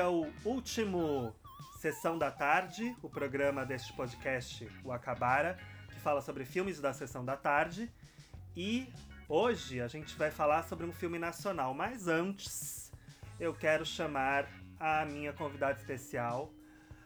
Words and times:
é 0.00 0.06
o 0.06 0.26
último 0.46 1.34
Sessão 1.78 2.16
da 2.16 2.30
Tarde, 2.30 2.96
o 3.02 3.08
programa 3.08 3.66
deste 3.66 3.92
podcast, 3.92 4.66
o 4.82 4.90
Acabara, 4.92 5.58
que 5.88 6.00
fala 6.00 6.22
sobre 6.22 6.44
filmes 6.46 6.80
da 6.80 6.92
Sessão 6.94 7.22
da 7.24 7.36
Tarde. 7.36 7.92
E 8.56 8.90
hoje 9.28 9.80
a 9.80 9.88
gente 9.88 10.16
vai 10.16 10.30
falar 10.30 10.62
sobre 10.64 10.86
um 10.86 10.92
filme 10.92 11.18
nacional, 11.18 11.74
mas 11.74 12.08
antes 12.08 12.90
eu 13.38 13.52
quero 13.54 13.84
chamar 13.84 14.48
a 14.78 15.04
minha 15.04 15.34
convidada 15.34 15.78
especial. 15.78 16.50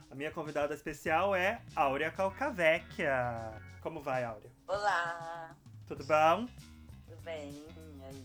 A 0.09 0.15
minha 0.15 0.31
convidada 0.31 0.73
especial 0.73 1.35
é 1.35 1.61
Áurea 1.75 2.13
Calcavecchia. 2.13 3.61
Como 3.81 4.01
vai, 4.01 4.23
Áurea? 4.25 4.51
Olá, 4.69 5.55
Tudo 5.89 6.05
bom? 6.05 6.47
tudo 7.09 7.21
bem? 7.23 7.65
Aí? 8.09 8.25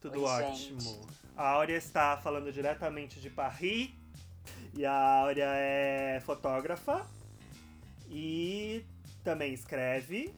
Tudo 0.00 0.18
Oi, 0.22 0.24
ótimo. 0.24 0.80
gente. 0.80 1.18
A 1.36 1.50
Áurea 1.50 1.76
está 1.76 2.16
falando 2.16 2.50
diretamente 2.50 3.20
de 3.20 3.28
Paris. 3.30 3.90
E 4.74 4.84
a 4.84 4.92
Áurea 4.92 5.50
é 5.54 6.20
fotógrafa. 6.20 7.06
E 8.08 8.84
também 9.24 9.52
escreve. 9.52 10.34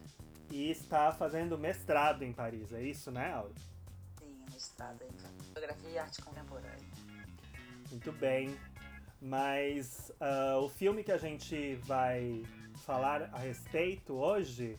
E 0.51 0.71
está 0.71 1.13
fazendo 1.13 1.57
mestrado 1.57 2.23
em 2.23 2.33
Paris. 2.33 2.73
É 2.73 2.83
isso, 2.83 3.11
né, 3.11 3.33
Áurea? 3.33 3.55
Sim, 4.19 4.37
mestrado 4.53 5.03
em 5.03 5.45
fotografia 5.45 5.91
e 5.91 5.99
arte 5.99 6.23
contemporânea. 6.23 6.89
Muito 7.91 8.13
bem. 8.13 8.57
Mas 9.21 10.11
ah, 10.21 10.59
o 10.59 10.69
filme 10.69 11.05
que 11.05 11.13
a 11.13 11.19
gente 11.19 11.75
vai 11.85 12.43
falar 12.85 13.31
a 13.33 13.39
respeito 13.39 14.15
hoje 14.15 14.79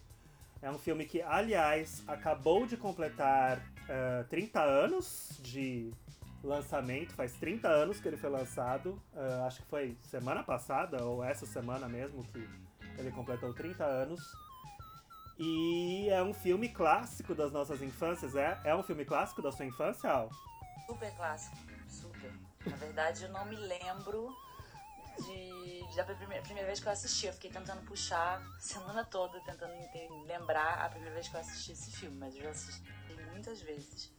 é 0.61 0.69
um 0.69 0.77
filme 0.77 1.05
que, 1.05 1.21
aliás, 1.21 2.03
acabou 2.07 2.65
de 2.65 2.75
completar 2.75 3.61
ah, 3.87 4.25
30 4.29 4.61
anos 4.61 5.39
de 5.41 5.93
lançamento. 6.43 7.13
Faz 7.13 7.33
30 7.33 7.67
anos 7.67 7.99
que 7.99 8.07
ele 8.07 8.17
foi 8.17 8.29
lançado. 8.29 9.01
Ah, 9.15 9.45
acho 9.47 9.61
que 9.61 9.67
foi 9.67 9.97
semana 10.03 10.43
passada, 10.43 11.03
ou 11.03 11.23
essa 11.23 11.45
semana 11.45 11.87
mesmo, 11.87 12.23
que 12.25 12.47
ele 12.97 13.11
completou 13.11 13.53
30 13.53 13.83
anos. 13.83 14.21
E 15.37 16.07
é 16.09 16.21
um 16.21 16.33
filme 16.33 16.69
clássico 16.69 17.33
das 17.33 17.51
nossas 17.51 17.81
infâncias. 17.81 18.35
É, 18.35 18.59
é 18.63 18.75
um 18.75 18.83
filme 18.83 19.05
clássico 19.05 19.41
da 19.41 19.51
sua 19.51 19.65
infância, 19.65 20.09
Al? 20.09 20.29
Super 20.85 21.11
clássico, 21.15 21.57
super. 21.87 22.31
Na 22.65 22.75
verdade, 22.75 23.23
eu 23.23 23.29
não 23.29 23.45
me 23.45 23.55
lembro 23.55 24.35
de, 25.17 25.95
da 25.95 26.03
primeira, 26.03 26.43
primeira 26.43 26.67
vez 26.67 26.79
que 26.79 26.87
eu 26.87 26.91
assisti. 26.91 27.27
Eu 27.27 27.33
fiquei 27.33 27.49
tentando 27.49 27.81
puxar 27.85 28.41
semana 28.59 29.03
toda, 29.03 29.39
tentando 29.41 29.73
lembrar 30.25 30.85
a 30.85 30.89
primeira 30.89 31.13
vez 31.15 31.27
que 31.27 31.35
eu 31.35 31.39
assisti 31.39 31.71
esse 31.71 31.91
filme, 31.91 32.17
mas 32.17 32.35
eu 32.35 32.43
já 32.43 32.49
assisti 32.51 32.83
muitas 33.31 33.61
vezes. 33.61 34.11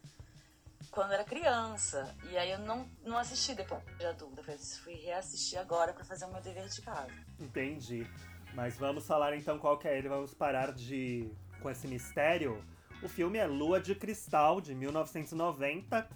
Quando 0.91 1.09
eu 1.09 1.15
era 1.15 1.25
criança, 1.25 2.15
e 2.31 2.37
aí 2.37 2.51
eu 2.51 2.59
não, 2.59 2.89
não 3.05 3.19
assisti 3.19 3.55
depois 3.55 3.83
de 3.99 4.07
adulta. 4.07 4.43
Eu 4.51 4.59
fui 4.59 4.95
reassistir 4.95 5.59
agora 5.59 5.93
pra 5.93 6.05
fazer 6.05 6.25
o 6.25 6.33
meu 6.33 6.41
dever 6.41 6.69
de 6.69 6.83
casa. 6.83 7.13
Entendi. 7.39 8.07
Mas 8.55 8.77
vamos 8.77 9.07
falar 9.07 9.35
então 9.37 9.59
qual 9.59 9.79
que 9.79 9.89
é 9.89 9.97
ele, 9.97 10.09
vamos 10.09 10.35
parar 10.35 10.73
de 10.73 11.31
com 11.61 11.71
esse 11.71 11.87
mistério. 11.87 12.63
O 13.03 13.09
filme 13.09 13.39
é 13.39 13.47
Lua 13.47 13.81
de 13.81 13.95
Cristal, 13.95 14.61
de 14.61 14.75
1990, 14.75 16.09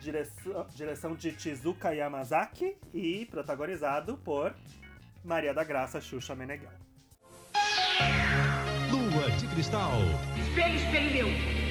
direção, 0.00 0.66
direção 0.74 1.14
de 1.14 1.38
Chizuka 1.38 1.94
Yamazaki 1.94 2.76
e 2.92 3.26
protagonizado 3.26 4.16
por 4.18 4.54
Maria 5.24 5.54
da 5.54 5.64
Graça 5.64 6.00
Xuxa 6.00 6.34
Meneghel. 6.34 6.70
Lua 8.90 9.30
de 9.32 9.48
Cristal. 9.48 9.92
Espelho, 10.38 10.76
espelho 10.76 11.12
meu. 11.12 11.65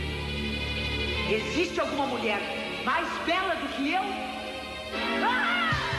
Existe 1.28 1.80
alguma 1.80 2.06
mulher 2.06 2.40
mais 2.86 3.08
bela 3.26 3.56
do 3.56 3.68
que 3.70 3.92
eu? 3.92 4.04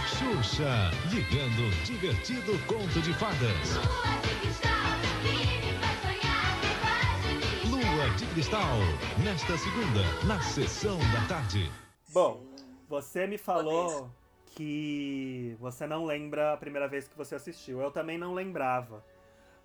Xuxa, 0.07 0.91
ligando 1.13 1.67
um 1.67 1.83
divertido 1.83 2.53
conto 2.69 3.01
de 3.03 3.13
fadas. 3.13 3.75
Lua 3.75 4.39
de 4.47 4.47
cristal 4.47 4.79
que 5.01 5.67
me 5.67 5.79
faz 5.81 6.01
sonhar, 6.01 6.57
me 6.63 6.69
faz 6.81 7.27
feliz. 7.27 7.71
Lua 7.71 8.11
de 8.17 8.27
Cristal, 8.27 8.79
nesta 9.25 9.59
segunda, 9.59 10.27
na 10.29 10.41
sessão 10.41 10.97
da 11.13 11.27
tarde. 11.27 11.73
Bom, 12.11 12.47
você 12.89 13.27
me 13.27 13.37
falou 13.37 14.09
que 14.55 15.57
você 15.59 15.89
não 15.89 16.05
lembra 16.05 16.53
a 16.53 16.57
primeira 16.57 16.87
vez 16.87 17.09
que 17.09 17.17
você 17.17 17.35
assistiu. 17.35 17.81
Eu 17.81 17.91
também 17.91 18.17
não 18.17 18.33
lembrava. 18.33 19.05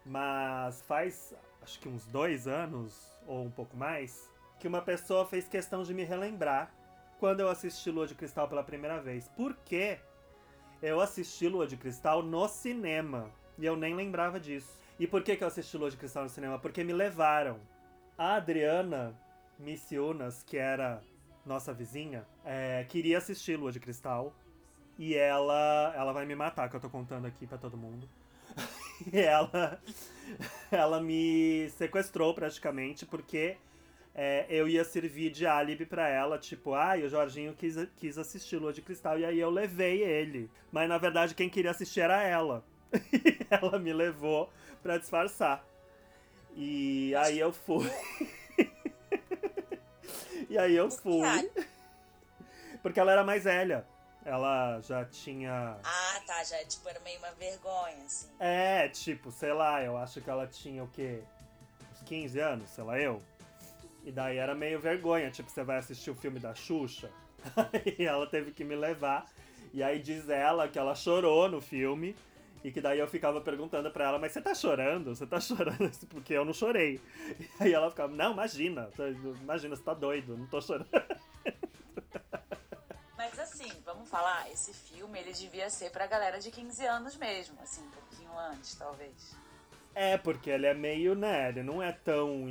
Mas 0.04 0.82
faz 0.82 1.36
acho 1.62 1.80
que 1.80 1.88
uns 1.88 2.08
dois 2.08 2.48
anos, 2.48 3.16
ou 3.28 3.46
um 3.46 3.52
pouco 3.52 3.78
mais, 3.78 4.31
que 4.62 4.68
uma 4.68 4.82
pessoa 4.84 5.26
fez 5.26 5.48
questão 5.48 5.82
de 5.82 5.92
me 5.92 6.04
relembrar 6.04 6.72
quando 7.20 7.40
eu 7.40 7.50
assisti 7.50 7.90
Lua 7.90 8.06
de 8.06 8.14
Cristal 8.14 8.48
pela 8.48 8.64
primeira 8.64 9.02
vez. 9.02 9.28
Por 9.30 9.56
quê? 9.66 10.00
Eu 10.84 11.02
assisti 11.02 11.48
Lua 11.48 11.66
de 11.66 11.76
Cristal 11.76 12.22
no 12.22 12.48
cinema. 12.48 13.32
E 13.58 13.66
eu 13.66 13.76
nem 13.76 13.96
lembrava 13.96 14.40
disso. 14.40 14.80
E 15.00 15.08
por 15.08 15.24
que, 15.24 15.36
que 15.36 15.44
eu 15.44 15.48
assisti 15.48 15.76
Lua 15.78 15.90
de 15.90 15.98
Cristal 15.98 16.24
no 16.24 16.30
cinema? 16.30 16.60
Porque 16.60 16.84
me 16.84 16.94
levaram. 16.94 17.60
A 18.16 18.36
Adriana 18.36 19.20
Missiunas, 19.58 20.44
que 20.44 20.58
era 20.58 21.02
nossa 21.44 21.74
vizinha, 21.74 22.24
é, 22.46 22.86
queria 22.88 23.18
assistir 23.18 23.58
Lua 23.58 23.72
de 23.72 23.80
Cristal. 23.80 24.32
E 24.96 25.16
ela, 25.16 25.92
ela 25.96 26.14
vai 26.14 26.28
me 26.28 26.36
matar, 26.36 26.70
que 26.70 26.76
eu 26.76 26.80
tô 26.80 26.90
contando 26.90 27.26
aqui 27.26 27.48
pra 27.48 27.58
todo 27.58 27.76
mundo. 27.76 28.08
e 29.12 29.20
ela, 29.20 29.82
ela 30.70 31.02
me 31.02 31.68
sequestrou 31.72 32.36
praticamente, 32.36 33.08
porque 33.08 33.58
é, 34.14 34.46
eu 34.50 34.68
ia 34.68 34.84
servir 34.84 35.30
de 35.32 35.46
álibi 35.46 35.86
pra 35.86 36.08
ela, 36.08 36.38
tipo, 36.38 36.74
ah, 36.74 36.96
o 36.96 37.10
Jorginho 37.10 37.54
quis, 37.54 37.76
quis 37.96 38.18
assistir 38.18 38.58
Lua 38.58 38.74
de 38.74 38.82
Cristal, 38.82 39.18
e 39.18 39.26
aí 39.26 39.40
eu 39.40 39.50
levei 39.50 40.04
ele. 40.04 40.50
Mas 40.72 40.90
na 40.90 40.98
verdade 40.98 41.34
quem 41.34 41.50
queria 41.50 41.72
assistir 41.72 42.02
era 42.02 42.22
ela. 42.22 42.64
E 42.94 43.48
ela 43.50 43.80
me 43.80 43.94
levou 43.94 44.52
pra 44.84 44.98
disfarçar. 44.98 45.66
E 46.56 47.16
aí 47.16 47.40
eu 47.40 47.54
fui. 47.54 47.90
e 50.50 50.58
aí 50.58 50.76
eu 50.76 50.92
fui. 50.92 51.22
Porque 52.82 53.00
ela 53.00 53.14
era 53.14 53.24
mais 53.24 53.46
velha. 53.46 53.86
Ela 54.26 54.80
já 54.82 55.06
tinha. 55.06 55.78
Ah, 55.84 56.22
tá, 56.28 56.44
já 56.44 56.64
tipo, 56.66 56.88
era 56.90 57.00
meio 57.00 57.18
uma 57.20 57.32
vergonha, 57.32 58.04
assim. 58.06 58.28
É, 58.40 58.88
tipo, 58.90 59.32
sei 59.32 59.54
lá, 59.54 59.82
eu 59.84 59.98
acho 59.98 60.22
que 60.22 60.30
ela 60.30 60.46
tinha 60.46 60.84
o 60.84 60.88
quê? 60.90 61.24
Uns 61.92 62.02
15 62.04 62.40
anos, 62.40 62.70
sei 62.70 62.84
lá, 62.84 63.00
eu. 63.00 63.22
E 64.04 64.12
daí 64.12 64.38
era 64.38 64.56
meio 64.56 64.80
vergonha, 64.80 65.30
tipo, 65.30 65.50
você 65.50 65.64
vai 65.64 65.78
assistir 65.78 66.10
o 66.10 66.16
filme 66.16 66.40
da 66.40 66.56
Xuxa. 66.56 67.10
Aí 67.56 67.98
ela 68.06 68.26
teve 68.28 68.52
que 68.52 68.64
me 68.64 68.76
levar. 68.76 69.26
E 69.74 69.84
aí 69.84 70.00
diz 70.00 70.28
ela 70.30 70.68
que 70.68 70.80
ela 70.80 70.96
chorou 70.96 71.50
no 71.50 71.62
filme. 71.62 72.16
E 72.64 72.72
que 72.72 72.80
daí 72.80 73.00
eu 73.00 73.08
ficava 73.08 73.42
perguntando 73.42 73.90
pra 73.90 74.06
ela, 74.06 74.20
mas 74.20 74.32
você 74.32 74.42
tá 74.42 74.54
chorando? 74.54 75.16
Você 75.16 75.26
tá 75.26 75.40
chorando? 75.42 75.92
Porque 76.10 76.34
eu 76.34 76.46
não 76.46 76.54
chorei. 76.54 77.00
E 77.60 77.64
aí 77.64 77.74
ela 77.74 77.90
ficava, 77.90 78.14
não, 78.14 78.34
imagina, 78.34 78.90
imagina, 79.42 79.76
você 79.76 79.84
tá 79.84 79.94
doido, 79.94 80.38
não 80.38 80.46
tô 80.46 80.62
chorando. 80.62 80.88
Mas 83.18 83.40
assim, 83.40 83.72
vamos 83.84 84.10
falar, 84.10 84.52
esse 84.52 84.74
filme 84.74 85.20
ele 85.20 85.34
devia 85.34 85.70
ser 85.70 85.92
pra 85.92 86.06
galera 86.06 86.40
de 86.40 86.52
15 86.52 86.86
anos 86.86 87.16
mesmo, 87.16 87.58
assim, 87.62 87.82
um 87.82 87.90
pouquinho 87.90 88.32
antes, 88.38 88.76
talvez. 88.76 89.36
É, 89.94 90.18
porque 90.18 90.50
ele 90.50 90.66
é 90.66 90.74
meio, 90.74 91.16
né, 91.16 91.50
ele 91.50 91.64
não 91.64 91.82
é 91.82 91.92
tão... 91.92 92.46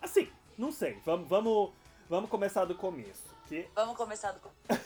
Assim, 0.00 0.28
não 0.58 0.72
sei, 0.72 0.98
vamos, 1.04 1.28
vamos, 1.28 1.70
vamos 2.08 2.30
começar 2.30 2.64
do 2.64 2.74
começo. 2.74 3.24
Que 3.46 3.68
Vamos 3.74 3.96
começar 3.96 4.32
do. 4.32 4.40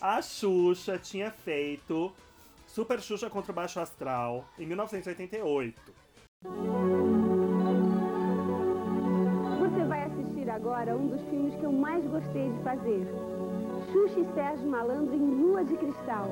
a 0.00 0.20
Xuxa 0.20 0.98
tinha 0.98 1.30
feito 1.30 2.12
Super 2.66 3.00
Xuxa 3.00 3.30
contra 3.30 3.52
o 3.52 3.54
Baixo 3.54 3.80
Astral 3.80 4.44
em 4.58 4.66
1988. 4.66 5.80
Você 9.58 9.84
vai 9.84 10.02
assistir 10.04 10.50
agora 10.50 10.96
um 10.96 11.08
dos 11.08 11.20
filmes 11.28 11.54
que 11.54 11.64
eu 11.64 11.72
mais 11.72 12.04
gostei 12.06 12.52
de 12.52 12.62
fazer. 12.62 13.06
Xuxa 13.92 14.20
e 14.20 14.34
Sérgio 14.34 14.66
Malandro 14.68 15.14
em 15.14 15.18
Lua 15.18 15.64
de 15.64 15.76
Cristal. 15.76 16.28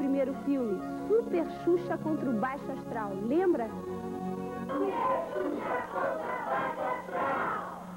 Primeiro 0.00 0.32
filme, 0.46 0.80
Super 1.06 1.46
Xuxa 1.62 1.98
contra 1.98 2.30
o 2.30 2.32
Baixo 2.32 2.72
Astral. 2.72 3.12
Lembra? 3.26 3.68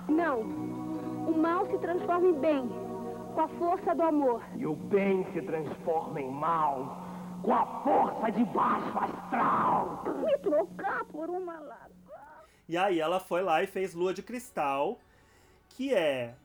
Não. 0.10 0.42
O 0.42 1.38
mal 1.38 1.66
se 1.68 1.78
transforma 1.78 2.28
em 2.28 2.34
bem, 2.34 2.70
com 3.34 3.40
a 3.40 3.48
força 3.48 3.96
do 3.96 4.04
amor. 4.04 4.44
E 4.58 4.66
o 4.66 4.76
bem 4.76 5.26
se 5.32 5.42
transforma 5.44 6.20
em 6.20 6.30
mal 6.30 6.98
com 7.42 7.54
a 7.54 7.66
força 7.84 8.32
de 8.32 8.44
baixo 8.46 9.00
astral. 9.00 10.04
Me 10.26 10.38
trocar 10.40 11.06
por 11.06 11.30
uma 11.30 11.54
lagoa. 11.54 12.44
E 12.68 12.78
aí 12.78 13.00
ela 13.00 13.22
foi 13.22 13.42
lá 13.42 13.64
e 13.64 13.68
fez 13.68 13.94
Lua 13.94 14.14
de 14.14 14.22
Cristal, 14.22 15.00
que 15.70 15.94
é, 15.94 16.36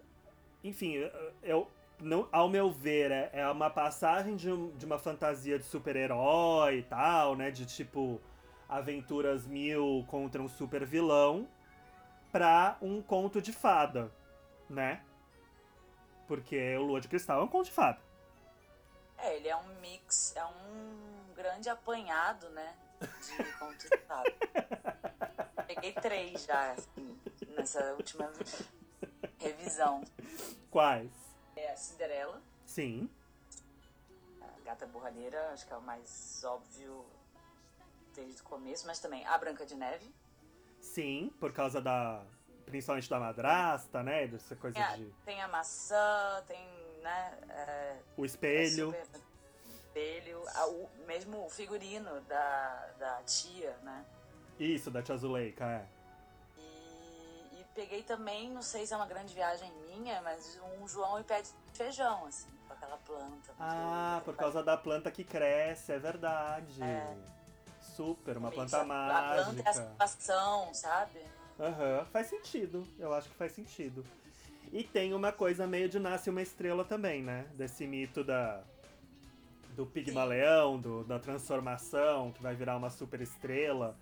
enfim, 0.62 0.94
eu, 1.42 1.66
não, 2.00 2.28
ao 2.30 2.48
meu 2.48 2.70
ver, 2.70 3.10
é, 3.10 3.30
é 3.32 3.50
uma 3.50 3.70
passagem 3.70 4.36
de, 4.36 4.50
um- 4.50 4.70
de 4.76 4.86
uma 4.86 4.98
fantasia 4.98 5.58
de 5.58 5.64
super-herói 5.64 6.78
e 6.78 6.82
tal, 6.82 7.34
né? 7.36 7.50
De 7.50 7.66
tipo 7.66 8.20
aventuras 8.68 9.46
mil 9.46 10.04
contra 10.08 10.42
um 10.42 10.48
super 10.48 10.84
vilão, 10.84 11.48
pra 12.30 12.76
um 12.82 13.00
conto 13.00 13.40
de 13.40 13.52
fada, 13.52 14.12
né? 14.68 15.00
Porque 16.26 16.76
o 16.76 16.82
Lua 16.82 17.00
de 17.00 17.08
Cristal 17.08 17.40
é 17.40 17.44
um 17.44 17.48
conto 17.48 17.64
de 17.66 17.72
fada. 17.72 17.98
É, 19.16 19.34
ele 19.36 19.48
é 19.48 19.56
um 19.56 19.80
mix, 19.80 20.36
é 20.36 20.44
um 20.44 21.34
grande 21.34 21.68
apanhado, 21.68 22.48
né? 22.50 22.74
De 23.00 23.52
contos 23.58 23.88
de 23.88 23.96
fada. 24.06 24.30
Peguei 25.66 25.92
três 25.92 26.44
já, 26.44 26.72
assim, 26.72 27.18
nessa 27.56 27.92
última 27.94 28.30
revisão. 29.38 30.02
Quais? 30.70 31.10
É 31.58 31.72
a 31.72 31.76
Cinderela, 31.76 32.40
Sim. 32.64 33.10
a 34.40 34.60
Gata 34.64 34.86
Borralheira, 34.86 35.50
acho 35.52 35.66
que 35.66 35.72
é 35.72 35.76
o 35.76 35.82
mais 35.82 36.40
óbvio 36.44 37.04
desde 38.14 38.40
o 38.42 38.44
começo, 38.44 38.86
mas 38.86 39.00
também 39.00 39.26
a 39.26 39.36
Branca 39.36 39.66
de 39.66 39.74
Neve. 39.74 40.08
Sim, 40.80 41.32
por 41.40 41.52
causa 41.52 41.80
da. 41.80 42.22
Principalmente 42.64 43.08
da 43.10 43.18
madrasta, 43.18 44.02
né? 44.02 44.26
Dessa 44.28 44.54
coisa 44.54 44.74
Tem 44.74 44.84
a, 44.84 44.96
de. 44.96 45.12
tem 45.24 45.40
a 45.42 45.48
maçã, 45.48 46.44
tem, 46.46 46.64
né? 47.02 47.38
é, 47.48 47.96
O 48.16 48.24
espelho. 48.24 48.94
é 48.94 49.04
super- 49.04 49.20
espelho, 49.74 50.42
a- 50.54 50.66
o, 50.68 50.88
mesmo 51.06 51.46
o 51.46 51.50
figurino 51.50 52.20
da, 52.22 52.86
da 52.98 53.22
tia, 53.22 53.74
né? 53.82 54.04
Isso, 54.60 54.90
da 54.90 55.02
Tia 55.02 55.16
Zuleika, 55.16 55.64
é. 55.64 55.86
Peguei 57.78 58.02
também, 58.02 58.50
não 58.50 58.60
sei 58.60 58.84
se 58.84 58.92
é 58.92 58.96
uma 58.96 59.06
grande 59.06 59.32
viagem 59.32 59.72
minha, 59.86 60.20
mas 60.20 60.60
um 60.80 60.88
João 60.88 61.20
e 61.20 61.22
pé 61.22 61.42
de 61.42 61.50
feijão, 61.72 62.26
assim, 62.26 62.48
com 62.66 62.74
aquela 62.74 62.96
planta. 62.96 63.54
Ah, 63.56 64.16
por 64.16 64.32
porque 64.32 64.40
causa 64.40 64.64
da 64.64 64.76
planta 64.76 65.12
que 65.12 65.22
cresce, 65.22 65.92
é 65.92 65.98
verdade. 66.00 66.82
É. 66.82 67.16
Super, 67.80 68.36
uma 68.36 68.50
planta 68.50 68.80
A 68.80 68.84
planta 68.84 69.04
é 69.04 69.44
a 69.44 69.44
mágica. 69.44 69.72
situação, 69.72 70.74
sabe? 70.74 71.22
Aham, 71.60 72.04
faz 72.06 72.26
sentido. 72.26 72.84
Eu 72.98 73.14
acho 73.14 73.28
que 73.28 73.36
faz 73.36 73.52
sentido. 73.52 74.04
E 74.72 74.82
tem 74.82 75.14
uma 75.14 75.30
coisa 75.30 75.64
meio 75.64 75.88
de 75.88 76.00
nasce 76.00 76.28
uma 76.30 76.42
estrela 76.42 76.84
também, 76.84 77.22
né? 77.22 77.46
Desse 77.54 77.86
mito 77.86 78.24
da 78.24 78.60
do 79.76 79.86
Pigmaleão, 79.86 80.80
do, 80.80 81.04
da 81.04 81.20
transformação, 81.20 82.32
que 82.32 82.42
vai 82.42 82.56
virar 82.56 82.76
uma 82.76 82.90
super 82.90 83.20
estrela. 83.20 83.96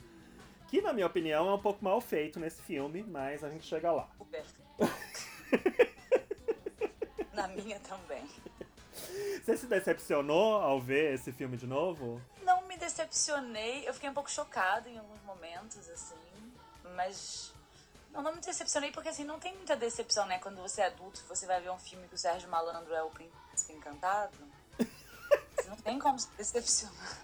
Que, 0.68 0.80
na 0.80 0.92
minha 0.92 1.06
opinião, 1.06 1.48
é 1.48 1.54
um 1.54 1.58
pouco 1.58 1.84
mal 1.84 2.00
feito 2.00 2.40
nesse 2.40 2.60
filme, 2.62 3.02
mas 3.02 3.44
a 3.44 3.50
gente 3.50 3.64
chega 3.66 3.92
lá. 3.92 4.08
Na 7.32 7.46
minha 7.48 7.78
também. 7.80 8.24
Você 9.44 9.56
se 9.56 9.66
decepcionou 9.66 10.54
ao 10.54 10.80
ver 10.80 11.14
esse 11.14 11.30
filme 11.30 11.56
de 11.56 11.66
novo? 11.66 12.20
Não 12.42 12.62
me 12.66 12.76
decepcionei, 12.76 13.88
eu 13.88 13.94
fiquei 13.94 14.08
um 14.08 14.14
pouco 14.14 14.30
chocada 14.30 14.88
em 14.88 14.98
alguns 14.98 15.22
momentos, 15.22 15.88
assim, 15.88 16.52
mas. 16.96 17.52
Não, 18.12 18.22
não 18.22 18.34
me 18.34 18.40
decepcionei 18.40 18.90
porque 18.90 19.10
assim, 19.10 19.24
não 19.24 19.38
tem 19.38 19.54
muita 19.54 19.76
decepção, 19.76 20.26
né? 20.26 20.38
Quando 20.38 20.56
você 20.56 20.80
é 20.80 20.86
adulto 20.86 21.20
e 21.20 21.28
você 21.28 21.46
vai 21.46 21.60
ver 21.60 21.70
um 21.70 21.78
filme 21.78 22.08
que 22.08 22.14
o 22.14 22.18
Sérgio 22.18 22.48
Malandro 22.48 22.94
é 22.94 23.02
o 23.02 23.10
príncipe 23.10 23.72
encantado. 23.72 24.36
Você 25.56 25.68
não 25.70 25.76
tem 25.76 25.98
como 25.98 26.18
se 26.18 26.28
decepcionar. 26.36 27.18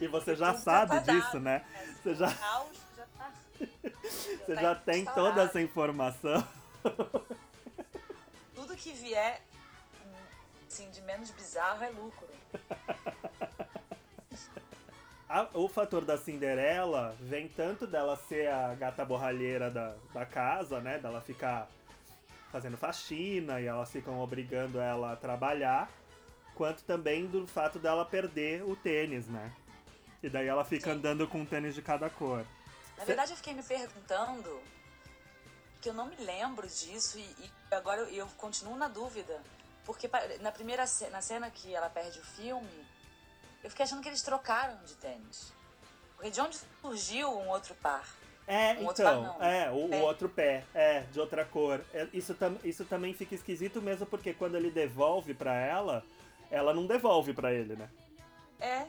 E 0.00 0.06
você 0.06 0.34
já 0.36 0.52
Tudo 0.52 0.62
sabe 0.62 0.90
tá 0.92 0.98
dado, 1.00 1.20
disso, 1.20 1.40
né? 1.40 1.64
Você 2.02 2.14
já, 2.14 2.28
já 2.28 3.06
tá. 3.18 3.32
você 4.02 4.54
tá 4.54 4.60
já 4.62 4.74
tem 4.74 5.04
toda 5.04 5.42
essa 5.42 5.60
informação. 5.60 6.46
Tudo 8.54 8.76
que 8.76 8.92
vier 8.92 9.40
assim, 10.80 10.88
de 10.90 11.02
menos 11.02 11.30
bizarro 11.30 11.84
é 11.84 11.90
lucro. 11.90 12.26
A- 15.28 15.48
o 15.54 15.68
fator 15.68 16.04
da 16.04 16.16
Cinderela 16.18 17.14
vem 17.20 17.46
tanto 17.48 17.86
dela 17.86 18.16
ser 18.16 18.48
a 18.50 18.74
gata 18.74 19.04
borralheira 19.04 19.70
da, 19.70 19.94
da 20.12 20.26
casa, 20.26 20.80
né? 20.80 20.98
Dela 20.98 21.20
ficar 21.20 21.68
fazendo 22.50 22.76
faxina 22.76 23.60
e 23.60 23.66
elas 23.66 23.92
ficam 23.92 24.20
obrigando 24.20 24.80
ela 24.80 25.12
a 25.12 25.16
trabalhar, 25.16 25.88
quanto 26.56 26.82
também 26.82 27.26
do 27.26 27.46
fato 27.46 27.78
dela 27.78 28.04
perder 28.04 28.64
o 28.64 28.74
tênis, 28.74 29.28
né? 29.28 29.52
E 30.22 30.28
daí 30.28 30.46
ela 30.46 30.64
fica 30.64 30.86
Sim. 30.90 30.98
andando 30.98 31.26
com 31.26 31.38
um 31.40 31.46
tênis 31.46 31.74
de 31.74 31.82
cada 31.82 32.10
cor. 32.10 32.44
Na 32.98 33.04
verdade, 33.04 33.32
eu 33.32 33.36
fiquei 33.36 33.54
me 33.54 33.62
perguntando 33.62 34.60
que 35.80 35.88
eu 35.88 35.94
não 35.94 36.06
me 36.06 36.16
lembro 36.16 36.66
disso 36.66 37.18
e, 37.18 37.22
e 37.22 37.50
agora 37.74 38.02
eu, 38.02 38.08
eu 38.08 38.26
continuo 38.36 38.76
na 38.76 38.88
dúvida. 38.88 39.40
Porque 39.84 40.10
na 40.40 40.52
primeira 40.52 40.84
na 41.10 41.22
cena 41.22 41.50
que 41.50 41.74
ela 41.74 41.88
perde 41.88 42.18
o 42.18 42.24
filme, 42.24 42.86
eu 43.64 43.70
fiquei 43.70 43.84
achando 43.84 44.02
que 44.02 44.08
eles 44.08 44.22
trocaram 44.22 44.78
de 44.84 44.94
tênis. 44.94 45.52
Porque 46.14 46.30
de 46.30 46.40
onde 46.40 46.58
surgiu 46.82 47.30
um 47.30 47.48
outro 47.48 47.74
par? 47.76 48.06
É, 48.46 48.74
Um 48.74 48.90
então, 48.90 49.36
par 49.38 49.42
é, 49.46 49.70
o, 49.70 49.86
o 49.86 49.88
pé. 49.88 50.02
outro 50.02 50.28
pé, 50.28 50.64
é, 50.74 51.00
de 51.02 51.18
outra 51.18 51.44
cor. 51.44 51.80
É, 51.94 52.06
Isso, 52.12 52.34
tam, 52.34 52.58
isso 52.62 52.84
também 52.84 53.14
fica 53.14 53.34
esquisito 53.34 53.80
mesmo 53.80 54.04
porque 54.06 54.34
quando 54.34 54.56
ele 54.56 54.70
devolve 54.70 55.32
pra 55.32 55.54
ela, 55.54 56.04
ela 56.50 56.74
não 56.74 56.86
devolve 56.86 57.32
pra 57.32 57.52
ele, 57.52 57.76
né? 57.76 57.88
É, 58.58 58.86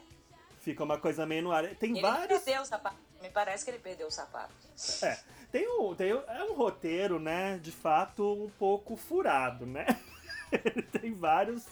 Fica 0.62 0.84
uma 0.84 0.96
coisa 0.96 1.26
meio 1.26 1.42
no 1.42 1.50
ar. 1.50 1.74
Tem 1.74 1.90
ele 1.90 2.00
vários. 2.00 2.40
perdeu 2.40 2.62
o 2.62 2.64
sapato. 2.64 2.96
Me 3.20 3.28
parece 3.28 3.64
que 3.64 3.70
ele 3.72 3.80
perdeu 3.80 4.06
o 4.06 4.10
sapato. 4.12 4.54
É, 5.02 5.18
tem 5.50 5.68
um, 5.68 5.92
tem 5.92 6.14
um, 6.14 6.20
é 6.20 6.44
um 6.44 6.54
roteiro, 6.54 7.18
né, 7.18 7.58
de 7.58 7.72
fato, 7.72 8.44
um 8.44 8.48
pouco 8.48 8.96
furado, 8.96 9.66
né? 9.66 9.84
Ele 10.52 10.82
tem 10.82 11.14
vários, 11.14 11.66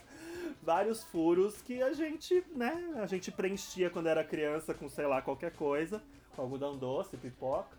vários 0.63 1.05
furos 1.05 1.61
que 1.63 1.83
a 1.83 1.93
gente, 1.93 2.43
né, 2.55 2.95
a 2.97 3.07
gente 3.07 3.31
preenchia 3.31 3.91
quando 3.91 4.09
era 4.09 4.25
criança 4.25 4.73
com, 4.73 4.89
sei 4.89 5.07
lá, 5.07 5.21
qualquer 5.21 5.53
coisa, 5.53 6.03
com 6.35 6.43
algodão 6.43 6.77
doce, 6.77 7.17
pipoca, 7.17 7.77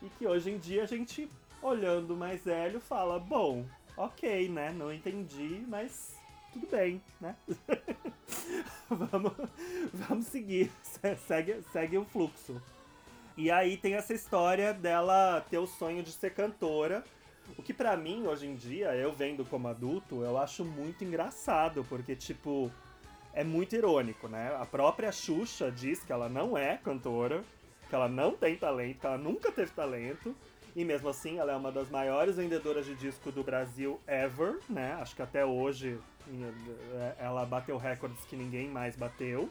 e 0.00 0.08
que 0.10 0.26
hoje 0.26 0.50
em 0.50 0.58
dia 0.58 0.84
a 0.84 0.86
gente, 0.86 1.28
olhando 1.60 2.16
mais 2.16 2.44
velho, 2.44 2.80
fala, 2.80 3.18
bom, 3.18 3.66
ok, 3.96 4.48
né, 4.48 4.70
não 4.70 4.92
entendi, 4.92 5.64
mas 5.66 6.17
tudo 6.52 6.66
bem, 6.70 7.00
né? 7.20 7.34
vamos, 8.88 9.32
vamos 9.92 10.26
seguir, 10.26 10.70
Se- 10.82 11.16
segue, 11.26 11.62
segue 11.72 11.98
o 11.98 12.04
fluxo. 12.04 12.60
E 13.36 13.50
aí 13.50 13.76
tem 13.76 13.94
essa 13.94 14.12
história 14.12 14.72
dela 14.74 15.44
ter 15.48 15.58
o 15.58 15.66
sonho 15.66 16.02
de 16.02 16.10
ser 16.10 16.34
cantora. 16.34 17.04
O 17.56 17.62
que 17.62 17.72
pra 17.72 17.96
mim, 17.96 18.26
hoje 18.26 18.46
em 18.46 18.54
dia, 18.54 18.94
eu 18.94 19.12
vendo 19.12 19.44
como 19.44 19.68
adulto, 19.68 20.22
eu 20.22 20.36
acho 20.36 20.64
muito 20.64 21.04
engraçado, 21.04 21.84
porque, 21.88 22.14
tipo, 22.16 22.70
é 23.32 23.44
muito 23.44 23.74
irônico, 23.76 24.26
né? 24.28 24.54
A 24.60 24.66
própria 24.66 25.12
Xuxa 25.12 25.70
diz 25.70 26.02
que 26.02 26.12
ela 26.12 26.28
não 26.28 26.58
é 26.58 26.76
cantora, 26.76 27.44
que 27.88 27.94
ela 27.94 28.08
não 28.08 28.32
tem 28.32 28.56
talento, 28.56 28.98
que 28.98 29.06
ela 29.06 29.16
nunca 29.16 29.50
teve 29.52 29.70
talento. 29.70 30.34
E 30.76 30.84
mesmo 30.84 31.08
assim, 31.08 31.38
ela 31.38 31.52
é 31.52 31.56
uma 31.56 31.72
das 31.72 31.88
maiores 31.90 32.36
vendedoras 32.36 32.86
de 32.86 32.94
disco 32.94 33.32
do 33.32 33.42
Brasil 33.42 34.00
ever, 34.06 34.58
né? 34.68 34.92
Acho 35.00 35.16
que 35.16 35.22
até 35.22 35.44
hoje 35.44 35.98
em- 36.28 36.54
ela 37.18 37.44
bateu 37.44 37.76
recordes 37.76 38.24
que 38.26 38.36
ninguém 38.36 38.68
mais 38.68 38.94
bateu. 38.96 39.48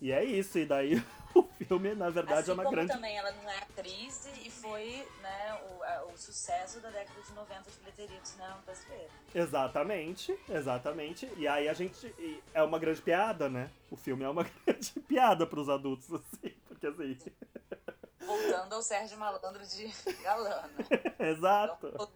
E 0.00 0.12
é 0.12 0.24
isso, 0.24 0.58
e 0.58 0.64
daí 0.64 0.94
o 1.34 1.42
filme, 1.42 1.94
na 1.94 2.08
verdade, 2.08 2.40
assim 2.40 2.50
é 2.52 2.54
uma 2.54 2.62
como 2.64 2.74
grande. 2.74 2.92
também 2.92 3.16
ela 3.18 3.30
não 3.32 3.50
é 3.50 3.58
atriz 3.58 4.26
e 4.44 4.50
foi 4.50 5.06
né, 5.20 5.60
o, 6.08 6.12
o 6.12 6.16
sucesso 6.16 6.80
da 6.80 6.88
década 6.90 7.20
de 7.20 7.32
90 7.34 7.70
de 7.70 7.76
bilheteria 7.78 8.18
do 8.20 8.26
cinema 8.26 8.58
brasileiro. 8.64 9.10
Exatamente, 9.34 10.38
exatamente. 10.48 11.30
E 11.36 11.46
aí 11.46 11.68
a 11.68 11.74
gente. 11.74 12.14
É 12.54 12.62
uma 12.62 12.78
grande 12.78 13.02
piada, 13.02 13.48
né? 13.48 13.70
O 13.90 13.96
filme 13.96 14.24
é 14.24 14.28
uma 14.28 14.44
grande 14.64 14.92
piada 15.00 15.46
pros 15.46 15.68
adultos, 15.68 16.10
assim. 16.12 16.54
Porque 16.66 16.86
assim. 16.86 17.16
Voltando 18.20 18.74
ao 18.74 18.82
Sérgio 18.82 19.18
Malandro 19.18 19.66
de 19.66 19.88
galã, 20.22 20.62
né? 20.68 20.84
Exato. 21.30 21.88
Então, 21.88 22.08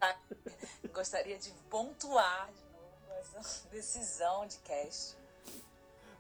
gostaria 0.92 1.38
de 1.38 1.50
pontuar 1.70 2.49
de 2.52 3.08
novo 3.08 3.38
essa 3.38 3.68
decisão 3.68 4.46
de 4.46 4.58
cast. 4.58 5.16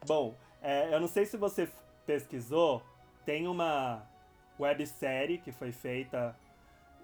Bom, 0.06 0.34
é, 0.62 0.94
eu 0.94 1.00
não 1.00 1.08
sei 1.08 1.26
se 1.26 1.36
você 1.36 1.68
pesquisou, 2.06 2.82
tem 3.24 3.46
uma 3.46 4.06
websérie 4.58 5.38
que 5.38 5.52
foi 5.52 5.72
feita 5.72 6.36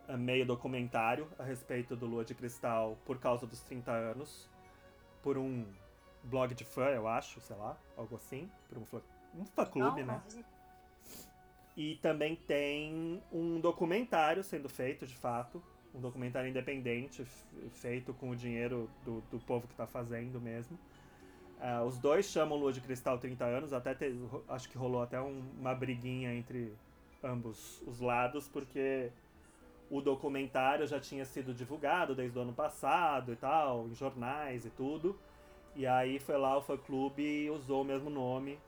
é, 0.09 0.17
meio 0.17 0.47
documentário 0.47 1.31
a 1.39 1.43
respeito 1.43 1.95
do 1.97 2.07
Lua 2.07 2.25
de 2.25 2.35
Cristal 2.35 2.97
por 3.05 3.19
causa 3.19 3.47
dos 3.47 3.61
30 3.61 3.91
anos, 3.91 4.49
por 5.23 5.37
um 5.39 5.67
blog 6.25 6.55
de 6.55 6.65
fã, 6.65 6.87
eu 6.89 7.07
acho, 7.09 7.41
sei 7.41 7.57
lá, 7.57 7.77
algo 7.97 8.17
assim, 8.17 8.51
por 8.69 8.79
um 8.79 8.85
fã, 8.85 9.01
um 9.35 9.45
fã 9.45 9.65
clube, 9.65 10.03
Não, 10.03 10.15
né? 10.15 10.23
não, 10.35 10.45
E 11.81 11.95
também 12.03 12.37
tem 12.37 13.23
um 13.33 13.59
documentário 13.59 14.45
sendo 14.45 14.69
feito, 14.69 15.07
de 15.07 15.15
fato. 15.15 15.63
Um 15.95 16.01
documentário 16.03 16.51
independente, 16.51 17.25
feito 17.73 18.13
com 18.13 18.29
o 18.29 18.37
dinheiro 18.37 18.91
do, 19.03 19.23
do 19.31 19.39
povo 19.39 19.67
que 19.67 19.75
tá 19.75 19.87
fazendo 19.87 20.39
mesmo. 20.39 20.79
Ah, 21.59 21.83
os 21.83 21.97
dois 21.97 22.27
chamam 22.27 22.59
Lua 22.59 22.71
de 22.71 22.83
Cristal 22.83 23.17
30 23.17 23.47
anos, 23.47 23.73
até 23.73 23.95
te- 23.95 24.15
acho 24.51 24.69
que 24.69 24.77
rolou 24.77 25.03
até 25.03 25.19
um- 25.23 25.43
uma 25.59 25.75
briguinha 25.75 26.35
entre 26.35 26.71
ambos 27.25 27.81
os 27.87 27.99
lados, 27.99 28.47
porque 28.47 29.11
o 29.91 30.03
documentário 30.03 30.87
já 30.87 31.01
tinha 31.01 31.25
sido 31.25 31.55
divulgado 31.55 32.15
desde 32.15 32.39
o 32.39 32.43
ano 32.43 32.53
passado 32.53 33.33
e 33.33 33.37
tal, 33.37 33.89
em 33.89 33.95
jornais 33.95 34.67
e 34.67 34.71
tudo. 34.71 35.19
E 35.75 35.87
aí 35.87 36.19
foi 36.19 36.37
lá 36.37 36.59
o 36.59 36.61
fã 36.61 36.77
clube 36.77 37.23
e 37.23 37.49
usou 37.49 37.81
o 37.81 37.85
mesmo 37.87 38.11
nome 38.11 38.59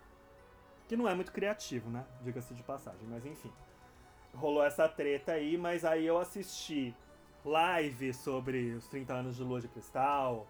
que 0.88 0.96
não 0.96 1.08
é 1.08 1.14
muito 1.14 1.32
criativo, 1.32 1.90
né? 1.90 2.04
Diga-se 2.22 2.54
de 2.54 2.62
passagem, 2.62 3.06
mas 3.08 3.24
enfim. 3.24 3.50
rolou 4.34 4.64
essa 4.64 4.88
treta 4.88 5.32
aí, 5.32 5.56
mas 5.56 5.84
aí 5.84 6.06
eu 6.06 6.18
assisti 6.18 6.94
live 7.44 8.12
sobre 8.14 8.72
os 8.72 8.86
30 8.88 9.12
anos 9.14 9.36
de 9.36 9.42
Lua 9.42 9.60
de 9.60 9.68
Cristal, 9.68 10.46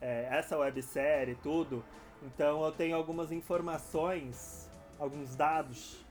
é, 0.00 0.28
essa 0.30 0.58
websérie 0.58 1.32
e 1.32 1.36
tudo. 1.36 1.84
Então 2.22 2.64
eu 2.64 2.72
tenho 2.72 2.96
algumas 2.96 3.32
informações, 3.32 4.70
alguns 4.98 5.34
dados 5.36 6.04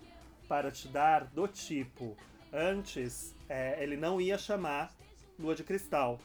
para 0.47 0.71
te 0.71 0.87
dar 0.87 1.25
do 1.25 1.47
tipo. 1.47 2.15
Antes, 2.51 3.35
é, 3.49 3.81
ele 3.81 3.97
não 3.97 4.21
ia 4.21 4.37
chamar 4.37 4.93
Lua 5.39 5.55
de 5.55 5.63
Cristal. 5.63 6.19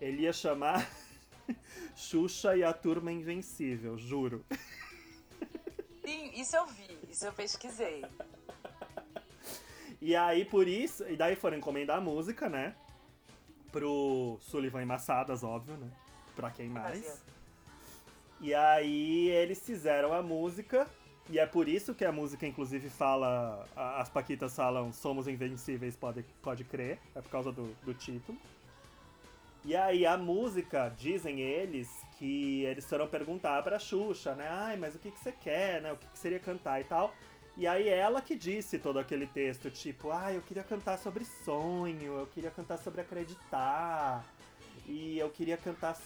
Ele 0.00 0.22
ia 0.22 0.32
chamar 0.32 0.88
Xuxa 1.96 2.56
e 2.56 2.62
a 2.62 2.72
Turma 2.72 3.10
Invencível, 3.10 3.98
juro. 3.98 4.44
Sim, 6.06 6.30
isso 6.36 6.54
eu 6.54 6.66
vi, 6.66 6.98
isso 7.10 7.26
eu 7.26 7.32
pesquisei. 7.32 8.04
E 10.00 10.14
aí, 10.14 10.44
por 10.44 10.68
isso, 10.68 11.02
e 11.08 11.16
daí 11.16 11.34
foram 11.34 11.56
encomendar 11.56 11.96
a 11.96 12.00
música, 12.00 12.48
né? 12.48 12.76
Pro 13.72 14.38
Sullivan 14.40 14.82
e 14.82 14.86
Massadas, 14.86 15.42
óbvio, 15.42 15.76
né? 15.76 15.90
Pra 16.36 16.48
quem 16.52 16.68
mais. 16.68 17.00
Fazia. 17.00 17.20
E 18.40 18.54
aí 18.54 19.30
eles 19.30 19.66
fizeram 19.66 20.12
a 20.12 20.22
música, 20.22 20.86
e 21.28 21.40
é 21.40 21.46
por 21.46 21.68
isso 21.68 21.92
que 21.92 22.04
a 22.04 22.12
música, 22.12 22.46
inclusive, 22.46 22.88
fala. 22.88 23.66
As 23.74 24.08
Paquitas 24.08 24.54
falam 24.54 24.92
Somos 24.92 25.26
Invencíveis, 25.26 25.96
pode, 25.96 26.22
pode 26.40 26.62
crer. 26.62 27.00
É 27.16 27.20
por 27.20 27.30
causa 27.30 27.50
do, 27.50 27.74
do 27.84 27.92
título. 27.92 28.38
E 29.64 29.74
aí 29.74 30.06
a 30.06 30.16
música, 30.16 30.88
dizem 30.96 31.40
eles, 31.40 31.88
que 32.18 32.64
eles 32.64 32.84
foram 32.88 33.06
perguntar 33.06 33.62
pra 33.62 33.78
Xuxa, 33.78 34.34
né? 34.34 34.48
Ai, 34.48 34.76
mas 34.76 34.94
o 34.94 34.98
que, 34.98 35.10
que 35.10 35.18
você 35.18 35.32
quer, 35.32 35.82
né? 35.82 35.92
O 35.92 35.96
que, 35.96 36.06
que 36.06 36.18
seria 36.18 36.38
cantar 36.38 36.80
e 36.80 36.84
tal. 36.84 37.14
E 37.56 37.66
aí 37.66 37.88
ela 37.88 38.20
que 38.20 38.36
disse 38.36 38.78
todo 38.78 38.98
aquele 38.98 39.26
texto, 39.26 39.70
tipo, 39.70 40.10
ah, 40.10 40.32
eu 40.32 40.42
queria 40.42 40.62
cantar 40.62 40.98
sobre 40.98 41.24
sonho, 41.24 42.18
eu 42.18 42.26
queria 42.26 42.50
cantar 42.50 42.76
sobre 42.78 43.00
acreditar. 43.00 44.24
E 44.86 45.18
eu 45.18 45.30
queria 45.30 45.56
cantar. 45.56 45.96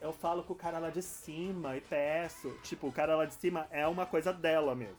Eu 0.00 0.12
falo 0.12 0.42
com 0.42 0.52
o 0.52 0.56
cara 0.56 0.78
lá 0.78 0.90
de 0.90 1.02
cima 1.02 1.76
e 1.76 1.80
peço. 1.80 2.50
Tipo, 2.62 2.86
o 2.86 2.92
cara 2.92 3.16
lá 3.16 3.26
de 3.26 3.34
cima 3.34 3.66
é 3.70 3.86
uma 3.86 4.06
coisa 4.06 4.32
dela 4.32 4.74
mesmo. 4.74 4.96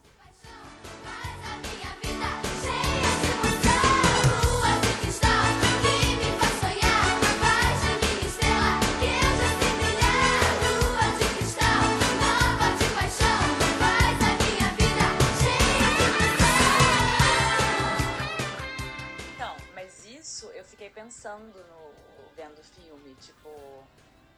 Pensando 21.13 21.63
no 21.70 21.93
vendo 22.36 22.60
o 22.60 22.63
filme, 22.63 23.15
tipo, 23.22 23.84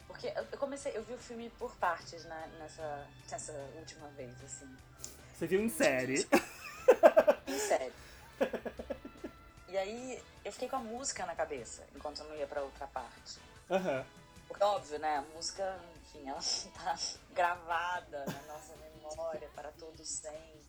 porque 0.06 0.26
eu 0.52 0.58
comecei, 0.58 0.94
eu 0.94 1.02
vi 1.02 1.14
o 1.14 1.18
filme 1.18 1.48
por 1.58 1.74
partes 1.76 2.24
né, 2.24 2.52
nessa 2.58 3.06
nessa 3.30 3.52
última 3.76 4.08
vez 4.08 4.32
assim. 4.44 4.76
Você 5.34 5.46
viu 5.46 5.60
em 5.60 5.68
série. 5.68 6.26
Em 7.46 7.58
sério. 7.58 7.92
E 9.68 9.76
aí 9.76 10.22
eu 10.44 10.52
fiquei 10.52 10.68
com 10.68 10.76
a 10.76 10.80
música 10.80 11.24
na 11.26 11.34
cabeça 11.34 11.84
enquanto 11.94 12.20
eu 12.20 12.28
não 12.28 12.36
ia 12.36 12.46
pra 12.46 12.62
outra 12.62 12.86
parte. 12.86 13.38
Aham. 13.70 14.04
Porque, 14.46 14.62
óbvio, 14.62 14.98
né? 14.98 15.16
A 15.16 15.22
música, 15.34 15.78
enfim, 16.02 16.28
ela 16.28 16.40
tá 16.74 16.98
gravada 17.34 18.24
na 18.26 18.52
nossa 18.52 18.74
memória 18.76 19.48
para 19.54 19.70
todos 19.72 20.08
sempre. 20.08 20.66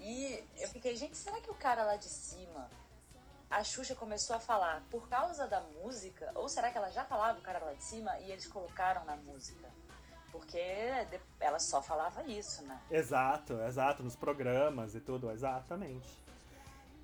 E 0.00 0.44
eu 0.58 0.68
fiquei, 0.68 0.96
gente, 0.96 1.16
será 1.16 1.40
que 1.40 1.50
o 1.50 1.54
cara 1.54 1.84
lá 1.84 1.96
de 1.96 2.08
cima, 2.08 2.70
a 3.54 3.62
Xuxa 3.62 3.94
começou 3.94 4.34
a 4.34 4.40
falar 4.40 4.82
por 4.90 5.08
causa 5.08 5.46
da 5.46 5.60
música? 5.60 6.32
Ou 6.34 6.48
será 6.48 6.72
que 6.72 6.78
ela 6.78 6.90
já 6.90 7.04
falava 7.04 7.38
o 7.38 7.42
cara 7.42 7.60
lá 7.60 7.72
de 7.72 7.84
cima 7.84 8.18
e 8.18 8.32
eles 8.32 8.46
colocaram 8.48 9.04
na 9.04 9.14
música? 9.14 9.68
Porque 10.32 10.58
ela 11.38 11.60
só 11.60 11.80
falava 11.80 12.24
isso, 12.24 12.64
né? 12.64 12.76
Exato, 12.90 13.54
exato, 13.62 14.02
nos 14.02 14.16
programas 14.16 14.96
e 14.96 15.00
tudo, 15.00 15.30
exatamente. 15.30 16.20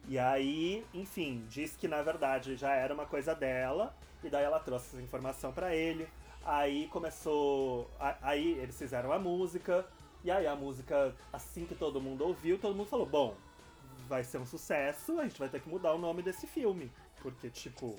E 0.08 0.18
aí, 0.18 0.84
enfim, 0.92 1.46
diz 1.48 1.76
que 1.76 1.86
na 1.86 2.02
verdade 2.02 2.56
já 2.56 2.72
era 2.72 2.92
uma 2.92 3.06
coisa 3.06 3.32
dela, 3.32 3.94
e 4.24 4.28
daí 4.28 4.42
ela 4.42 4.58
trouxe 4.58 4.96
essa 4.96 5.02
informação 5.02 5.52
pra 5.52 5.72
ele. 5.72 6.08
Aí 6.44 6.88
começou. 6.88 7.88
Aí 8.20 8.58
eles 8.58 8.76
fizeram 8.76 9.12
a 9.12 9.20
música, 9.20 9.86
e 10.24 10.32
aí 10.32 10.48
a 10.48 10.56
música, 10.56 11.14
assim 11.32 11.64
que 11.64 11.76
todo 11.76 12.00
mundo 12.00 12.26
ouviu, 12.26 12.58
todo 12.58 12.74
mundo 12.74 12.88
falou: 12.88 13.06
bom, 13.06 13.36
vai 14.10 14.24
ser 14.24 14.38
um 14.38 14.44
sucesso, 14.44 15.20
a 15.20 15.22
gente 15.22 15.38
vai 15.38 15.48
ter 15.48 15.60
que 15.60 15.68
mudar 15.68 15.94
o 15.94 15.98
nome 15.98 16.20
desse 16.20 16.44
filme. 16.44 16.90
Porque, 17.22 17.48
tipo, 17.48 17.96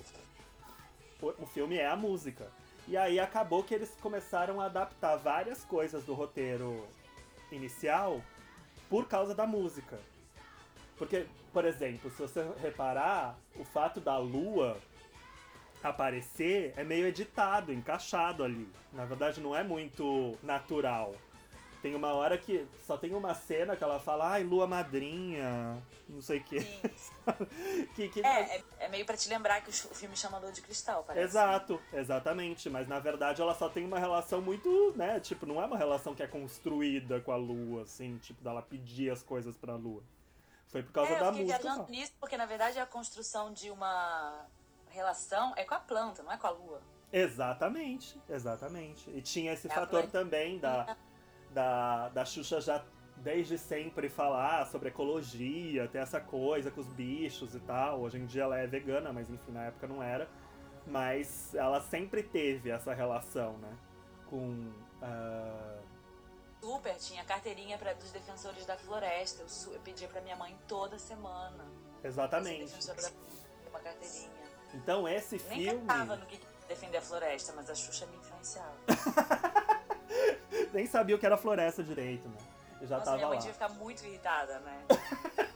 o, 1.22 1.46
filme 1.46 1.78
é 1.78 1.86
a 1.86 1.96
música. 1.96 2.52
E 2.86 2.98
aí 2.98 3.18
acabou 3.18 3.64
que 3.64 3.74
eles 3.74 3.90
começaram 4.02 4.60
a 4.60 4.66
adaptar 4.66 5.16
várias 5.16 5.64
coisas 5.64 6.04
do 6.04 6.12
roteiro 6.12 6.86
inicial 7.50 8.20
por 8.90 9.08
causa 9.08 9.34
da 9.34 9.46
música. 9.46 9.98
Porque, 10.98 11.26
por 11.50 11.64
exemplo, 11.64 12.10
se 12.10 12.20
você 12.20 12.46
reparar, 12.60 13.38
o 13.56 13.64
fato 13.64 13.98
da 13.98 14.18
lua 14.18 14.76
aparecer 15.82 16.74
é 16.76 16.84
meio 16.84 17.06
editado, 17.06 17.72
encaixado 17.72 18.44
ali. 18.44 18.68
Na 18.92 19.06
verdade, 19.06 19.40
não 19.40 19.56
é 19.56 19.64
muito 19.64 20.36
natural. 20.42 21.14
Tem 21.82 21.96
uma 21.96 22.12
hora 22.14 22.38
que 22.38 22.64
só 22.86 22.96
tem 22.96 23.12
uma 23.12 23.34
cena 23.34 23.76
que 23.76 23.82
ela 23.82 23.98
fala, 23.98 24.30
ai, 24.30 24.44
lua 24.44 24.68
madrinha, 24.68 25.82
não 26.08 26.22
sei 26.22 26.38
o 26.38 26.44
quê. 26.44 26.60
que, 27.96 28.08
que 28.08 28.20
É, 28.24 28.56
é, 28.58 28.64
é 28.78 28.88
meio 28.88 29.04
pra 29.04 29.16
te 29.16 29.28
lembrar 29.28 29.60
que 29.62 29.70
o 29.70 29.72
filme 29.72 30.16
chama 30.16 30.38
Lua 30.38 30.52
de 30.52 30.62
Cristal, 30.62 31.02
parece. 31.04 31.26
Exato, 31.26 31.80
exatamente. 31.92 32.70
Mas 32.70 32.86
na 32.86 33.00
verdade 33.00 33.42
ela 33.42 33.52
só 33.54 33.68
tem 33.68 33.84
uma 33.84 33.98
relação 33.98 34.40
muito, 34.40 34.92
né? 34.96 35.18
Tipo, 35.18 35.44
não 35.44 35.60
é 35.60 35.66
uma 35.66 35.76
relação 35.76 36.14
que 36.14 36.22
é 36.22 36.26
construída 36.28 37.20
com 37.20 37.32
a 37.32 37.36
lua, 37.36 37.82
assim, 37.82 38.16
tipo, 38.18 38.40
dela 38.44 38.62
pedir 38.62 39.10
as 39.10 39.22
coisas 39.24 39.56
pra 39.56 39.74
lua. 39.74 40.02
Foi 40.68 40.84
por 40.84 40.92
causa 40.92 41.10
É, 41.12 41.16
eu 41.16 41.20
da 41.20 41.32
música. 41.32 41.74
só. 41.74 41.86
nisso 41.88 42.12
porque, 42.20 42.36
na 42.36 42.46
verdade, 42.46 42.78
a 42.78 42.86
construção 42.86 43.52
de 43.52 43.70
uma 43.70 44.46
relação 44.88 45.52
é 45.56 45.64
com 45.64 45.74
a 45.74 45.80
planta, 45.80 46.22
não 46.22 46.30
é 46.30 46.36
com 46.36 46.46
a 46.46 46.50
lua. 46.50 46.80
Exatamente, 47.12 48.18
exatamente. 48.28 49.10
E 49.10 49.20
tinha 49.20 49.52
esse 49.52 49.66
É 49.66 49.70
fator 49.70 50.06
também 50.06 50.58
da, 50.58 50.96
da, 51.52 52.08
da 52.10 52.24
Xuxa 52.24 52.60
já 52.60 52.84
desde 53.16 53.56
sempre 53.56 54.08
falar 54.08 54.66
sobre 54.66 54.88
ecologia, 54.88 55.86
ter 55.88 55.98
essa 55.98 56.20
coisa 56.20 56.70
com 56.70 56.80
os 56.80 56.88
bichos 56.88 57.54
e 57.54 57.60
tal. 57.60 58.00
Hoje 58.00 58.18
em 58.18 58.26
dia 58.26 58.42
ela 58.42 58.58
é 58.58 58.66
vegana, 58.66 59.12
mas 59.12 59.30
enfim, 59.30 59.52
na 59.52 59.64
época 59.66 59.86
não 59.86 60.02
era. 60.02 60.28
Mas 60.86 61.54
ela 61.54 61.80
sempre 61.80 62.22
teve 62.22 62.70
essa 62.70 62.92
relação, 62.92 63.56
né? 63.58 63.76
Com. 64.26 64.72
ah, 65.00 65.78
Super, 66.60 66.96
tinha 66.96 67.24
carteirinha 67.24 67.76
pra, 67.76 67.92
dos 67.92 68.10
defensores 68.10 68.64
da 68.66 68.76
floresta. 68.76 69.42
Eu, 69.42 69.74
eu 69.74 69.80
pedia 69.80 70.08
pra 70.08 70.20
minha 70.20 70.36
mãe 70.36 70.56
toda 70.66 70.98
semana. 70.98 71.64
Exatamente. 72.02 72.86
da 72.86 73.10
uma 73.70 73.80
carteirinha. 73.80 74.30
Então 74.74 75.06
esse 75.06 75.36
Nem 75.48 75.64
filme. 75.64 75.80
pensava 75.80 76.16
no 76.16 76.26
que 76.26 76.38
que 76.38 76.46
defender 76.66 76.98
a 76.98 77.02
floresta, 77.02 77.52
mas 77.54 77.68
a 77.68 77.74
Xuxa 77.74 78.06
me 78.06 78.16
influenciava. 78.16 78.76
Nem 80.72 80.86
sabia 80.86 81.16
o 81.16 81.18
que 81.18 81.26
era 81.26 81.36
floresta 81.36 81.82
direito, 81.82 82.28
né? 82.28 82.36
Eu 82.80 82.86
já 82.88 82.98
Nossa, 82.98 83.04
tava 83.04 83.16
minha 83.16 83.28
mãe 83.28 83.36
lá. 83.36 83.40
devia 83.40 83.54
ficar 83.54 83.68
muito 83.70 84.04
irritada, 84.04 84.58
né? 84.60 84.84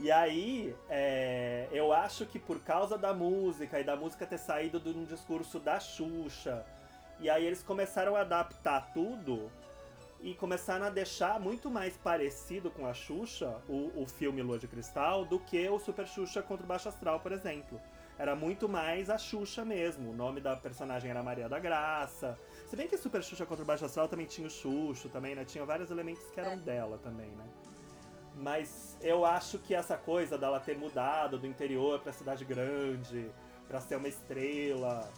E 0.00 0.12
aí, 0.12 0.76
é, 0.88 1.66
eu 1.72 1.92
acho 1.92 2.24
que 2.24 2.38
por 2.38 2.60
causa 2.60 2.96
da 2.96 3.12
música 3.12 3.80
e 3.80 3.84
da 3.84 3.96
música 3.96 4.24
ter 4.24 4.38
saído 4.38 4.78
de 4.78 4.90
um 4.90 5.04
discurso 5.04 5.58
da 5.58 5.80
Xuxa, 5.80 6.64
e 7.18 7.28
aí 7.28 7.44
eles 7.44 7.64
começaram 7.64 8.14
a 8.14 8.20
adaptar 8.20 8.92
tudo 8.94 9.50
e 10.20 10.34
começaram 10.34 10.86
a 10.86 10.90
deixar 10.90 11.40
muito 11.40 11.68
mais 11.68 11.96
parecido 11.96 12.70
com 12.70 12.86
a 12.86 12.94
Xuxa, 12.94 13.56
o, 13.68 13.90
o 14.00 14.06
filme 14.06 14.40
Lua 14.40 14.56
de 14.56 14.68
Cristal, 14.68 15.24
do 15.24 15.40
que 15.40 15.68
o 15.68 15.80
Super 15.80 16.06
Xuxa 16.06 16.42
contra 16.42 16.64
o 16.64 16.68
Baixo 16.68 16.88
Astral, 16.88 17.18
por 17.18 17.32
exemplo. 17.32 17.80
Era 18.18 18.34
muito 18.34 18.68
mais 18.68 19.08
a 19.10 19.16
Xuxa 19.16 19.64
mesmo. 19.64 20.10
O 20.10 20.14
nome 20.14 20.40
da 20.40 20.56
personagem 20.56 21.10
era 21.10 21.22
Maria 21.22 21.48
da 21.48 21.58
Graça. 21.60 22.36
Se 22.66 22.74
bem 22.74 22.88
que 22.88 22.96
Super 22.98 23.22
Xuxa 23.22 23.46
contra 23.46 23.62
o 23.62 23.66
Baixo 23.66 23.84
Astral 23.84 24.08
também 24.08 24.26
tinha 24.26 24.46
o 24.46 24.50
Xuxo, 24.50 25.08
também, 25.08 25.34
né? 25.36 25.44
Tinha 25.44 25.64
vários 25.64 25.90
elementos 25.90 26.24
que 26.30 26.40
eram 26.40 26.52
É. 26.52 26.56
dela 26.56 26.98
também, 26.98 27.30
né? 27.30 27.44
Mas 28.34 28.96
eu 29.00 29.24
acho 29.24 29.58
que 29.58 29.74
essa 29.74 29.96
coisa 29.96 30.36
dela 30.36 30.58
ter 30.60 30.76
mudado 30.76 31.38
do 31.38 31.46
interior 31.46 32.00
pra 32.00 32.12
cidade 32.12 32.44
grande, 32.44 33.30
pra 33.68 33.80
ser 33.80 33.96
uma 33.96 34.08
estrela, 34.08 35.08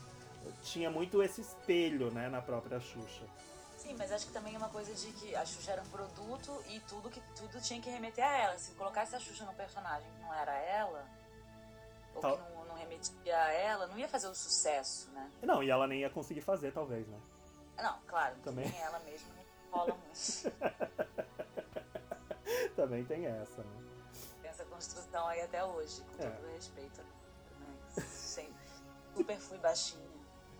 tinha 0.62 0.90
muito 0.90 1.22
esse 1.22 1.40
espelho, 1.40 2.10
né, 2.10 2.28
na 2.28 2.40
própria 2.42 2.80
Xuxa. 2.80 3.24
Sim, 3.76 3.94
mas 3.98 4.12
acho 4.12 4.26
que 4.26 4.32
também 4.32 4.54
é 4.54 4.58
uma 4.58 4.68
coisa 4.68 4.92
de 4.94 5.10
que 5.12 5.34
a 5.34 5.44
Xuxa 5.44 5.72
era 5.72 5.82
um 5.82 5.86
produto 5.86 6.62
e 6.68 6.80
tudo, 6.80 7.08
que, 7.10 7.20
tudo 7.34 7.60
tinha 7.62 7.80
que 7.80 7.88
remeter 7.90 8.24
a 8.26 8.36
ela. 8.36 8.58
Se 8.58 8.72
colocasse 8.72 9.16
a 9.16 9.18
Xuxa 9.20 9.44
num 9.46 9.54
personagem 9.54 10.10
que 10.16 10.20
não 10.22 10.32
era 10.34 10.54
ela, 10.58 11.06
ou 12.14 12.20
Tal- 12.22 12.36
que 12.38 12.42
não, 12.42 12.56
não 12.56 12.59
remetia 12.80 13.36
a 13.36 13.52
ela, 13.52 13.86
não 13.86 13.98
ia 13.98 14.08
fazer 14.08 14.26
o 14.28 14.34
sucesso, 14.34 15.10
né? 15.12 15.30
Não, 15.42 15.62
e 15.62 15.70
ela 15.70 15.86
nem 15.86 16.00
ia 16.00 16.10
conseguir 16.10 16.40
fazer, 16.40 16.72
talvez, 16.72 17.06
né? 17.06 17.18
Não, 17.76 17.98
claro, 18.06 18.36
Também. 18.42 18.74
ela 18.78 18.98
mesma 19.00 19.28
não 19.34 19.44
rola 19.78 19.94
muito. 19.94 20.10
Também 22.76 23.04
tem 23.04 23.26
essa, 23.26 23.62
né? 23.62 23.82
Tem 24.42 24.50
essa 24.50 24.64
construção 24.64 25.26
aí 25.28 25.40
até 25.42 25.64
hoje, 25.64 26.02
com 26.02 26.22
É. 26.22 26.30
todo 26.30 26.46
respeito. 26.52 27.00
Mas 27.96 28.04
sempre, 28.04 28.54
super 29.16 29.36
fui 29.38 29.58
baixinha. 29.58 30.08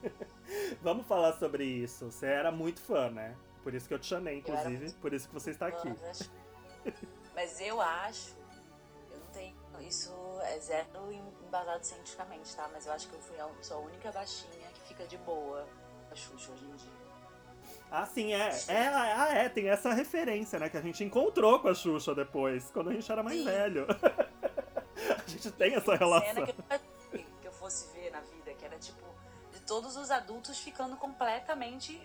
Vamos 0.83 1.07
falar 1.07 1.35
sobre 1.39 1.65
isso. 1.65 2.11
Você 2.11 2.27
era 2.27 2.50
muito 2.50 2.81
fã, 2.81 3.11
né? 3.11 3.37
Por 3.62 3.75
isso 3.75 3.87
que 3.87 3.95
eu 3.95 3.99
te 3.99 4.07
chamei, 4.07 4.39
inclusive. 4.39 4.93
Por 4.95 5.12
isso 5.12 5.29
que 5.29 5.35
você 5.35 5.50
está 5.50 5.67
aqui. 5.67 5.95
Mas 7.35 7.61
eu 7.61 7.81
acho, 7.81 8.35
eu 9.11 9.19
não 9.19 9.27
tenho. 9.29 9.57
Isso 9.82 10.12
é 10.42 10.58
zero 10.58 11.12
embasado 11.12 11.84
cientificamente, 11.84 12.54
tá? 12.54 12.68
Mas 12.72 12.87
eu 12.87 12.92
acho 12.92 13.08
que 13.08 13.14
eu 13.14 13.20
fui 13.20 13.38
a, 13.40 13.49
sou 13.62 13.78
a 13.78 13.80
única 13.80 14.10
baixinha 14.12 14.68
que 14.75 14.80
fica 14.88 15.06
de 15.06 15.16
boa 15.18 15.66
a 16.10 16.14
Xuxa 16.14 16.52
hoje 16.52 16.64
em 16.64 16.76
dia. 16.76 17.00
Ah, 17.90 18.06
sim, 18.06 18.32
é. 18.32 18.50
é. 18.68 18.88
Ah, 18.88 19.28
é. 19.32 19.49
Tem 19.49 19.68
essa 19.68 19.92
referência, 19.92 20.58
né? 20.58 20.68
Que 20.68 20.76
a 20.76 20.80
gente 20.80 21.02
encontrou 21.02 21.58
com 21.58 21.68
a 21.68 21.75
Xuxa 21.75 22.14
depois, 22.14 22.70
quando 22.70 22.90
a 22.90 22.92
gente 22.92 23.10
era 23.10 23.22
mais 23.22 23.38
Sim. 23.38 23.44
velho. 23.44 23.87
a 23.90 25.28
gente 25.28 25.50
tem 25.52 25.75
essa 25.75 25.96
relação. 25.96 26.46
que 26.46 27.16
eu 27.16 27.25
que 27.40 27.49
eu 27.49 27.52
fosse 27.52 27.92
ver 27.92 28.10
na 28.12 28.20
vida, 28.20 28.54
que 28.54 28.64
era 28.64 28.78
tipo, 28.78 29.04
de 29.52 29.60
todos 29.60 29.96
os 29.96 30.10
adultos 30.10 30.58
ficando 30.58 30.96
completamente 30.96 32.00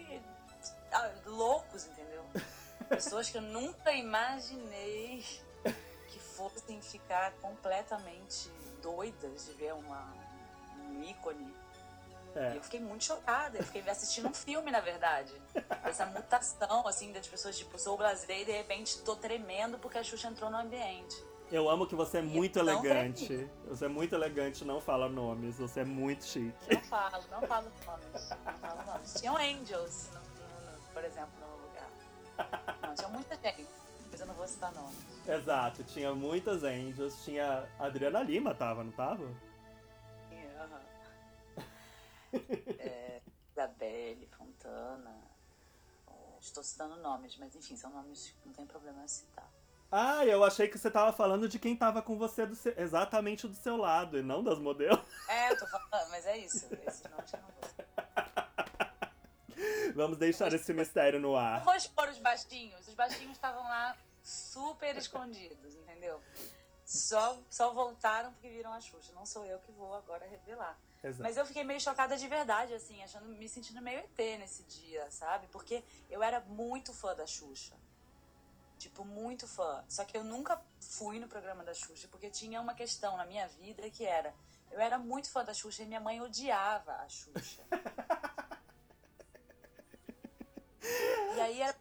ah, 0.91 1.11
loucos, 1.25 1.85
entendeu? 1.85 2.23
Pessoas 2.89 3.29
que 3.29 3.37
eu 3.37 3.41
nunca 3.41 3.91
imaginei 3.91 5.23
fossem 6.35 6.81
ficar 6.81 7.31
completamente 7.41 8.49
doidas 8.81 9.45
de 9.45 9.53
ver 9.53 9.73
uma, 9.73 10.13
um 10.89 11.03
ícone. 11.03 11.53
E 12.35 12.39
É. 12.39 12.57
eu 12.57 12.61
fiquei 12.63 12.79
muito 12.81 13.03
chocada. 13.05 13.57
Eu 13.57 13.63
fiquei 13.63 13.89
assistindo 13.89 14.27
um 14.27 14.33
filme, 14.33 14.69
na 14.71 14.81
verdade. 14.81 15.33
Essa 15.83 16.05
mutação, 16.05 16.85
assim, 16.87 17.11
das 17.13 17.27
pessoas, 17.27 17.57
tipo, 17.57 17.79
sou 17.79 17.97
brasileira 17.97 18.43
e 18.43 18.45
de 18.45 18.51
repente 18.51 18.99
tô 18.99 19.15
tremendo 19.15 19.77
porque 19.79 19.97
a 19.97 20.03
Xuxa 20.03 20.27
entrou 20.27 20.49
no 20.49 20.57
ambiente. 20.57 21.15
Eu 21.51 21.69
amo 21.69 21.85
que 21.87 21.95
você 21.95 22.17
é 22.17 22.21
muito 22.21 22.61
não 22.61 22.73
elegante. 22.73 23.49
Você 23.67 23.85
é 23.85 23.87
muito 23.87 24.15
elegante, 24.15 24.65
não 24.65 24.81
fala 24.81 25.07
nomes. 25.07 25.57
Você 25.59 25.81
é 25.81 25.85
muito 25.85 26.25
chique. 26.25 26.53
Não 26.75 26.81
falo, 26.83 27.23
não 27.31 27.41
falo 27.43 27.71
nomes. 27.85 28.29
Não 28.45 28.53
falo 28.57 28.83
nomes. 28.85 29.13
Tinham 29.13 29.37
angels, 29.37 30.09
no- 30.11 30.19
no- 30.19 30.71
no- 30.71 30.81
por 30.91 31.03
exemplo, 31.05 31.29
no 31.39 31.55
lugar. 31.67 31.89
Não, 32.81 32.95
tinha 32.95 33.07
muita 33.09 33.35
gente, 33.37 33.67
eu 34.21 34.27
não 34.27 34.33
vou 34.33 34.47
citar 34.47 34.71
nomes. 34.73 34.97
Exato, 35.27 35.83
tinha 35.83 36.13
muitas 36.13 36.63
angels. 36.63 37.23
Tinha. 37.23 37.67
A 37.79 37.85
Adriana 37.85 38.21
Lima 38.21 38.53
tava, 38.53 38.83
não 38.83 38.91
tava? 38.91 39.23
Aham. 40.59 40.81
É, 42.79 43.21
Isabelle, 43.51 44.27
Fontana. 44.37 45.15
Estou 46.39 46.63
citando 46.63 46.95
nomes, 46.97 47.35
mas 47.37 47.55
enfim, 47.55 47.75
são 47.75 47.89
nomes 47.89 48.29
que 48.41 48.47
não 48.47 48.53
tem 48.53 48.65
problema 48.67 49.07
citar. 49.07 49.49
Ah, 49.91 50.25
eu 50.25 50.43
achei 50.43 50.67
que 50.67 50.77
você 50.77 50.91
tava 50.91 51.11
falando 51.11 51.47
de 51.49 51.57
quem 51.57 51.75
tava 51.75 52.01
com 52.01 52.17
você 52.17 52.45
do 52.45 52.53
seu- 52.55 52.73
exatamente 52.77 53.47
do 53.47 53.55
seu 53.55 53.77
lado, 53.77 54.17
e 54.19 54.21
não 54.21 54.43
das 54.43 54.59
modelos. 54.59 54.99
É, 55.27 55.51
eu 55.51 55.57
tô 55.57 55.65
falando, 55.67 56.09
mas 56.11 56.25
é 56.25 56.37
isso. 56.37 56.67
Esse 56.85 57.07
nome 57.09 57.23
que 57.23 57.35
eu 57.35 57.41
não 57.41 57.49
vou 57.49 57.69
citar. 57.69 58.24
Vamos 59.95 60.17
deixar 60.17 60.51
esse 60.51 60.73
mistério 60.73 61.21
no 61.21 61.37
ar. 61.37 61.63
vou 61.63 61.73
expor 61.73 62.09
os 62.09 62.17
baixinhos. 62.17 62.85
Os 62.85 62.93
baixinhos 62.93 63.31
estavam 63.31 63.63
lá 63.63 63.95
super 64.21 64.95
escondidos, 64.97 65.73
entendeu? 65.73 66.21
Só, 66.85 67.39
só 67.49 67.73
voltaram 67.73 68.31
porque 68.33 68.49
viram 68.49 68.73
a 68.73 68.81
Xuxa. 68.81 69.13
Não 69.13 69.25
sou 69.25 69.45
eu 69.45 69.57
que 69.59 69.71
vou 69.71 69.93
agora 69.93 70.27
revelar. 70.27 70.77
Exato. 71.01 71.23
Mas 71.23 71.37
eu 71.37 71.45
fiquei 71.45 71.63
meio 71.63 71.79
chocada 71.79 72.17
de 72.17 72.27
verdade, 72.27 72.73
assim, 72.73 73.01
achando, 73.03 73.25
me 73.25 73.47
sentindo 73.47 73.81
meio 73.81 73.99
ET 73.99 74.17
nesse 74.39 74.63
dia, 74.63 75.09
sabe? 75.09 75.47
Porque 75.47 75.81
eu 76.09 76.21
era 76.21 76.41
muito 76.41 76.93
fã 76.93 77.15
da 77.15 77.25
Xuxa. 77.25 77.73
Tipo, 78.77 79.05
muito 79.05 79.47
fã. 79.47 79.81
Só 79.87 80.03
que 80.03 80.17
eu 80.17 80.25
nunca 80.25 80.61
fui 80.81 81.19
no 81.19 81.27
programa 81.27 81.63
da 81.63 81.73
Xuxa, 81.73 82.09
porque 82.09 82.29
tinha 82.29 82.59
uma 82.59 82.73
questão 82.73 83.15
na 83.15 83.25
minha 83.25 83.47
vida 83.47 83.89
que 83.89 84.05
era. 84.05 84.33
Eu 84.69 84.81
era 84.81 84.97
muito 84.99 85.29
fã 85.29 85.45
da 85.45 85.53
Xuxa 85.53 85.83
e 85.83 85.85
minha 85.85 86.01
mãe 86.01 86.19
odiava 86.19 86.91
a 86.91 87.07
Xuxa. 87.07 87.63
E 91.35 91.41
aí 91.55 91.69
era 91.69 91.77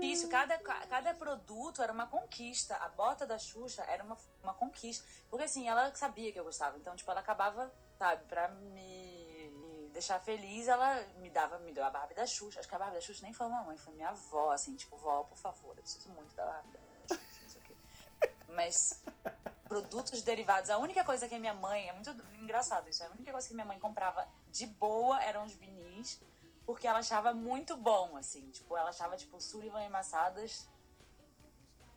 difícil, 0.00 0.28
cada, 0.28 0.58
cada 0.58 1.14
produto 1.14 1.82
era 1.82 1.92
uma 1.92 2.06
conquista. 2.06 2.76
A 2.76 2.88
bota 2.88 3.26
da 3.26 3.38
Xuxa 3.38 3.82
era 3.84 4.04
uma, 4.04 4.16
uma 4.42 4.54
conquista. 4.54 5.06
Porque 5.30 5.44
assim, 5.44 5.68
ela 5.68 5.94
sabia 5.94 6.32
que 6.32 6.38
eu 6.38 6.44
gostava. 6.44 6.76
Então, 6.76 6.94
tipo, 6.94 7.10
ela 7.10 7.20
acabava, 7.20 7.72
sabe, 7.98 8.24
pra 8.26 8.48
me, 8.48 9.50
me 9.50 9.88
deixar 9.92 10.20
feliz, 10.20 10.68
ela 10.68 11.02
me 11.18 11.30
dava, 11.30 11.58
me 11.60 11.72
deu 11.72 11.84
a 11.84 11.90
Barbie 11.90 12.14
da 12.14 12.26
Xuxa. 12.26 12.60
Acho 12.60 12.68
que 12.68 12.74
a 12.74 12.78
Barbie 12.78 12.96
da 12.96 13.00
Xuxa 13.00 13.22
nem 13.22 13.32
foi 13.32 13.48
mamãe, 13.48 13.76
foi 13.76 13.94
minha 13.94 14.10
avó, 14.10 14.50
assim, 14.50 14.76
tipo, 14.76 14.96
vó, 14.96 15.24
por 15.24 15.38
favor, 15.38 15.70
eu 15.76 15.82
preciso 15.82 16.10
muito 16.10 16.34
da 16.34 16.44
Barbie 16.44 16.72
da 16.72 17.16
Xuxa. 17.16 17.60
Mas 18.48 19.02
produtos 19.68 20.22
derivados, 20.22 20.70
a 20.70 20.78
única 20.78 21.02
coisa 21.02 21.28
que 21.28 21.36
minha 21.38 21.54
mãe, 21.54 21.88
é 21.88 21.92
muito 21.92 22.10
engraçado 22.38 22.88
isso, 22.88 23.02
a 23.02 23.08
única 23.08 23.32
coisa 23.32 23.48
que 23.48 23.54
minha 23.54 23.66
mãe 23.66 23.78
comprava 23.80 24.28
de 24.52 24.66
boa 24.66 25.20
eram 25.24 25.44
os 25.44 25.52
vinis, 25.54 26.20
porque 26.66 26.86
ela 26.86 26.98
achava 27.00 27.32
muito 27.34 27.76
bom, 27.76 28.16
assim, 28.16 28.50
tipo, 28.50 28.76
ela 28.76 28.90
achava, 28.90 29.16
tipo, 29.16 29.40
Sullivan 29.40 29.82
e 29.84 29.88
Massadas 29.88 30.68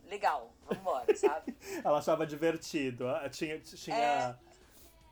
legal, 0.03 0.53
vambora, 0.65 1.13
sabe? 1.17 1.55
Ela 1.83 1.99
achava 1.99 2.25
divertido. 2.25 3.07
ah, 3.09 3.29
Tinha, 3.29 3.59
tinha, 3.59 3.95
É. 3.95 4.35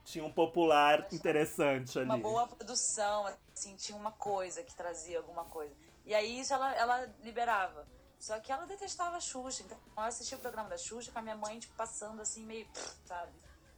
tinha 0.04 0.24
um 0.24 0.32
popular 0.32 1.08
interessante 1.12 1.98
ali. 2.00 2.06
Uma 2.06 2.18
boa 2.18 2.48
produção, 2.48 3.26
assim, 3.54 3.76
tinha 3.76 3.98
uma 3.98 4.12
coisa 4.12 4.64
que 4.64 4.74
trazia 4.76 5.18
alguma 5.18 5.46
coisa. 5.46 5.76
E 6.06 6.14
aí 6.14 6.40
isso 6.40 6.54
ela, 6.54 6.74
ela 6.76 7.14
liberava. 7.22 7.88
Só 8.18 8.40
que 8.40 8.52
ela 8.52 8.66
detestava 8.66 9.18
a 9.18 9.20
Xuxa, 9.20 9.64
então 9.64 9.78
eu 9.98 10.04
assistia 10.04 10.38
o 10.38 10.42
programa 10.42 10.70
da 10.70 10.78
Xuxa 10.78 11.12
com 11.12 11.20
a 11.20 11.22
minha 11.22 11.36
mãe, 11.36 11.60
tipo, 11.60 11.76
passando 11.76 12.22
assim, 12.22 12.46
meio, 12.46 12.68
sabe? 13.06 13.32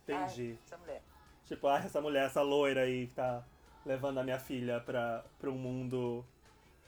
Entendi. 0.03 0.51
Ai, 0.51 0.59
essa 0.65 0.77
mulher. 0.77 1.03
Tipo, 1.45 1.67
ah, 1.67 1.79
essa 1.79 1.99
mulher, 2.01 2.25
essa 2.27 2.41
loira 2.41 2.81
aí 2.81 3.07
que 3.07 3.15
tá 3.15 3.43
levando 3.87 4.19
a 4.19 4.23
minha 4.23 4.37
filha 4.39 4.79
pra 4.81 5.23
um 5.45 5.51
mundo 5.57 6.25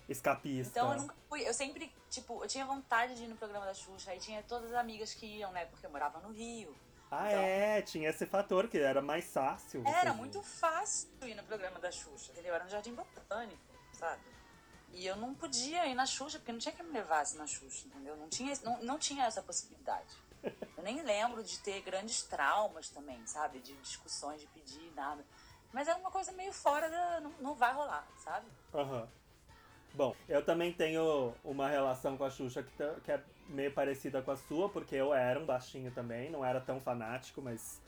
escapista. 0.07 0.79
Então 0.79 0.93
eu 0.93 0.99
nunca 1.01 1.15
fui, 1.29 1.47
eu 1.47 1.53
sempre, 1.53 1.91
tipo, 2.09 2.43
eu 2.43 2.47
tinha 2.47 2.65
vontade 2.65 3.15
de 3.15 3.23
ir 3.23 3.27
no 3.27 3.35
programa 3.37 3.65
da 3.65 3.73
Xuxa, 3.73 4.11
aí 4.11 4.19
tinha 4.19 4.43
todas 4.43 4.71
as 4.71 4.77
amigas 4.77 5.13
que 5.13 5.25
iam, 5.25 5.51
né, 5.51 5.65
porque 5.65 5.85
eu 5.85 5.89
morava 5.89 6.19
no 6.19 6.31
Rio. 6.31 6.75
Ah, 7.11 7.27
Então- 7.31 7.41
é, 7.43 7.81
tinha 7.81 8.09
esse 8.09 8.25
fator 8.25 8.67
que 8.67 8.77
era 8.77 9.01
mais 9.01 9.25
fácil. 9.25 9.83
Era 9.87 10.13
muito 10.13 10.43
fácil 10.43 11.09
ir 11.23 11.33
no 11.35 11.43
programa 11.43 11.79
da 11.79 11.91
Xuxa, 11.91 12.31
entendeu? 12.31 12.53
Era 12.53 12.63
no 12.65 12.69
Jardim 12.69 12.93
Botânico, 12.93 13.59
sabe? 13.93 14.21
E 14.91 15.05
eu 15.05 15.15
não 15.15 15.33
podia 15.33 15.85
ir 15.87 15.95
na 15.95 16.05
Xuxa, 16.05 16.37
porque 16.39 16.51
não 16.51 16.59
tinha 16.59 16.73
quem 16.73 16.85
me 16.85 16.91
levasse 16.91 17.37
na 17.37 17.47
Xuxa, 17.47 17.87
entendeu? 17.87 18.15
Não 18.17 18.27
tinha, 18.29 18.53
não, 18.63 18.81
não 18.83 18.99
tinha 18.99 19.25
essa 19.25 19.41
possibilidade. 19.41 20.15
Eu 20.77 20.83
nem 20.83 21.01
lembro 21.03 21.43
de 21.43 21.59
ter 21.59 21.81
grandes 21.81 22.21
traumas 22.23 22.89
também, 22.89 23.25
sabe? 23.27 23.59
De 23.59 23.73
discussões, 23.77 24.39
de 24.41 24.47
pedir, 24.47 24.91
nada. 24.95 25.23
Mas 25.73 25.87
era 25.87 25.97
uma 25.97 26.11
coisa 26.11 26.31
meio 26.33 26.51
fora 26.51 26.89
da. 26.89 27.21
Não, 27.21 27.31
não 27.41 27.55
vai 27.55 27.73
rolar, 27.73 28.07
sabe? 28.17 28.45
Aham. 28.73 29.07
Bom, 29.93 30.15
eu 30.27 30.43
também 30.43 30.71
tenho 30.71 31.33
uma 31.43 31.67
relação 31.67 32.15
com 32.15 32.23
a 32.23 32.29
Xuxa 32.29 32.61
que, 32.61 32.71
tá- 32.77 32.95
que 33.03 33.11
é 33.11 33.21
meio 33.49 33.71
parecida 33.71 34.21
com 34.21 34.31
a 34.31 34.37
sua, 34.37 34.69
porque 34.69 34.95
eu 34.95 35.13
era 35.13 35.39
um 35.39 35.45
baixinho 35.45 35.91
também, 35.91 36.29
não 36.29 36.45
era 36.45 36.61
tão 36.61 36.79
fanático, 36.79 37.41
mas 37.41 37.81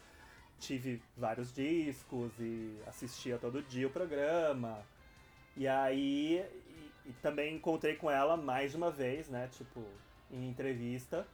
tive 0.60 1.02
vários 1.16 1.54
discos 1.54 2.32
e 2.40 2.76
assistia 2.88 3.38
todo 3.38 3.62
dia 3.64 3.88
o 3.88 3.92
programa. 3.92 4.80
E 5.56 5.68
aí 5.68 6.40
e, 7.06 7.10
e 7.10 7.14
também 7.22 7.56
encontrei 7.56 7.96
com 7.96 8.10
ela 8.10 8.36
mais 8.38 8.72
de 8.72 8.78
uma 8.78 8.92
vez, 8.92 9.28
né? 9.30 9.48
Tipo, 9.52 9.84
em 10.32 10.50
entrevista. 10.50 11.28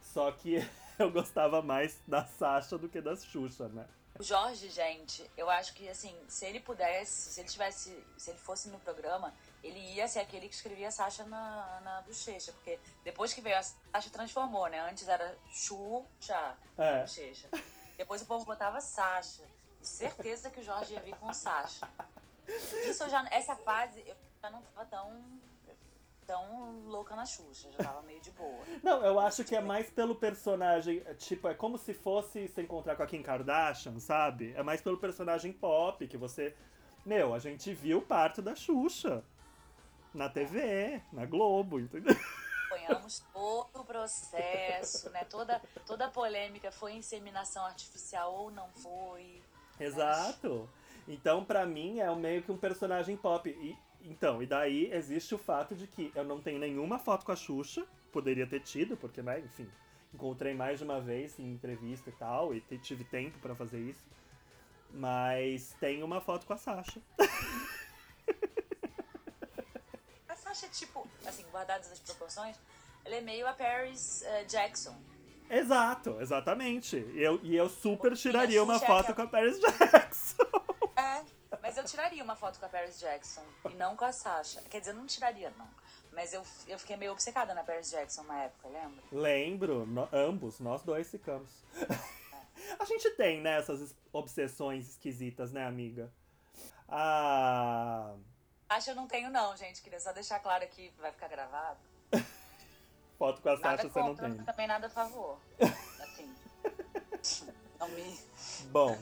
Só 0.00 0.30
que 0.32 0.56
eu 0.98 1.10
gostava 1.10 1.62
mais 1.62 2.00
da 2.06 2.24
Sasha 2.24 2.76
do 2.78 2.88
que 2.88 3.00
da 3.00 3.16
Xuxa, 3.16 3.68
né? 3.68 3.86
O 4.18 4.22
Jorge, 4.22 4.70
gente, 4.70 5.28
eu 5.36 5.48
acho 5.50 5.74
que 5.74 5.88
assim, 5.88 6.16
se 6.28 6.44
ele 6.46 6.60
pudesse, 6.60 7.32
se 7.32 7.40
ele 7.40 7.48
tivesse, 7.48 8.04
se 8.16 8.30
ele 8.30 8.38
fosse 8.38 8.68
no 8.68 8.78
programa, 8.80 9.32
ele 9.62 9.78
ia 9.94 10.08
ser 10.08 10.20
aquele 10.20 10.48
que 10.48 10.54
escrevia 10.54 10.90
Sasha 10.90 11.24
na, 11.24 11.80
na 11.82 12.00
bochecha, 12.02 12.52
porque 12.52 12.78
depois 13.04 13.32
que 13.34 13.40
veio 13.40 13.58
a 13.58 13.62
Sasha 13.62 14.10
transformou, 14.10 14.66
né? 14.68 14.80
Antes 14.80 15.06
era 15.08 15.36
Xuxa 15.52 16.56
É. 16.78 17.00
bochecha. 17.02 17.48
Depois 17.96 18.22
o 18.22 18.26
povo 18.26 18.44
botava 18.44 18.80
Sasha. 18.80 19.42
E 19.80 19.86
certeza 19.86 20.50
que 20.50 20.60
o 20.60 20.64
Jorge 20.64 20.94
ia 20.94 21.00
vir 21.00 21.16
com 21.16 21.32
Sasha. 21.32 21.88
Isso 22.84 23.08
já, 23.08 23.26
essa 23.30 23.54
fase 23.56 24.02
eu 24.06 24.16
já 24.40 24.50
não 24.50 24.62
tava 24.62 24.86
tão 24.86 25.40
tão 26.26 26.84
louca 26.86 27.14
na 27.14 27.24
Xuxa, 27.24 27.70
já 27.72 27.84
tava 27.84 28.02
meio 28.02 28.20
de 28.20 28.30
boa. 28.32 28.58
Não, 28.82 29.04
eu 29.04 29.18
acho 29.20 29.44
que 29.44 29.54
é 29.54 29.60
mais 29.60 29.90
pelo 29.90 30.14
personagem. 30.14 31.02
é, 31.06 31.14
Tipo, 31.14 31.48
é 31.48 31.54
como 31.54 31.78
se 31.78 31.94
fosse 31.94 32.48
se 32.48 32.60
encontrar 32.60 32.96
com 32.96 33.02
a 33.02 33.06
Kim 33.06 33.22
Kardashian, 33.22 33.98
sabe? 34.00 34.52
É 34.56 34.62
mais 34.62 34.80
pelo 34.80 34.98
personagem 34.98 35.52
pop 35.52 36.06
que 36.06 36.16
você. 36.16 36.54
Meu, 37.04 37.34
a 37.34 37.38
gente 37.38 37.72
viu 37.72 38.02
parte 38.02 38.42
da 38.42 38.54
Xuxa. 38.54 39.22
Na 40.12 40.28
TV, 40.30 41.02
na 41.12 41.26
Globo, 41.26 41.78
entendeu? 41.78 42.16
acompanhamos 42.76 43.22
todo 43.32 43.80
o 43.80 43.84
processo, 43.84 45.10
né? 45.10 45.24
Toda, 45.24 45.60
toda 45.86 46.06
a 46.06 46.10
polêmica 46.10 46.70
foi 46.70 46.92
inseminação 46.92 47.64
artificial 47.64 48.32
ou 48.32 48.50
não 48.50 48.68
foi. 48.70 49.42
Exato. 49.78 50.68
Então, 51.08 51.44
pra 51.44 51.64
mim, 51.64 52.00
é 52.00 52.14
meio 52.14 52.42
que 52.42 52.50
um 52.50 52.56
personagem 52.56 53.16
pop. 53.16 53.48
E, 53.48 53.76
então, 54.02 54.42
e 54.42 54.46
daí 54.46 54.90
existe 54.92 55.34
o 55.34 55.38
fato 55.38 55.74
de 55.74 55.86
que 55.86 56.12
eu 56.14 56.24
não 56.24 56.40
tenho 56.40 56.58
nenhuma 56.58 56.98
foto 56.98 57.24
com 57.24 57.32
a 57.32 57.36
Xuxa. 57.36 57.86
poderia 58.12 58.46
ter 58.46 58.60
tido, 58.60 58.96
porque, 58.96 59.20
né, 59.22 59.40
enfim, 59.40 59.68
encontrei 60.14 60.54
mais 60.54 60.78
de 60.78 60.84
uma 60.84 61.00
vez 61.00 61.38
em 61.38 61.52
entrevista 61.52 62.08
e 62.08 62.12
tal, 62.14 62.54
e 62.54 62.60
tive 62.78 63.04
tempo 63.04 63.38
pra 63.40 63.54
fazer 63.54 63.78
isso. 63.80 64.04
Mas 64.92 65.74
tem 65.80 66.02
uma 66.02 66.20
foto 66.20 66.46
com 66.46 66.52
a 66.54 66.56
Sasha. 66.56 67.00
A 70.28 70.36
Sasha 70.36 70.66
é 70.66 70.68
tipo, 70.68 71.06
assim, 71.26 71.44
guardadas 71.50 71.90
as 71.92 71.98
proporções, 72.00 72.56
ela 73.04 73.16
é 73.16 73.20
meio 73.20 73.46
a 73.46 73.52
Paris 73.52 74.22
eh, 74.22 74.44
Jackson. 74.44 74.96
Exato, 75.48 76.16
exatamente. 76.20 76.96
E 76.96 77.22
eu, 77.22 77.38
e 77.42 77.54
eu 77.56 77.68
super 77.68 78.10
Porque 78.10 78.22
tiraria 78.22 78.60
a 78.60 78.64
uma 78.64 78.74
Xuxa 78.74 78.84
é 78.84 78.88
foto 78.88 79.10
aquela- 79.12 79.14
com 79.16 79.22
a 79.22 79.26
Paris 79.40 79.58
Jackson. 79.60 80.42
É, 80.96 81.24
mas 81.66 81.76
eu 81.76 81.82
tiraria 81.84 82.22
uma 82.22 82.36
foto 82.36 82.60
com 82.60 82.66
a 82.66 82.68
Paris 82.68 82.96
Jackson 83.00 83.42
e 83.68 83.74
não 83.74 83.96
com 83.96 84.04
a 84.04 84.12
Sasha. 84.12 84.62
Quer 84.70 84.78
dizer, 84.78 84.92
eu 84.92 84.94
não 84.94 85.06
tiraria, 85.06 85.52
não. 85.58 85.68
Mas 86.12 86.32
eu, 86.32 86.44
eu 86.68 86.78
fiquei 86.78 86.96
meio 86.96 87.10
obcecada 87.10 87.52
na 87.54 87.64
Paris 87.64 87.90
Jackson 87.90 88.22
na 88.22 88.44
época, 88.44 88.68
lembra? 88.68 89.02
Lembro, 89.10 89.84
no- 89.84 90.08
ambos, 90.12 90.60
nós 90.60 90.82
dois 90.84 91.10
ficamos. 91.10 91.50
a 92.78 92.84
gente 92.84 93.10
tem, 93.16 93.40
né, 93.40 93.58
essas 93.58 93.80
es- 93.80 93.96
obsessões 94.12 94.88
esquisitas, 94.90 95.50
né, 95.52 95.66
amiga? 95.66 96.08
Ah. 96.88 98.14
Sasha 98.70 98.92
eu 98.92 98.94
não 98.94 99.08
tenho, 99.08 99.28
não, 99.28 99.56
gente. 99.56 99.82
Queria 99.82 99.98
só 99.98 100.12
deixar 100.12 100.38
claro 100.38 100.62
aqui, 100.62 100.92
vai 100.98 101.10
ficar 101.10 101.26
gravado. 101.28 101.80
Foto 103.18 103.42
com 103.42 103.48
a 103.48 103.58
Nada 103.58 103.76
Sasha 103.76 103.88
você 103.88 103.98
não 104.00 104.14
tem. 104.14 104.44
também 104.44 104.66
nada 104.68 104.86
a 104.86 104.90
favor. 104.90 105.40
Assim, 106.00 106.32
não 107.80 107.88
me... 107.88 108.18
Bom, 108.70 108.96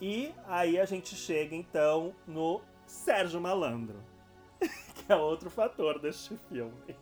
e 0.00 0.34
aí 0.46 0.78
a 0.78 0.84
gente 0.84 1.14
chega 1.16 1.54
então 1.54 2.14
no 2.26 2.60
Sérgio 2.86 3.40
Malandro, 3.40 4.02
que 4.60 5.12
é 5.12 5.16
outro 5.16 5.50
fator 5.50 5.98
deste 5.98 6.36
filme. 6.48 6.96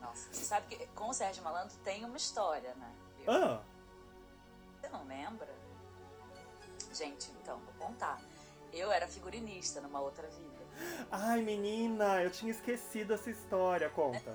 Nossa, 0.00 0.32
você 0.32 0.44
sabe 0.44 0.66
que 0.76 0.86
com 0.88 1.08
o 1.08 1.12
Sérgio 1.12 1.42
Malandro 1.42 1.76
tem 1.84 2.04
uma 2.04 2.16
história, 2.16 2.74
né? 2.76 2.92
Eu- 3.26 3.32
Ah, 3.32 3.62
Você 4.80 4.88
não 4.88 5.04
lembra? 5.06 5.48
Gente, 6.92 7.30
então, 7.42 7.58
vou 7.58 7.74
contar. 7.88 8.20
Eu 8.72 8.90
era 8.92 9.06
figurinista 9.06 9.80
numa 9.80 10.00
outra 10.00 10.26
vida. 10.28 10.56
ai 11.10 11.42
menina, 11.42 12.22
eu 12.22 12.30
tinha 12.30 12.50
esquecido 12.50 13.14
essa 13.14 13.30
história, 13.30 13.88
conta. 13.90 14.32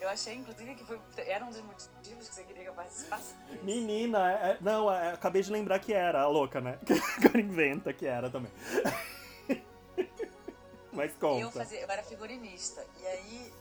Eu 0.00 0.08
achei, 0.08 0.34
inclusive, 0.34 0.74
que 0.76 0.84
foi, 0.84 1.00
era 1.26 1.44
um 1.44 1.50
dos 1.50 1.60
motivos 1.60 2.28
que 2.28 2.34
você 2.34 2.44
queria 2.44 2.62
que 2.62 2.68
eu 2.68 2.74
participasse. 2.74 3.34
Menina, 3.62 4.32
é- 4.32 4.50
é- 4.52 4.58
não, 4.60 4.92
é- 4.92 5.12
acabei 5.12 5.42
de 5.42 5.50
lembrar 5.50 5.78
que 5.80 5.92
era, 5.92 6.22
a 6.22 6.28
louca, 6.28 6.60
né? 6.60 6.78
Que 6.86 6.92
agora 7.26 7.40
inventa 7.40 7.92
que 7.92 8.06
era 8.06 8.30
também. 8.30 8.52
Mas 10.92 11.12
conta. 11.14 11.40
Eu, 11.40 11.50
fazia, 11.50 11.80
eu 11.80 11.90
era 11.90 12.02
figurinista. 12.02 12.84
E 13.00 13.06
aí, 13.06 13.52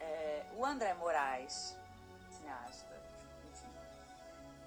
é, 0.00 0.42
o 0.56 0.64
André 0.64 0.94
Moraes, 0.94 1.76
cineasta, 2.30 2.94
enfim, 3.52 3.66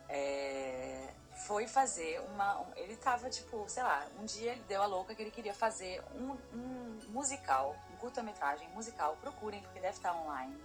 é, 0.09 1.09
foi 1.45 1.67
fazer 1.67 2.19
uma. 2.33 2.59
um- 2.61 2.71
ele 2.75 2.95
tava, 2.97 3.29
tipo, 3.29 3.65
sei 3.67 3.83
lá, 3.83 4.05
um 4.19 4.25
dia 4.25 4.51
ele 4.53 4.63
deu 4.67 4.81
a 4.81 4.85
louca 4.85 5.15
que 5.15 5.21
ele 5.21 5.31
queria 5.31 5.53
fazer 5.53 6.03
um, 6.15 6.37
um 6.53 6.99
musical, 7.09 7.75
um 7.93 7.97
curta-metragem 7.97 8.67
musical. 8.69 9.17
Procurem, 9.21 9.61
porque 9.61 9.79
deve 9.79 9.95
estar 9.95 10.13
online. 10.15 10.55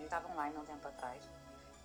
Ele 0.00 0.06
estava 0.06 0.28
online 0.32 0.56
há 0.56 0.60
um 0.60 0.64
tempo 0.64 0.88
atrás. 0.88 1.22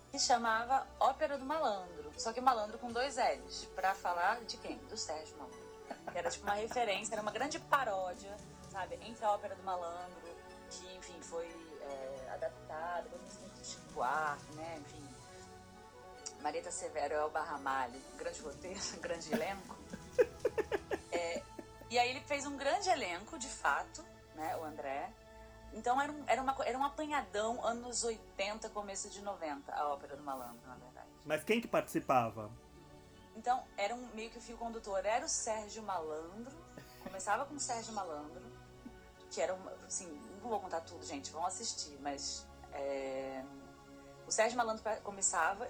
Que 0.09 0.17
chamava 0.17 0.87
Ópera 0.99 1.37
do 1.37 1.43
Malandro. 1.43 2.13
Só 2.17 2.31
que 2.31 2.39
Malandro 2.39 2.77
com 2.77 2.91
dois 2.91 3.17
L's. 3.17 3.65
Pra 3.75 3.93
falar 3.93 4.39
de 4.45 4.55
quem? 4.57 4.77
Do 4.77 4.95
Sérgio 4.95 5.37
Malandro. 5.37 5.65
Que 6.11 6.17
era 6.17 6.29
tipo 6.31 6.45
uma 6.45 6.55
referência, 6.55 7.13
era 7.13 7.21
uma 7.21 7.31
grande 7.31 7.59
paródia, 7.59 8.35
sabe? 8.71 8.95
Entre 9.01 9.23
a 9.25 9.31
Ópera 9.31 9.53
do 9.55 9.63
Malandro, 9.63 10.21
que, 10.69 10.95
enfim, 10.95 11.21
foi 11.21 11.45
é, 11.81 12.29
adaptada 12.33 13.09
pelo 13.09 13.23
Instituto 13.25 13.65
Chico 13.65 13.91
Buarque, 13.91 14.55
né? 14.55 14.77
Enfim. 14.79 15.05
Marieta 16.41 16.71
Severo 16.71 17.13
é 17.15 17.25
o 17.25 17.29
Barramalho, 17.29 17.99
grande 18.17 18.41
roteiro, 18.41 18.79
grande 19.01 19.33
elenco. 19.33 19.75
É, 21.11 21.43
e 21.89 21.99
aí 21.99 22.09
ele 22.09 22.21
fez 22.21 22.45
um 22.45 22.55
grande 22.55 22.89
elenco, 22.89 23.37
de 23.37 23.47
fato, 23.47 24.05
né? 24.35 24.55
O 24.57 24.63
André. 24.63 25.11
Então 25.75 26.01
era 26.01 26.11
um, 26.11 26.23
era, 26.25 26.41
uma, 26.41 26.55
era 26.65 26.77
um 26.77 26.83
apanhadão 26.85 27.63
anos 27.63 28.03
80, 28.03 28.69
começo 28.69 29.09
de 29.09 29.21
90, 29.21 29.71
a 29.75 29.87
Ópera 29.89 30.15
do 30.15 30.23
Malandro, 30.23 30.65
na 30.67 30.75
verdade. 30.75 31.07
Mas 31.25 31.43
quem 31.43 31.59
que 31.59 31.67
participava? 31.67 32.49
Então, 33.35 33.61
era 33.75 33.93
um, 33.93 34.07
meio 34.13 34.29
que 34.31 34.37
o 34.37 34.41
fio 34.41 34.55
condutor 34.57 35.05
era 35.05 35.25
o 35.25 35.29
Sérgio 35.29 35.83
Malandro. 35.83 36.55
Começava 37.03 37.45
com 37.45 37.55
o 37.55 37.59
Sérgio 37.59 37.93
Malandro, 37.93 38.41
que 39.29 39.41
era 39.41 39.53
um. 39.53 39.67
Assim, 39.85 40.07
não 40.41 40.49
vou 40.49 40.59
contar 40.61 40.79
tudo, 40.81 41.05
gente, 41.05 41.29
vão 41.31 41.45
assistir, 41.45 41.97
mas. 42.01 42.47
é, 42.71 43.43
o 44.25 44.31
Sérgio 44.31 44.57
Malandro 44.57 44.83
começava 45.03 45.69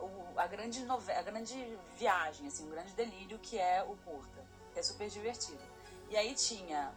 o- 0.00 0.38
a, 0.38 0.46
grande 0.46 0.82
nove, 0.84 1.12
a 1.12 1.20
grande 1.22 1.76
viagem, 1.96 2.46
assim, 2.46 2.66
um 2.66 2.70
grande 2.70 2.92
delírio 2.94 3.38
que 3.40 3.58
é 3.58 3.82
o 3.82 3.94
curta, 3.96 4.42
que 4.72 4.78
é 4.78 4.82
super 4.82 5.08
divertido. 5.10 5.62
E 6.08 6.16
aí 6.16 6.34
tinha 6.34 6.92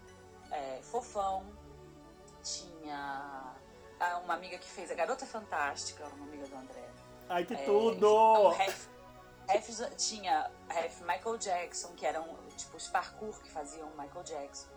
é, 0.52 0.80
Fofão, 0.84 1.44
tinha 2.44 3.54
ah, 4.00 4.18
uma 4.24 4.34
amiga 4.36 4.58
que 4.58 4.70
fez 4.70 4.92
a 4.92 4.96
Garota 4.96 5.26
Fantástica, 5.26 6.06
uma 6.16 6.26
amiga 6.26 6.46
do 6.48 6.56
André. 6.56 6.84
Ai, 7.30 7.46
que 7.46 7.54
É, 7.54 7.58
tudo! 7.66 7.96
então, 7.98 8.50
Ref, 8.52 8.88
Ref 9.48 9.96
tinha 9.98 10.52
Ref 10.70 11.02
Michael 11.02 11.38
Jackson, 11.38 11.94
que 11.96 12.06
eram 12.06 12.38
tipo 12.58 12.78
os 12.78 12.88
parkour 12.88 13.40
que 13.42 13.50
faziam 13.50 13.90
Michael 13.98 14.24
Jackson. 14.24 14.68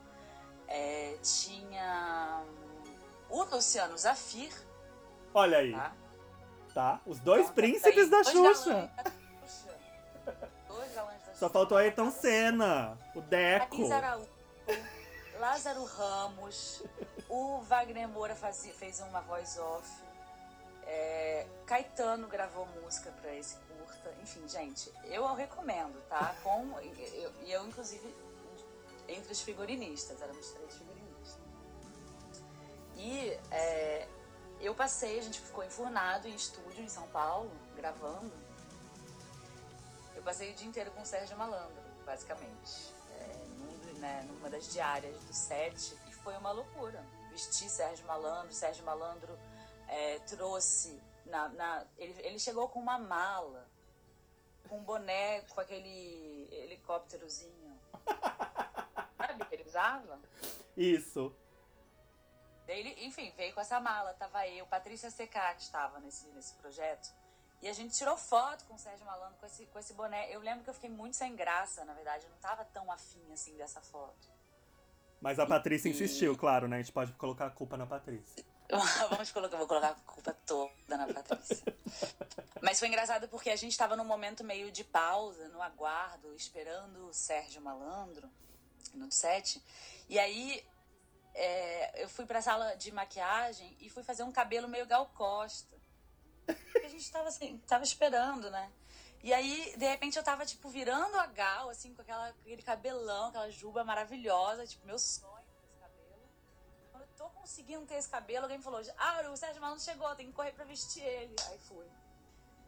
É, 0.68 1.16
tinha 1.22 2.42
hum, 2.44 2.84
o 3.30 3.42
Luciano 3.44 3.96
Zafir, 3.98 4.52
Olha 5.34 5.58
aí, 5.58 5.72
tá? 5.72 5.92
tá? 6.74 7.00
Os 7.04 7.20
dois 7.20 7.42
Então, 7.42 7.54
príncipes 7.54 8.08
daí, 8.08 8.24
da 8.24 8.30
dois 8.32 8.58
Xuxa. 8.58 8.70
galãs 8.72 8.90
da 8.96 9.46
Xuxa. 9.46 9.78
Dois 10.68 10.94
galãs 10.94 11.22
da 11.26 11.34
Só 11.34 11.48
faltou 11.50 11.76
Ayrton 11.78 12.10
Senna, 12.10 12.96
o 13.14 13.20
Deco. 13.20 13.76
Lázaro 15.38 15.84
Ramos, 15.84 16.82
o 17.36 17.60
Wagner 17.62 18.08
Moura 18.08 18.34
fez 18.34 19.00
uma 19.00 19.20
voz 19.20 19.58
off. 19.58 19.90
é, 20.84 21.46
Caetano 21.66 22.28
gravou 22.28 22.64
música 22.80 23.10
pra 23.20 23.34
esse 23.34 23.56
curta. 23.56 24.14
Enfim, 24.22 24.46
gente, 24.48 24.92
eu 25.04 25.26
recomendo, 25.34 26.00
tá? 26.08 26.34
Com, 26.42 26.80
e 26.80 27.20
eu, 27.22 27.32
eu, 27.46 27.66
inclusive, 27.66 28.14
entre 29.08 29.32
os 29.32 29.40
figurinistas, 29.42 30.20
éramos 30.22 30.48
três 30.52 30.74
figurinistas. 30.74 31.38
E 32.96 33.30
é, 33.50 34.08
eu 34.60 34.74
passei, 34.74 35.18
a 35.18 35.22
gente 35.22 35.40
ficou 35.40 35.64
enfurnado 35.64 36.26
em 36.28 36.34
estúdio 36.34 36.82
em 36.82 36.88
São 36.88 37.06
Paulo, 37.08 37.50
gravando. 37.76 38.32
Eu 40.14 40.22
passei 40.22 40.52
o 40.52 40.54
dia 40.54 40.66
inteiro 40.68 40.90
com 40.92 41.02
o 41.02 41.06
Sérgio 41.06 41.36
Malandro, 41.36 41.82
basicamente. 42.06 42.94
É, 43.18 43.26
num- 43.58 43.98
né, 44.00 44.24
numa 44.28 44.48
das 44.48 44.72
diárias 44.72 45.14
do 45.24 45.34
set. 45.34 45.94
E 46.08 46.12
foi 46.12 46.34
uma 46.36 46.52
loucura. 46.52 47.04
Vesti 47.36 47.68
Sérgio 47.68 48.06
Malandro, 48.06 48.50
Sérgio 48.54 48.82
Malandro 48.82 49.38
é, 49.88 50.18
trouxe. 50.20 50.98
Na, 51.26 51.48
na- 51.50 51.86
ele, 51.98 52.14
ele 52.26 52.38
chegou 52.38 52.66
com 52.70 52.80
uma 52.80 52.96
mala, 52.98 53.68
com 54.70 54.78
um 54.78 54.82
boné, 54.82 55.42
com 55.42 55.60
aquele 55.60 56.48
helicópterozinho. 56.50 57.78
Sabe 59.18 59.44
que 59.44 59.54
ele 59.54 59.64
usava? 59.64 60.18
Isso. 60.74 61.34
Ele, 62.66 63.04
enfim, 63.04 63.30
veio 63.36 63.52
com 63.52 63.60
essa 63.60 63.78
mala, 63.80 64.14
tava 64.14 64.48
eu, 64.48 64.66
Patrícia 64.66 65.10
Secati 65.10 65.62
estava 65.62 66.00
nesse, 66.00 66.26
nesse 66.28 66.54
projeto. 66.54 67.12
E 67.60 67.68
a 67.68 67.72
gente 67.74 67.94
tirou 67.94 68.16
foto 68.16 68.64
com 68.64 68.74
o 68.74 68.78
Sérgio 68.78 69.04
Malandro 69.04 69.36
com 69.38 69.44
esse, 69.46 69.66
com 69.66 69.78
esse 69.78 69.92
boné. 69.92 70.34
Eu 70.34 70.40
lembro 70.40 70.64
que 70.64 70.70
eu 70.70 70.74
fiquei 70.74 70.90
muito 70.90 71.16
sem 71.16 71.36
graça, 71.36 71.84
na 71.84 71.92
verdade. 71.92 72.24
Eu 72.24 72.30
não 72.30 72.38
tava 72.38 72.64
tão 72.64 72.90
afim 72.90 73.30
assim 73.32 73.54
dessa 73.56 73.80
foto. 73.82 74.26
Mas 75.20 75.38
a 75.38 75.46
Patrícia 75.46 75.88
insistiu, 75.88 76.36
claro, 76.38 76.68
né? 76.68 76.76
A 76.76 76.78
gente 76.80 76.92
pode 76.92 77.12
colocar 77.12 77.46
a 77.46 77.50
culpa 77.50 77.76
na 77.76 77.86
Patrícia. 77.86 78.44
Vamos 79.10 79.30
colocar, 79.30 79.56
vou 79.56 79.66
colocar 79.66 79.90
a 79.90 79.94
culpa 79.94 80.36
toda 80.44 80.96
na 80.96 81.06
Patrícia. 81.06 81.64
Mas 82.60 82.78
foi 82.78 82.88
engraçado 82.88 83.28
porque 83.28 83.50
a 83.50 83.56
gente 83.56 83.76
tava 83.78 83.96
num 83.96 84.04
momento 84.04 84.42
meio 84.42 84.72
de 84.72 84.82
pausa, 84.82 85.48
no 85.48 85.62
aguardo, 85.62 86.34
esperando 86.34 87.06
o 87.06 87.14
Sérgio 87.14 87.62
Malandro 87.62 88.28
no 88.94 89.10
set. 89.12 89.62
E 90.08 90.18
aí 90.18 90.64
é, 91.34 92.02
eu 92.02 92.08
fui 92.08 92.24
pra 92.24 92.40
sala 92.40 92.74
de 92.76 92.90
maquiagem 92.90 93.76
e 93.80 93.90
fui 93.90 94.02
fazer 94.02 94.22
um 94.22 94.32
cabelo 94.32 94.68
meio 94.68 94.86
Gal 94.86 95.06
Costa. 95.14 95.76
Porque 96.46 96.86
a 96.86 96.88
gente 96.88 97.10
tava 97.10 97.28
assim, 97.28 97.58
tava 97.66 97.84
esperando, 97.84 98.50
né? 98.50 98.70
E 99.22 99.32
aí, 99.32 99.74
de 99.76 99.86
repente, 99.86 100.16
eu 100.16 100.22
tava, 100.22 100.46
tipo, 100.46 100.68
virando 100.68 101.16
a 101.18 101.26
Gal, 101.26 101.68
assim, 101.68 101.94
com 101.94 102.02
aquela, 102.02 102.28
aquele 102.28 102.62
cabelão, 102.62 103.28
aquela 103.28 103.50
juba 103.50 103.82
maravilhosa, 103.82 104.66
tipo, 104.66 104.86
meu 104.86 104.98
sonho 104.98 105.34
esse 105.48 105.80
cabelo. 105.80 106.22
Quando 106.92 107.02
eu 107.02 107.08
tô 107.16 107.28
conseguindo 107.30 107.86
ter 107.86 107.96
esse 107.96 108.08
cabelo, 108.08 108.44
alguém 108.44 108.58
me 108.58 108.64
falou, 108.64 108.80
ah, 108.96 109.30
o 109.30 109.36
Sérgio 109.36 109.60
Malandro 109.60 109.82
chegou, 109.82 110.14
tem 110.14 110.26
que 110.26 110.32
correr 110.32 110.52
pra 110.52 110.64
vestir 110.64 111.02
ele. 111.02 111.34
Aí 111.48 111.58
fui. 111.58 111.86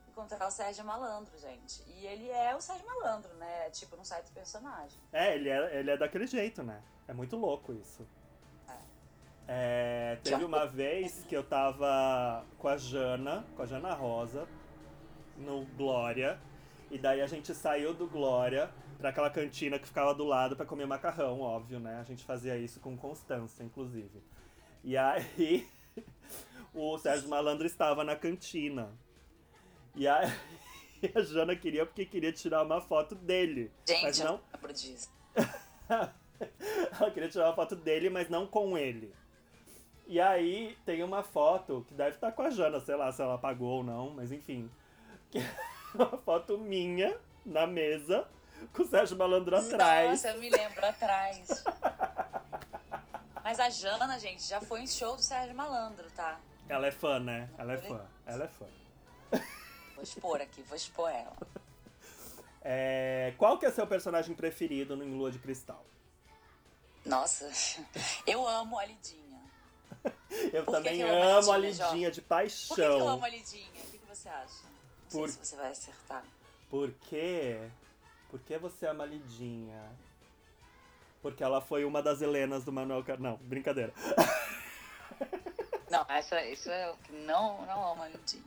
Encontrar 0.08 0.48
o 0.48 0.50
Sérgio 0.50 0.84
Malandro, 0.84 1.38
gente. 1.38 1.82
E 1.87 2.06
ele 2.06 2.28
é 2.30 2.56
o 2.56 2.61
Sérgio 2.61 2.87
Malandro, 2.87 3.32
né? 3.34 3.70
Tipo, 3.70 3.96
não 3.96 4.04
sai 4.04 4.22
do 4.22 4.30
personagem. 4.32 4.98
É, 5.12 5.34
ele 5.37 5.48
é, 5.48 5.78
ele 5.78 5.90
é 5.92 5.96
daquele 5.96 6.26
jeito, 6.26 6.62
né? 6.64 6.82
É 7.06 7.12
muito 7.12 7.37
louco 7.37 7.72
isso. 7.72 8.04
É, 9.50 10.18
teve 10.22 10.44
uma 10.44 10.66
vez 10.66 11.24
que 11.26 11.34
eu 11.34 11.42
tava 11.42 12.44
com 12.58 12.68
a 12.68 12.76
Jana, 12.76 13.46
com 13.56 13.62
a 13.62 13.66
Jana 13.66 13.94
Rosa, 13.94 14.46
no 15.38 15.64
Glória. 15.77 16.38
E 16.90 16.98
daí 16.98 17.20
a 17.20 17.27
gente 17.27 17.55
saiu 17.55 17.92
do 17.92 18.07
Glória 18.07 18.70
pra 18.98 19.11
aquela 19.11 19.31
cantina 19.31 19.79
que 19.79 19.87
ficava 19.87 20.14
do 20.14 20.24
lado 20.24 20.57
pra 20.57 20.66
comer 20.66 20.87
macarrão, 20.87 21.40
óbvio, 21.40 21.79
né? 21.79 21.98
A 22.01 22.05
gente 22.05 22.24
fazia 22.24 22.57
isso 22.57 22.81
com 22.81 22.96
constância, 22.96 23.62
inclusive. 23.62 24.22
E 24.83 24.96
aí 24.96 25.68
o 26.74 26.98
Sérgio 26.98 27.29
Malandro 27.29 27.66
estava 27.66 28.03
na 28.05 28.16
cantina. 28.16 28.90
E 29.94 30.07
aí 30.07 30.33
a 31.14 31.20
Jana 31.22 31.55
queria 31.55 31.87
porque 31.87 32.05
queria 32.05 32.33
tirar 32.33 32.62
uma 32.62 32.81
foto 32.81 33.14
dele. 33.14 33.70
Gente, 33.87 34.03
mas 34.03 34.18
eu 34.18 34.27
não 34.27 34.40
lembro 34.53 34.72
disso. 34.72 35.11
ela 37.01 37.11
queria 37.12 37.29
tirar 37.29 37.46
uma 37.46 37.55
foto 37.55 37.77
dele, 37.77 38.11
mas 38.11 38.29
não 38.29 38.46
com 38.46 38.77
ele. 38.77 39.12
E 40.07 40.18
aí 40.18 40.77
tem 40.87 41.03
uma 41.03 41.22
foto 41.22 41.85
que 41.87 41.94
deve 41.94 42.16
estar 42.16 42.33
com 42.33 42.42
a 42.42 42.51
Jana, 42.51 42.81
sei 42.81 42.96
lá 42.96 43.12
se 43.12 43.20
ela 43.20 43.35
apagou 43.35 43.79
ou 43.79 43.85
não, 43.85 44.11
mas 44.11 44.33
enfim. 44.33 44.70
Que 45.30 45.38
é 45.38 45.50
uma 45.94 46.16
foto 46.18 46.58
minha 46.58 47.16
na 47.44 47.66
mesa, 47.66 48.26
com 48.74 48.82
o 48.82 48.86
Sérgio 48.86 49.16
Malandro 49.16 49.56
atrás. 49.56 50.10
Nossa, 50.10 50.28
eu 50.30 50.40
me 50.40 50.50
lembro 50.50 50.84
atrás. 50.86 51.64
Mas 53.42 53.58
a 53.60 53.70
Jana, 53.70 54.18
gente, 54.18 54.42
já 54.42 54.60
foi 54.60 54.80
em 54.82 54.86
show 54.86 55.16
do 55.16 55.22
Sérgio 55.22 55.54
Malandro, 55.54 56.10
tá? 56.10 56.38
Ela 56.68 56.86
é 56.86 56.90
fã, 56.90 57.18
né? 57.18 57.48
Ela 57.56 57.72
é 57.74 57.78
fã. 57.78 58.06
Ela 58.26 58.44
é 58.44 58.48
fã. 58.48 58.66
Vou 59.94 60.02
expor 60.04 60.40
aqui, 60.40 60.62
vou 60.62 60.76
expor 60.76 61.10
ela. 61.10 61.36
É, 62.62 63.32
Qual 63.38 63.58
que 63.58 63.64
é 63.66 63.70
seu 63.70 63.86
personagem 63.86 64.34
preferido 64.34 64.96
no 64.96 65.02
Em 65.04 65.16
Lua 65.16 65.30
de 65.30 65.38
Cristal? 65.38 65.84
Nossa, 67.04 67.50
eu 68.26 68.46
amo 68.46 68.78
a 68.78 68.84
Lidinha. 68.84 69.40
Eu 70.52 70.64
Por 70.64 70.76
que 70.76 70.82
também 70.82 70.96
que 70.98 71.00
eu 71.02 71.08
amo 71.08 71.22
a 71.22 71.38
amo 71.38 71.52
a 71.52 71.58
Lidinha? 71.58 71.86
Lidinha 71.88 72.10
de 72.10 72.20
Por 72.20 72.38
que, 72.38 72.44
que 72.46 72.80
eu 72.80 72.86
paixão. 72.88 73.08
amo 73.08 73.24
a 73.24 73.28
Lidinha? 73.28 73.66
O 73.68 73.72
que, 73.90 73.98
que 73.98 74.06
você 74.06 74.28
acha? 74.28 74.67
Não 75.12 75.20
Por- 75.20 75.28
sei 75.28 75.44
se 75.44 75.46
você 75.50 75.56
vai 75.56 75.70
acertar. 75.70 76.24
Por 76.70 76.90
quê? 77.08 77.58
Por 78.30 78.38
que 78.40 78.58
você 78.58 78.86
ama 78.86 79.04
a 79.04 79.06
Lidinha? 79.06 79.82
Porque 81.22 81.42
ela 81.42 81.60
foi 81.60 81.84
uma 81.84 82.02
das 82.02 82.20
Helenas 82.20 82.64
do 82.64 82.72
Manuel 82.72 83.02
Car... 83.02 83.18
Não, 83.18 83.36
brincadeira. 83.38 83.92
Não, 85.90 86.04
essa, 86.08 86.44
isso 86.44 86.70
é 86.70 86.90
o 86.90 86.96
que 86.98 87.12
não, 87.12 87.64
não 87.66 87.92
amo 87.92 88.02
a 88.02 88.08
Lidinha. 88.08 88.44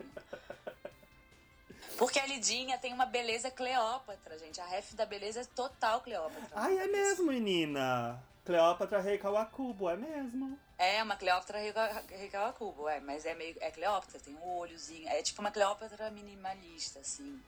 Porque 1.97 2.19
a 2.19 2.25
Lidinha 2.25 2.77
tem 2.77 2.93
uma 2.93 3.05
beleza 3.05 3.49
Cleópatra, 3.51 4.37
gente. 4.37 4.61
A 4.61 4.65
ref 4.65 4.93
da 4.93 5.05
beleza 5.05 5.41
é 5.41 5.45
total 5.45 6.01
Cleópatra. 6.01 6.49
Ai, 6.53 6.77
é 6.77 6.87
mesmo, 6.87 7.31
menina. 7.31 8.21
Cleópatra 8.43 8.99
Rei 8.99 9.17
Kawakubo, 9.17 9.89
é 9.89 9.95
mesmo. 9.95 10.57
É 10.77 11.03
uma 11.03 11.15
Cleópatra 11.15 11.59
Ricawacubo, 12.09 12.89
é, 12.89 12.99
mas 12.99 13.23
é 13.23 13.35
meio. 13.35 13.55
É 13.59 13.69
Cleópatra, 13.69 14.19
tem 14.19 14.35
um 14.35 14.57
olhozinho. 14.57 15.07
É 15.09 15.21
tipo 15.21 15.39
uma 15.39 15.51
Cleópatra 15.51 16.09
minimalista, 16.09 16.99
assim. 16.99 17.23
Meio 17.23 17.39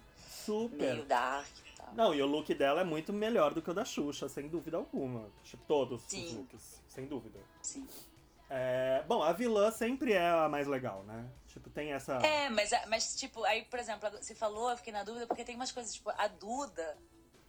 Super. 0.46 1.06
dark 1.06 1.48
e 1.48 1.78
tal. 1.78 1.94
Não, 1.96 2.14
e 2.14 2.22
o 2.22 2.28
look 2.28 2.54
dela 2.54 2.82
é 2.82 2.84
muito 2.84 3.12
melhor 3.12 3.54
do 3.54 3.62
que 3.62 3.72
o 3.72 3.74
da 3.74 3.84
Xuxa, 3.84 4.30
sem 4.30 4.48
dúvida 4.48 4.78
alguma. 4.78 5.32
Tipo, 5.44 5.64
todos 5.66 6.04
os 6.04 6.10
Sim. 6.10 6.38
looks, 6.38 6.82
sem 6.88 7.08
dúvida. 7.08 7.40
Sim. 7.64 7.88
É, 8.50 9.04
bom, 9.08 9.24
a 9.24 9.34
vilã 9.34 9.72
sempre 9.72 10.14
é 10.14 10.30
a 10.30 10.48
mais 10.48 10.68
legal, 10.68 11.04
né? 11.04 11.28
Tipo, 11.48 11.72
tem 11.72 11.92
essa. 11.92 12.18
É, 12.18 12.50
mas, 12.50 12.70
mas 12.88 13.16
tipo, 13.16 13.44
aí, 13.46 13.64
por 13.66 13.80
exemplo, 13.80 14.08
você 14.12 14.36
falou, 14.36 14.70
eu 14.70 14.78
fiquei 14.78 14.94
na 14.94 15.04
dúvida, 15.04 15.26
porque 15.26 15.44
tem 15.44 15.56
umas 15.56 15.72
coisas, 15.72 15.96
tipo, 15.96 16.12
a 16.12 16.28
Duda, 16.28 16.96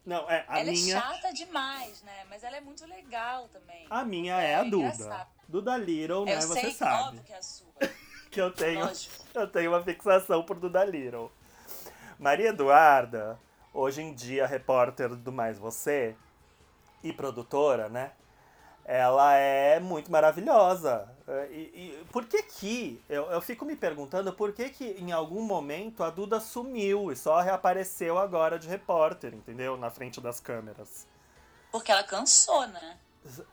Não, 0.05 0.31
é, 0.31 0.45
a 0.47 0.61
ela 0.61 0.71
minha. 0.71 0.97
é 0.97 1.01
chata 1.01 1.33
demais, 1.33 2.03
né? 2.03 2.25
Mas 2.29 2.45
ela 2.45 2.57
é 2.57 2.61
muito 2.61 2.87
legal 2.87 3.49
também. 3.49 3.87
A 3.88 4.05
minha 4.05 4.40
é, 4.40 4.57
a 4.57 4.62
Duda. 4.64 4.77
engraçado. 4.77 5.29
Duda 5.49 5.77
Little, 5.77 6.25
né? 6.25 6.37
eu 6.37 6.43
Você 6.43 6.61
sei, 6.61 6.71
sabe. 6.73 7.03
óbvio 7.09 7.23
que 7.23 7.33
é 7.33 7.37
a 7.38 7.43
sua. 7.43 7.73
que 8.31 8.40
eu 8.40 8.51
tenho, 8.51 8.85
Lógico. 8.85 9.14
eu 9.35 9.47
tenho 9.49 9.71
uma 9.71 9.83
fixação 9.83 10.43
por 10.43 10.59
Duda 10.59 10.85
Little. 10.85 11.31
Maria 12.19 12.49
Eduarda, 12.51 13.38
hoje 13.73 14.03
em 14.03 14.12
dia 14.14 14.47
repórter 14.47 15.14
do 15.14 15.33
Mais 15.33 15.59
Você 15.59 16.17
e 17.03 17.12
produtora, 17.12 17.88
né? 17.88 18.12
Ela 18.85 19.35
é 19.37 19.81
muito 19.81 20.11
maravilhosa. 20.12 21.09
É, 21.27 21.49
E, 21.51 21.57
e 21.57 22.05
por 22.13 22.27
que 22.27 22.43
que, 22.43 23.03
eu, 23.09 23.25
eu 23.31 23.41
fico 23.41 23.65
me 23.65 23.75
perguntando 23.75 24.33
por 24.33 24.53
que 24.53 24.69
que 24.69 24.85
em 24.85 25.11
algum 25.11 25.43
momento 25.43 26.05
a 26.05 26.11
Duda 26.11 26.39
sumiu 26.39 27.11
e 27.11 27.17
só 27.17 27.41
reapareceu 27.41 28.19
agora 28.19 28.59
de 28.59 28.69
repórter, 28.69 29.33
entendeu? 29.35 29.77
Na 29.77 29.91
frente 29.91 30.21
das 30.21 30.39
câmeras. 30.39 31.07
Porque 31.73 31.91
ela 31.91 32.05
cansou, 32.05 32.67
né? 32.67 32.99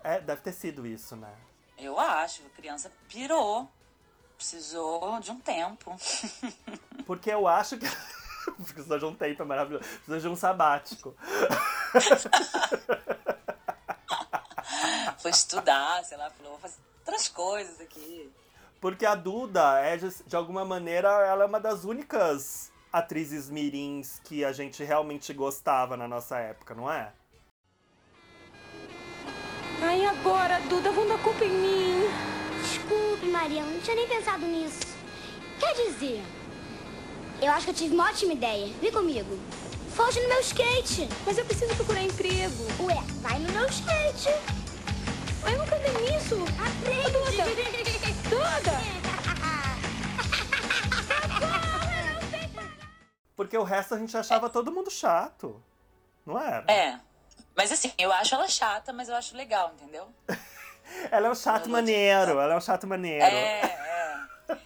É, 0.03 0.19
deve 0.19 0.41
ter 0.41 0.51
sido 0.51 0.85
isso, 0.85 1.15
né? 1.15 1.33
Eu 1.77 1.97
acho, 1.97 2.45
a 2.45 2.49
criança 2.49 2.91
pirou. 3.07 3.69
Precisou 4.35 5.19
de 5.19 5.31
um 5.31 5.39
tempo. 5.39 5.95
Porque 7.05 7.31
eu 7.31 7.47
acho 7.47 7.77
que. 7.77 7.85
Precisa 8.73 8.97
de 8.99 9.05
um 9.05 9.15
tempo, 9.15 9.43
é 9.43 9.45
maravilhoso. 9.45 9.87
Precisa 9.87 10.19
de 10.19 10.27
um 10.27 10.35
sabático. 10.35 11.15
Foi 15.19 15.29
estudar, 15.29 16.03
sei 16.03 16.17
lá, 16.17 16.29
falou, 16.31 16.53
vou 16.53 16.59
fazer 16.59 16.77
outras 17.01 17.27
coisas 17.27 17.79
aqui. 17.81 18.31
Porque 18.79 19.05
a 19.05 19.13
Duda 19.13 19.79
é, 19.79 19.97
de, 19.97 20.35
alguma 20.35 20.65
maneira, 20.65 21.09
ela 21.25 21.43
é 21.43 21.47
uma 21.47 21.59
das 21.59 21.83
únicas 21.83 22.71
atrizes 22.91 23.49
mirins 23.49 24.19
que 24.23 24.43
a 24.43 24.51
gente 24.51 24.83
realmente 24.83 25.33
gostava 25.33 25.95
na 25.95 26.07
nossa 26.07 26.37
época, 26.39 26.73
não 26.73 26.91
é? 26.91 27.13
Ai, 29.83 30.05
agora, 30.05 30.59
Duda, 30.61 30.91
vão 30.91 31.07
dar 31.07 31.21
culpa 31.21 31.43
em 31.43 31.49
mim. 31.49 32.09
Desculpe, 32.61 33.25
Maria, 33.27 33.63
não 33.63 33.79
tinha 33.81 33.95
nem 33.95 34.07
pensado 34.07 34.45
nisso. 34.45 34.81
Quer 35.59 35.73
dizer, 35.75 36.23
eu 37.41 37.51
acho 37.51 37.65
que 37.65 37.71
eu 37.71 37.75
tive 37.75 37.93
uma 37.93 38.09
ótima 38.09 38.33
ideia. 38.33 38.73
Vem 38.79 38.91
comigo. 38.91 39.39
Foge 39.95 40.19
no 40.21 40.29
meu 40.29 40.39
skate. 40.41 41.07
Mas 41.25 41.37
eu 41.37 41.45
preciso 41.45 41.75
procurar 41.75 42.03
emprego. 42.03 42.63
Ué, 42.83 42.95
vai 43.21 43.39
no 43.39 43.51
meu 43.51 43.67
skate. 43.67 44.29
Ai, 45.43 45.53
eu 45.53 45.57
nunca 45.57 45.77
dei 45.79 45.93
nisso. 46.11 46.37
Aprende. 46.57 47.11
Duda! 48.29 48.71
Porque 53.35 53.57
o 53.57 53.63
resto 53.63 53.95
a 53.95 53.97
gente 53.97 54.15
achava 54.15 54.49
todo 54.49 54.71
mundo 54.71 54.91
chato. 54.91 55.61
Não 56.25 56.39
era? 56.39 56.71
É. 56.71 56.99
Mas 57.55 57.71
assim, 57.71 57.91
eu 57.97 58.11
acho 58.11 58.35
ela 58.35 58.47
chata, 58.47 58.93
mas 58.93 59.09
eu 59.09 59.15
acho 59.15 59.35
legal, 59.35 59.73
entendeu? 59.73 60.07
Ela 61.09 61.27
é 61.27 61.31
um 61.31 61.35
chato 61.35 61.65
Não, 61.65 61.71
maneiro, 61.71 62.37
ela 62.37 62.53
é 62.53 62.57
um 62.57 62.61
chato 62.61 62.85
maneiro. 62.85 63.23
É, 63.23 63.61
é. 63.61 64.57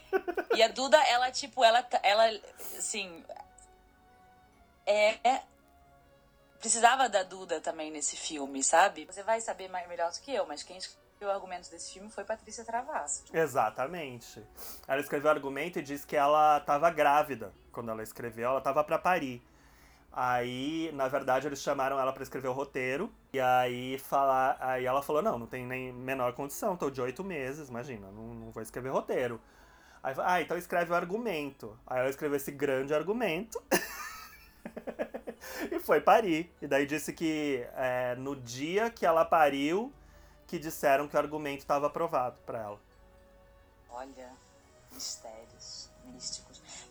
E 0.55 0.63
a 0.63 0.67
Duda, 0.69 0.97
ela, 1.03 1.29
tipo, 1.29 1.63
ela, 1.63 1.85
ela 2.01 2.23
assim. 2.77 3.23
É. 4.87 5.41
Precisava 6.65 7.07
da 7.07 7.21
Duda 7.21 7.61
também 7.61 7.91
nesse 7.91 8.17
filme, 8.17 8.63
sabe? 8.63 9.05
Você 9.05 9.21
vai 9.21 9.39
saber 9.39 9.69
mais, 9.69 9.87
melhor 9.87 10.11
do 10.11 10.19
que 10.19 10.33
eu, 10.33 10.47
mas 10.47 10.63
quem 10.63 10.75
escreveu 10.75 11.27
o 11.27 11.31
argumento 11.31 11.69
desse 11.69 11.93
filme 11.93 12.09
foi 12.09 12.23
Patrícia 12.23 12.65
Travasso. 12.65 13.23
Exatamente. 13.31 14.43
Ela 14.87 14.99
escreveu 14.99 15.27
o 15.27 15.31
argumento 15.35 15.77
e 15.77 15.83
disse 15.83 16.07
que 16.07 16.15
ela 16.15 16.57
estava 16.57 16.89
grávida 16.89 17.53
quando 17.71 17.91
ela 17.91 18.01
escreveu, 18.01 18.49
ela 18.49 18.57
estava 18.57 18.83
para 18.83 18.97
parir. 18.97 19.43
Aí, 20.11 20.89
na 20.95 21.07
verdade, 21.07 21.45
eles 21.45 21.61
chamaram 21.61 21.99
ela 21.99 22.11
para 22.11 22.23
escrever 22.23 22.47
o 22.47 22.53
roteiro. 22.53 23.13
E 23.31 23.39
aí, 23.39 23.99
falar, 23.99 24.57
aí 24.59 24.87
ela 24.87 25.03
falou: 25.03 25.21
Não, 25.21 25.37
não 25.37 25.45
tem 25.45 25.67
nem 25.67 25.93
menor 25.93 26.33
condição, 26.33 26.75
tô 26.75 26.89
de 26.89 26.99
oito 26.99 27.23
meses, 27.23 27.69
imagina, 27.69 28.07
não, 28.07 28.33
não 28.33 28.49
vou 28.49 28.63
escrever 28.63 28.89
roteiro. 28.89 29.39
Aí, 30.01 30.15
ah, 30.17 30.41
então 30.41 30.57
escreve 30.57 30.91
o 30.91 30.95
argumento. 30.95 31.77
Aí 31.85 31.99
ela 31.99 32.09
escreveu 32.09 32.37
esse 32.37 32.49
grande 32.49 32.91
argumento. 32.91 33.61
e 35.71 35.79
foi 35.79 36.01
parir. 36.01 36.53
E 36.61 36.67
daí 36.67 36.85
disse 36.85 37.13
que 37.13 37.67
é, 37.75 38.15
no 38.15 38.35
dia 38.35 38.89
que 38.89 39.05
ela 39.05 39.25
pariu, 39.25 39.91
que 40.47 40.59
disseram 40.59 41.07
que 41.07 41.15
o 41.15 41.19
argumento 41.19 41.59
estava 41.59 41.87
aprovado 41.87 42.37
para 42.45 42.59
ela. 42.59 42.79
Olha, 43.89 44.31
mistérios 44.91 45.89
místicos. 46.05 46.44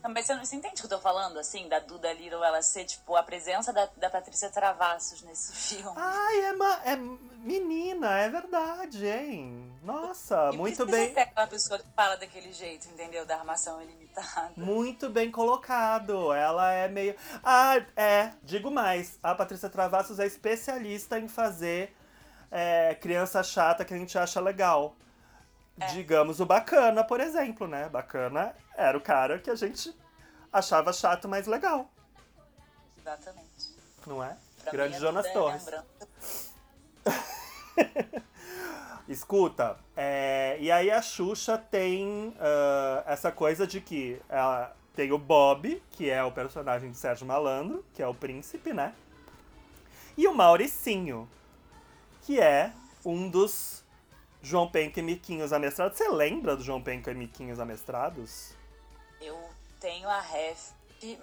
Não, 0.05 0.13
mas 0.13 0.27
você, 0.27 0.37
você 0.37 0.55
entende 0.55 0.75
o 0.75 0.77
que 0.77 0.85
eu 0.85 0.89
tô 0.97 0.99
falando, 0.99 1.39
assim, 1.39 1.67
da 1.67 1.79
Duda 1.79 2.13
Little 2.13 2.43
ela 2.43 2.61
ser, 2.61 2.85
tipo, 2.85 3.15
a 3.15 3.23
presença 3.23 3.73
da, 3.73 3.89
da 3.97 4.07
Patrícia 4.07 4.51
Travassos 4.51 5.23
nesse 5.23 5.51
filme? 5.75 5.93
Ai, 5.95 6.41
é, 6.45 6.53
ma- 6.53 6.81
é 6.85 6.95
menina, 6.95 8.19
é 8.19 8.29
verdade, 8.29 9.03
hein? 9.07 9.73
Nossa, 9.81 10.51
E 10.53 10.57
muito 10.57 10.85
bem, 10.85 11.11
ter 11.11 11.21
aquela 11.21 11.47
pessoa 11.47 11.79
que 11.79 11.87
fala 11.95 12.15
daquele 12.17 12.53
jeito, 12.53 12.87
entendeu? 12.87 13.25
Da 13.25 13.37
armação 13.37 13.81
ilimitada. 13.81 14.51
muito 14.55 15.09
bem 15.09 15.31
colocado. 15.31 16.31
Ela 16.31 16.71
é 16.71 16.87
meio. 16.87 17.15
Ah, 17.43 17.75
é, 17.95 18.31
digo 18.43 18.69
mais. 18.69 19.17
A 19.23 19.33
Patrícia 19.33 19.69
Travassos 19.69 20.19
é 20.19 20.27
especialista 20.27 21.17
em 21.17 21.27
fazer 21.27 21.95
é, 22.51 22.93
criança 22.95 23.41
chata 23.41 23.83
que 23.83 23.93
a 23.93 23.97
gente 23.97 24.15
acha 24.19 24.39
legal. 24.39 24.95
É. 25.79 25.87
Digamos 25.87 26.39
o 26.39 26.45
Bacana, 26.45 27.03
por 27.03 27.19
exemplo, 27.19 27.67
né? 27.67 27.89
Bacana 27.89 28.55
era 28.77 28.97
o 28.97 29.01
cara 29.01 29.39
que 29.39 29.49
a 29.49 29.55
gente 29.55 29.93
achava 30.51 30.93
chato, 30.93 31.27
mas 31.27 31.47
legal, 31.47 31.91
Exatamente. 32.97 33.75
não 34.07 34.23
é? 34.23 34.37
Pra 34.63 34.71
Grande 34.71 34.95
a 34.95 34.99
Jonas 34.99 35.25
é 35.25 35.33
Torres. 35.33 35.65
Escuta, 39.07 39.77
é, 39.95 40.57
e 40.59 40.71
aí 40.71 40.89
a 40.89 40.99
Xuxa 40.99 41.57
tem 41.57 42.35
ah, 42.39 43.03
essa 43.05 43.31
coisa 43.31 43.67
de 43.67 43.79
que 43.79 44.19
ela 44.27 44.75
tem 44.95 45.11
o 45.11 45.17
Bob, 45.17 45.83
que 45.91 46.09
é 46.09 46.23
o 46.23 46.31
personagem 46.31 46.89
de 46.89 46.97
Sérgio 46.97 47.27
Malandro, 47.27 47.85
que 47.93 48.01
é 48.01 48.07
o 48.07 48.15
príncipe, 48.15 48.73
né? 48.73 48.95
E 50.17 50.25
o 50.27 50.33
Mauricinho, 50.33 51.29
que 52.23 52.39
é 52.39 52.71
um 53.05 53.29
dos 53.29 53.84
João 54.45 54.69
Penca 54.69 54.99
e 54.99 55.03
Miquinhos 55.03 55.51
amestrados. 55.51 55.97
Você 55.97 56.07
lembra 56.07 56.55
do 56.55 56.63
João 56.63 56.79
Penca 56.79 57.09
e 57.09 57.15
Miquinhos 57.15 57.59
amestrados? 57.59 58.53
Eu 59.19 59.37
tenho 59.79 60.07
a 60.07 60.21
ref, 60.21 60.69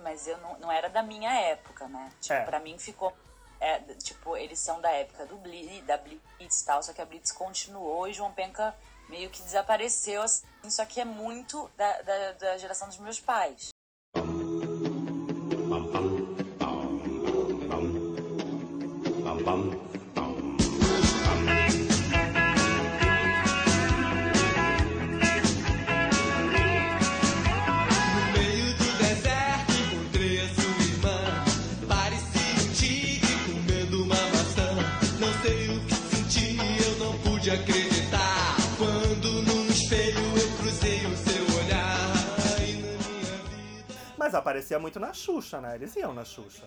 mas 0.03 0.27
eu 0.27 0.37
não, 0.39 0.59
não 0.59 0.73
era 0.73 0.89
da 0.91 1.05
minha 1.05 1.33
época, 1.33 1.87
né? 1.87 2.11
Tipo, 2.21 2.35
É. 2.35 2.45
pra 2.45 2.59
mim 2.59 2.77
ficou. 2.79 3.13
é, 3.61 3.79
tipo, 3.95 4.37
eles 4.37 4.59
são 4.59 4.81
da 4.81 4.91
época 4.91 5.25
do 5.25 5.37
Blitz, 5.37 5.87
da 5.87 5.97
Blitz 5.97 6.63
e 6.63 6.65
tal, 6.67 6.83
só 6.83 6.93
que 6.93 7.01
a 7.01 7.05
Blitz 7.05 7.31
continuou 7.31 8.09
e 8.09 8.13
João 8.13 8.33
Penca 8.33 8.75
meio 9.09 9.31
que 9.31 9.41
desapareceu, 9.41 10.21
assim, 10.23 10.45
só 10.69 10.85
que 10.85 11.01
é 11.01 11.05
muito 11.05 11.71
da, 11.77 12.03
da, 12.03 12.33
da 12.33 12.59
geração 12.59 12.89
dos 12.89 12.99
meus 12.99 13.21
pais. 13.21 13.69
Mas 44.33 44.39
aparecia 44.39 44.79
muito 44.79 44.99
na 44.99 45.13
Xuxa, 45.13 45.61
né? 45.61 45.75
Eles 45.75 45.95
iam 45.95 46.15
na 46.15 46.25
Xuxa. 46.25 46.65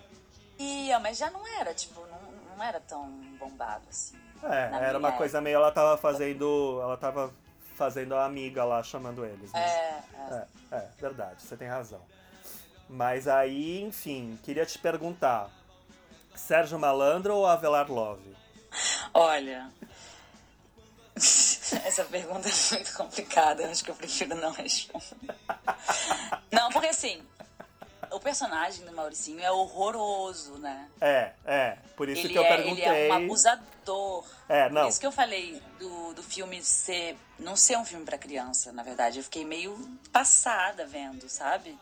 Ia, 0.59 0.99
mas 0.99 1.17
já 1.17 1.31
não 1.31 1.45
era, 1.59 1.73
tipo, 1.73 1.99
não, 2.01 2.55
não 2.55 2.63
era 2.63 2.79
tão 2.79 3.09
bombado 3.39 3.83
assim. 3.89 4.15
É, 4.43 4.69
era 4.87 4.99
uma 4.99 5.13
coisa 5.13 5.41
meio. 5.41 5.55
Ela 5.55 5.71
tava 5.71 5.97
fazendo. 5.97 6.79
Ela 6.79 6.95
tava 6.95 7.33
fazendo 7.73 8.13
a 8.13 8.23
amiga 8.23 8.63
lá, 8.63 8.83
chamando 8.83 9.25
eles. 9.25 9.51
né? 9.51 9.59
É, 9.59 10.03
é. 10.15 10.47
É, 10.71 10.75
é, 10.77 10.89
verdade, 10.99 11.41
você 11.41 11.57
tem 11.57 11.67
razão. 11.67 12.01
Mas 12.87 13.27
aí, 13.27 13.81
enfim, 13.81 14.37
queria 14.43 14.65
te 14.65 14.77
perguntar: 14.77 15.49
Sérgio 16.35 16.77
Malandro 16.77 17.33
ou 17.33 17.47
Avelar 17.47 17.91
Love? 17.91 18.37
Olha. 19.11 19.71
Essa 21.17 22.03
pergunta 22.03 22.47
é 22.47 22.75
muito 22.75 22.93
complicada, 22.93 23.63
eu 23.63 23.71
acho 23.71 23.83
que 23.83 23.89
eu 23.89 23.95
prefiro 23.95 24.35
não 24.35 24.51
responder. 24.51 25.33
Não, 26.51 26.69
porque 26.69 26.87
assim, 26.87 27.21
o 28.15 28.19
personagem 28.19 28.85
do 28.85 28.91
Mauricinho 28.93 29.41
é 29.41 29.51
horroroso, 29.51 30.57
né? 30.57 30.87
É, 31.01 31.31
é. 31.45 31.77
Por 31.95 32.09
isso 32.09 32.21
Ele 32.21 32.29
que 32.33 32.37
eu 32.39 32.43
é, 32.43 32.55
perguntei. 32.55 32.85
ele 32.85 33.07
é 33.07 33.13
um 33.13 33.13
abusador. 33.25 34.25
É, 34.49 34.69
não. 34.69 34.83
Por 34.83 34.89
isso 34.89 34.99
que 34.99 35.05
eu 35.05 35.11
falei 35.11 35.61
do, 35.79 36.13
do 36.13 36.23
filme 36.23 36.61
ser. 36.63 37.17
não 37.39 37.55
ser 37.55 37.77
um 37.77 37.85
filme 37.85 38.05
pra 38.05 38.17
criança, 38.17 38.71
na 38.71 38.83
verdade. 38.83 39.19
Eu 39.19 39.23
fiquei 39.23 39.45
meio 39.45 39.77
passada 40.11 40.85
vendo, 40.85 41.27
sabe? 41.29 41.77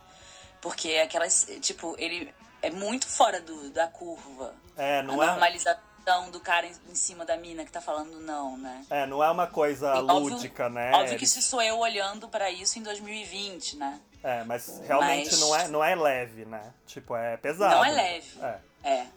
Porque 0.62 0.90
é 0.90 1.04
aquelas. 1.04 1.48
Tipo, 1.62 1.96
ele 1.98 2.34
é 2.62 2.70
muito 2.70 3.08
fora 3.08 3.40
do, 3.42 3.70
da 3.72 3.88
curva. 3.88 4.54
É, 4.78 5.00
a 5.00 5.04
não 5.04 5.22
é, 5.22 5.28
normalização 5.28 6.32
do 6.32 6.40
cara 6.40 6.66
em, 6.68 6.74
em 6.90 6.96
cima 6.96 7.24
da 7.26 7.38
mina 7.38 7.64
que 7.64 7.72
tá 7.72 7.80
falando 7.80 8.20
não, 8.20 8.58
né? 8.58 8.86
é, 8.90 9.06
não 9.06 9.24
é 9.24 9.30
uma 9.32 9.48
coisa 9.48 9.88
E 9.96 10.00
óbvio- 10.00 10.34
lúdica, 10.36 10.68
né? 10.70 10.92
Óbvio 10.94 11.18
que 11.18 11.24
isso 11.24 11.42
sou 11.42 11.62
eu 11.62 11.78
olhando 11.80 12.28
pra 12.28 12.50
isso 12.52 12.78
em 12.78 12.84
2020, 12.84 13.78
né? 13.78 14.00
É, 14.24 14.44
mas 14.46 14.82
realmente 14.88 15.32
Mas- 15.32 15.40
Não, 15.40 15.56
é, 15.56 15.68
não 15.68 15.84
é 15.84 15.96
leve, 15.96 16.46
né? 16.46 16.74
Tipo, 16.88 17.16
é 17.16 17.36
pesado. 17.38 17.76
Não 17.76 17.86
é 17.86 17.92
leve. 17.92 18.40
É. 18.42 18.60
É. 18.84 19.08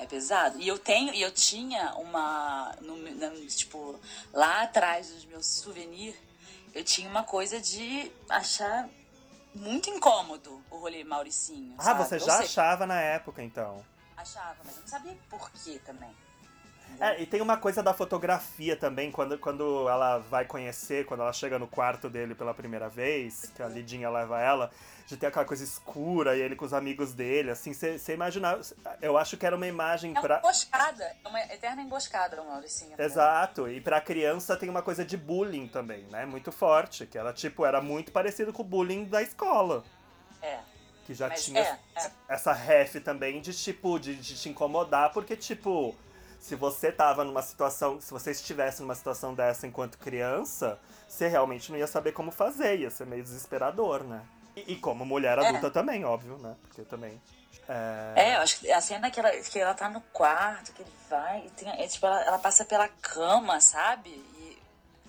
É 0.00 0.06
pesado. 0.06 0.58
E 0.60 0.66
eu 0.68 0.78
tenho, 0.78 1.12
e 1.14 1.20
eu 1.22 1.30
tinha 1.32 1.92
uma. 1.94 2.74
no- 2.80 2.96
na- 2.96 3.30
tipo, 3.48 3.98
lá 4.32 4.62
atrás 4.62 5.08
dos 5.10 5.24
meus 5.24 5.46
souvenirs, 5.46 6.16
eu 6.74 6.84
tinha 6.84 7.08
uma 7.08 7.24
coisa 7.24 7.60
de 7.60 8.10
achar 8.28 8.88
muito 9.54 9.90
incômodo 9.90 10.62
o 10.70 10.76
rolê 10.76 11.02
Mauricinho. 11.02 11.74
Ah, 11.78 11.82
sabe? 11.82 12.04
você 12.04 12.18
já 12.20 12.38
achava 12.38 12.86
na 12.86 13.00
época, 13.00 13.42
então. 13.42 13.84
Achava, 14.16 14.56
mas 14.64 14.74
eu 14.76 14.82
não 14.82 14.88
sabia 14.88 15.16
por 15.30 15.50
quê 15.50 15.80
também. 15.84 16.10
É, 17.00 17.22
e 17.22 17.26
tem 17.26 17.40
uma 17.40 17.56
coisa 17.56 17.82
da 17.82 17.94
fotografia 17.94 18.76
também, 18.76 19.10
quando, 19.12 19.38
quando 19.38 19.88
ela 19.88 20.18
vai 20.18 20.44
conhecer, 20.44 21.06
quando 21.06 21.20
ela 21.20 21.32
chega 21.32 21.58
no 21.58 21.68
quarto 21.68 22.10
dele 22.10 22.34
pela 22.34 22.52
primeira 22.52 22.88
vez, 22.88 23.52
que 23.54 23.62
a 23.62 23.68
Lidinha 23.68 24.10
leva 24.10 24.40
ela, 24.40 24.70
de 25.06 25.16
ter 25.16 25.26
aquela 25.26 25.44
coisa 25.44 25.64
escura 25.64 26.36
e 26.36 26.40
ele 26.40 26.54
com 26.54 26.64
os 26.64 26.74
amigos 26.74 27.14
dele, 27.14 27.50
assim, 27.50 27.72
você 27.72 28.12
imaginar. 28.12 28.58
Eu 29.00 29.16
acho 29.16 29.36
que 29.36 29.46
era 29.46 29.56
uma 29.56 29.66
imagem 29.66 30.12
É 30.14 30.20
uma 30.20 30.38
emboscada, 30.38 31.04
é 31.24 31.28
uma 31.28 31.40
eterna 31.40 31.82
emboscada 31.82 32.42
Mauricinho. 32.42 32.90
mim. 32.90 33.02
Exato, 33.02 33.68
e 33.68 33.80
pra 33.80 34.00
criança 34.00 34.56
tem 34.56 34.68
uma 34.68 34.82
coisa 34.82 35.04
de 35.04 35.16
bullying 35.16 35.68
também, 35.68 36.02
né? 36.10 36.26
Muito 36.26 36.50
forte, 36.52 37.06
que 37.06 37.16
ela, 37.16 37.32
tipo, 37.32 37.64
era 37.64 37.80
muito 37.80 38.12
parecido 38.12 38.52
com 38.52 38.62
o 38.62 38.64
bullying 38.64 39.04
da 39.04 39.22
escola. 39.22 39.84
É. 40.42 40.58
Que 41.06 41.14
já 41.14 41.28
Mas 41.28 41.44
tinha 41.44 41.60
é, 41.60 41.78
é. 41.96 42.10
essa 42.28 42.52
ref 42.52 42.96
também 42.96 43.40
de, 43.40 43.54
tipo, 43.54 43.98
de, 43.98 44.14
de 44.14 44.36
te 44.36 44.48
incomodar, 44.50 45.10
porque, 45.10 45.36
tipo, 45.36 45.96
se 46.40 46.54
você 46.54 46.90
tava 46.92 47.24
numa 47.24 47.42
situação, 47.42 48.00
se 48.00 48.10
você 48.10 48.30
estivesse 48.30 48.80
numa 48.80 48.94
situação 48.94 49.34
dessa 49.34 49.66
enquanto 49.66 49.98
criança, 49.98 50.78
você 51.08 51.28
realmente 51.28 51.70
não 51.70 51.78
ia 51.78 51.86
saber 51.86 52.12
como 52.12 52.30
fazer, 52.30 52.78
ia 52.78 52.90
ser 52.90 53.06
meio 53.06 53.22
desesperador, 53.22 54.04
né? 54.04 54.22
E, 54.56 54.72
e 54.72 54.76
como 54.76 55.04
mulher 55.04 55.38
adulta 55.38 55.70
também, 55.70 56.04
óbvio, 56.04 56.38
né? 56.38 56.56
Porque 56.62 56.82
também. 56.82 57.20
É, 57.68 58.12
É, 58.16 58.36
eu 58.36 58.40
acho 58.40 58.60
que 58.60 58.72
a 58.72 58.80
cena 58.80 59.10
que 59.10 59.20
ela, 59.20 59.30
que 59.30 59.58
ela 59.58 59.74
tá 59.74 59.88
no 59.88 60.00
quarto, 60.00 60.72
que 60.72 60.82
ele 60.82 60.92
vai, 61.08 61.44
e 61.46 61.50
tem, 61.50 61.68
é, 61.68 61.86
tipo, 61.86 62.06
ela, 62.06 62.22
ela 62.22 62.38
passa 62.38 62.64
pela 62.64 62.88
cama, 62.88 63.60
sabe? 63.60 64.10
E 64.10 64.38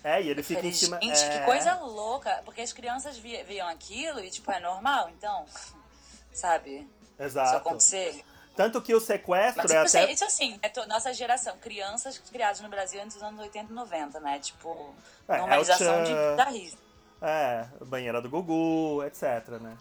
é, 0.03 0.21
e 0.21 0.29
ele 0.29 0.41
fica 0.41 0.65
em 0.65 0.71
cima. 0.71 0.97
gente, 1.01 1.21
é, 1.21 1.29
que 1.39 1.45
coisa 1.45 1.73
louca. 1.75 2.41
Porque 2.45 2.61
as 2.61 2.71
crianças 2.71 3.17
vi- 3.17 3.43
viam 3.43 3.67
aquilo 3.67 4.19
e, 4.21 4.29
tipo, 4.29 4.49
é 4.51 4.59
normal, 4.59 5.09
então, 5.09 5.45
sabe? 6.33 6.87
Isso 7.13 7.23
Exato. 7.23 7.57
acontecer. 7.57 8.23
Tanto 8.59 8.81
que 8.81 8.93
o 8.93 8.99
sequestro 8.99 9.63
Mas 9.63 9.71
é 9.71 9.75
tipo, 9.85 9.87
até. 9.87 10.03
assim, 10.03 10.11
isso 10.13 10.25
assim, 10.25 10.59
é 10.61 10.67
to- 10.67 10.85
nossa 10.85 11.13
geração, 11.13 11.57
crianças 11.59 12.17
criadas 12.29 12.59
no 12.59 12.67
Brasil 12.67 13.01
antes 13.01 13.13
dos 13.15 13.23
anos 13.23 13.39
80 13.39 13.71
e 13.71 13.73
90, 13.73 14.19
né? 14.19 14.37
Tipo, 14.39 14.93
É, 15.29 15.37
normalização 15.37 16.03
de 16.03 16.11
El-chan. 16.11 16.35
dar 16.35 16.49
risco. 16.51 16.81
É, 17.21 17.65
banheira 17.85 18.21
do 18.21 18.29
Gugu, 18.29 19.01
etc, 19.05 19.47
né? 19.61 19.77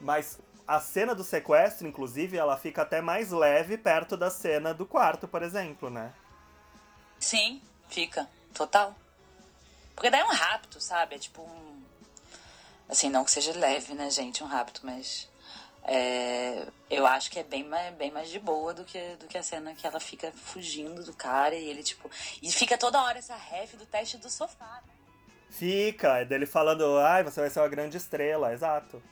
Mas 0.00 0.38
a 0.66 0.80
cena 0.80 1.14
do 1.14 1.22
sequestro, 1.22 1.86
inclusive, 1.86 2.38
ela 2.38 2.56
fica 2.56 2.80
até 2.80 3.02
mais 3.02 3.30
leve 3.32 3.76
perto 3.76 4.16
da 4.16 4.30
cena 4.30 4.72
do 4.72 4.86
quarto, 4.86 5.28
por 5.28 5.42
exemplo, 5.42 5.90
né? 5.90 6.10
Sim, 7.18 7.60
fica. 7.90 8.26
Total. 8.54 8.94
Porque 9.94 10.08
daí 10.08 10.20
é 10.20 10.24
um 10.24 10.32
rapto, 10.32 10.80
sabe? 10.80 11.16
É 11.16 11.18
tipo 11.18 11.42
um. 11.42 11.82
Assim, 12.88 13.10
não 13.10 13.26
que 13.26 13.30
seja 13.30 13.52
leve, 13.52 13.92
né, 13.92 14.08
gente, 14.08 14.42
um 14.42 14.46
rapto, 14.46 14.80
mas. 14.84 15.28
É, 15.84 16.66
eu 16.90 17.06
acho 17.06 17.30
que 17.30 17.38
é 17.38 17.42
bem 17.42 17.64
mais, 17.64 17.94
bem 17.94 18.10
mais 18.10 18.28
de 18.28 18.38
boa 18.38 18.74
do 18.74 18.84
que, 18.84 19.16
do 19.16 19.26
que 19.26 19.38
a 19.38 19.42
cena 19.42 19.74
que 19.74 19.86
ela 19.86 20.00
fica 20.00 20.30
fugindo 20.32 21.04
do 21.04 21.14
cara 21.14 21.54
e 21.54 21.68
ele, 21.68 21.82
tipo. 21.82 22.10
E 22.42 22.50
fica 22.52 22.76
toda 22.76 23.02
hora 23.02 23.18
essa 23.18 23.36
ref 23.36 23.74
do 23.74 23.86
teste 23.86 24.18
do 24.18 24.30
sofá, 24.30 24.82
né? 24.86 24.94
Fica, 25.50 26.18
é 26.18 26.24
dele 26.24 26.46
falando, 26.46 26.98
ai, 26.98 27.24
você 27.24 27.40
vai 27.40 27.50
ser 27.50 27.60
uma 27.60 27.68
grande 27.68 27.96
estrela, 27.96 28.52
exato. 28.52 29.02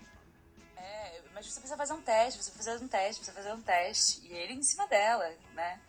É, 0.76 1.20
mas 1.34 1.46
você 1.46 1.60
precisa 1.60 1.76
fazer 1.76 1.92
um 1.94 2.02
teste, 2.02 2.42
você 2.42 2.50
precisa 2.50 2.72
fazer 2.72 2.84
um 2.84 2.88
teste, 2.88 3.20
precisa 3.20 3.32
fazer 3.32 3.52
um 3.52 3.62
teste. 3.62 4.26
E 4.26 4.32
ele 4.32 4.52
em 4.54 4.62
cima 4.62 4.86
dela, 4.86 5.28
né? 5.54 5.80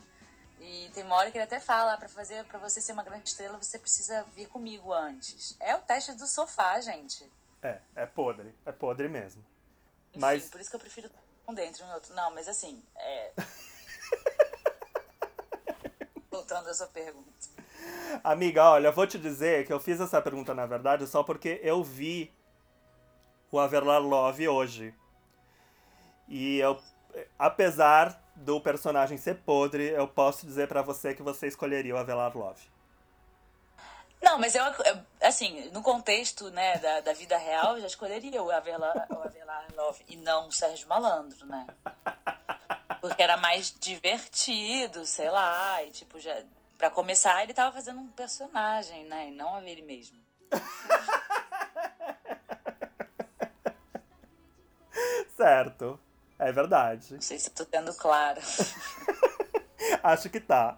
E 0.59 0.89
tem 0.93 1.03
uma 1.03 1.15
hora 1.15 1.31
que 1.31 1.37
ele 1.37 1.45
até 1.45 1.59
fala, 1.59 1.97
pra 1.97 2.09
fazer, 2.09 2.43
para 2.45 2.59
você 2.59 2.81
ser 2.81 2.93
uma 2.93 3.03
grande 3.03 3.29
estrela, 3.29 3.57
você 3.57 3.77
precisa 3.77 4.25
vir 4.35 4.47
comigo 4.47 4.91
antes. 4.91 5.55
É 5.59 5.75
o 5.75 5.79
teste 5.79 6.13
do 6.13 6.27
sofá, 6.27 6.81
gente. 6.81 7.31
É, 7.61 7.79
é 7.95 8.05
podre, 8.05 8.53
é 8.65 8.71
podre 8.71 9.07
mesmo. 9.07 9.43
Mas- 10.19 10.49
por 10.49 10.61
isso 10.61 10.69
que 10.69 10.75
eu 10.75 10.79
prefiro 10.79 11.09
um 11.47 11.53
dentro 11.53 11.83
e 11.83 11.85
um 11.85 11.93
outro. 11.93 12.13
Não, 12.13 12.33
mas 12.33 12.47
assim, 12.47 12.83
é. 12.95 13.31
Voltando 16.31 16.69
à 16.69 16.73
sua 16.73 16.87
pergunta. 16.87 17.29
Amiga, 18.23 18.69
olha, 18.71 18.87
eu 18.87 18.93
vou 18.93 19.07
te 19.07 19.17
dizer 19.17 19.65
que 19.65 19.73
eu 19.73 19.79
fiz 19.79 19.99
essa 19.99 20.21
pergunta, 20.21 20.53
na 20.53 20.65
verdade, 20.65 21.07
só 21.07 21.23
porque 21.23 21.59
eu 21.63 21.83
vi 21.83 22.33
o 23.51 23.59
Avelar 23.59 24.01
Love 24.01 24.47
hoje. 24.47 24.93
E 26.27 26.59
eu, 26.59 26.79
apesar 27.37 28.21
do 28.35 28.61
personagem 28.61 29.17
ser 29.17 29.35
podre, 29.39 29.89
eu 29.89 30.07
posso 30.07 30.45
dizer 30.45 30.67
pra 30.67 30.81
você 30.81 31.13
que 31.13 31.23
você 31.23 31.47
escolheria 31.47 31.95
o 31.95 31.97
Avelar 31.97 32.35
Love. 32.37 32.61
Não, 34.21 34.37
mas 34.37 34.53
eu, 34.53 34.63
assim, 35.21 35.69
no 35.71 35.81
contexto, 35.81 36.49
né, 36.51 36.77
da, 36.77 37.01
da 37.01 37.13
vida 37.13 37.37
real, 37.37 37.75
eu 37.75 37.81
já 37.81 37.87
escolheria 37.87 38.43
o 38.43 38.51
Avelar, 38.51 39.07
o 39.09 39.21
Avelar 39.21 39.65
Love 39.75 40.03
e 40.07 40.17
não 40.17 40.47
o 40.47 40.51
Sérgio 40.51 40.87
Malandro, 40.87 41.45
né? 41.45 41.65
Porque 43.01 43.23
era 43.23 43.37
mais 43.37 43.73
divertido, 43.79 45.05
sei 45.05 45.29
lá, 45.29 45.81
e 45.83 45.91
tipo, 45.91 46.19
já 46.19 46.43
Pra 46.79 46.89
começar, 46.89 47.43
ele 47.43 47.53
tava 47.53 47.71
fazendo 47.73 47.99
um 47.99 48.07
personagem, 48.07 49.03
né? 49.03 49.27
E 49.27 49.31
não 49.31 49.61
ele 49.61 49.81
mesmo. 49.81 50.17
Certo. 55.35 55.99
É 56.39 56.53
verdade. 56.53 57.15
Não 57.15 57.21
sei 57.21 57.37
se 57.37 57.49
eu 57.49 57.53
tô 57.53 57.65
sendo 57.69 57.93
clara. 57.95 58.39
Acho 60.01 60.29
que 60.29 60.39
tá. 60.39 60.77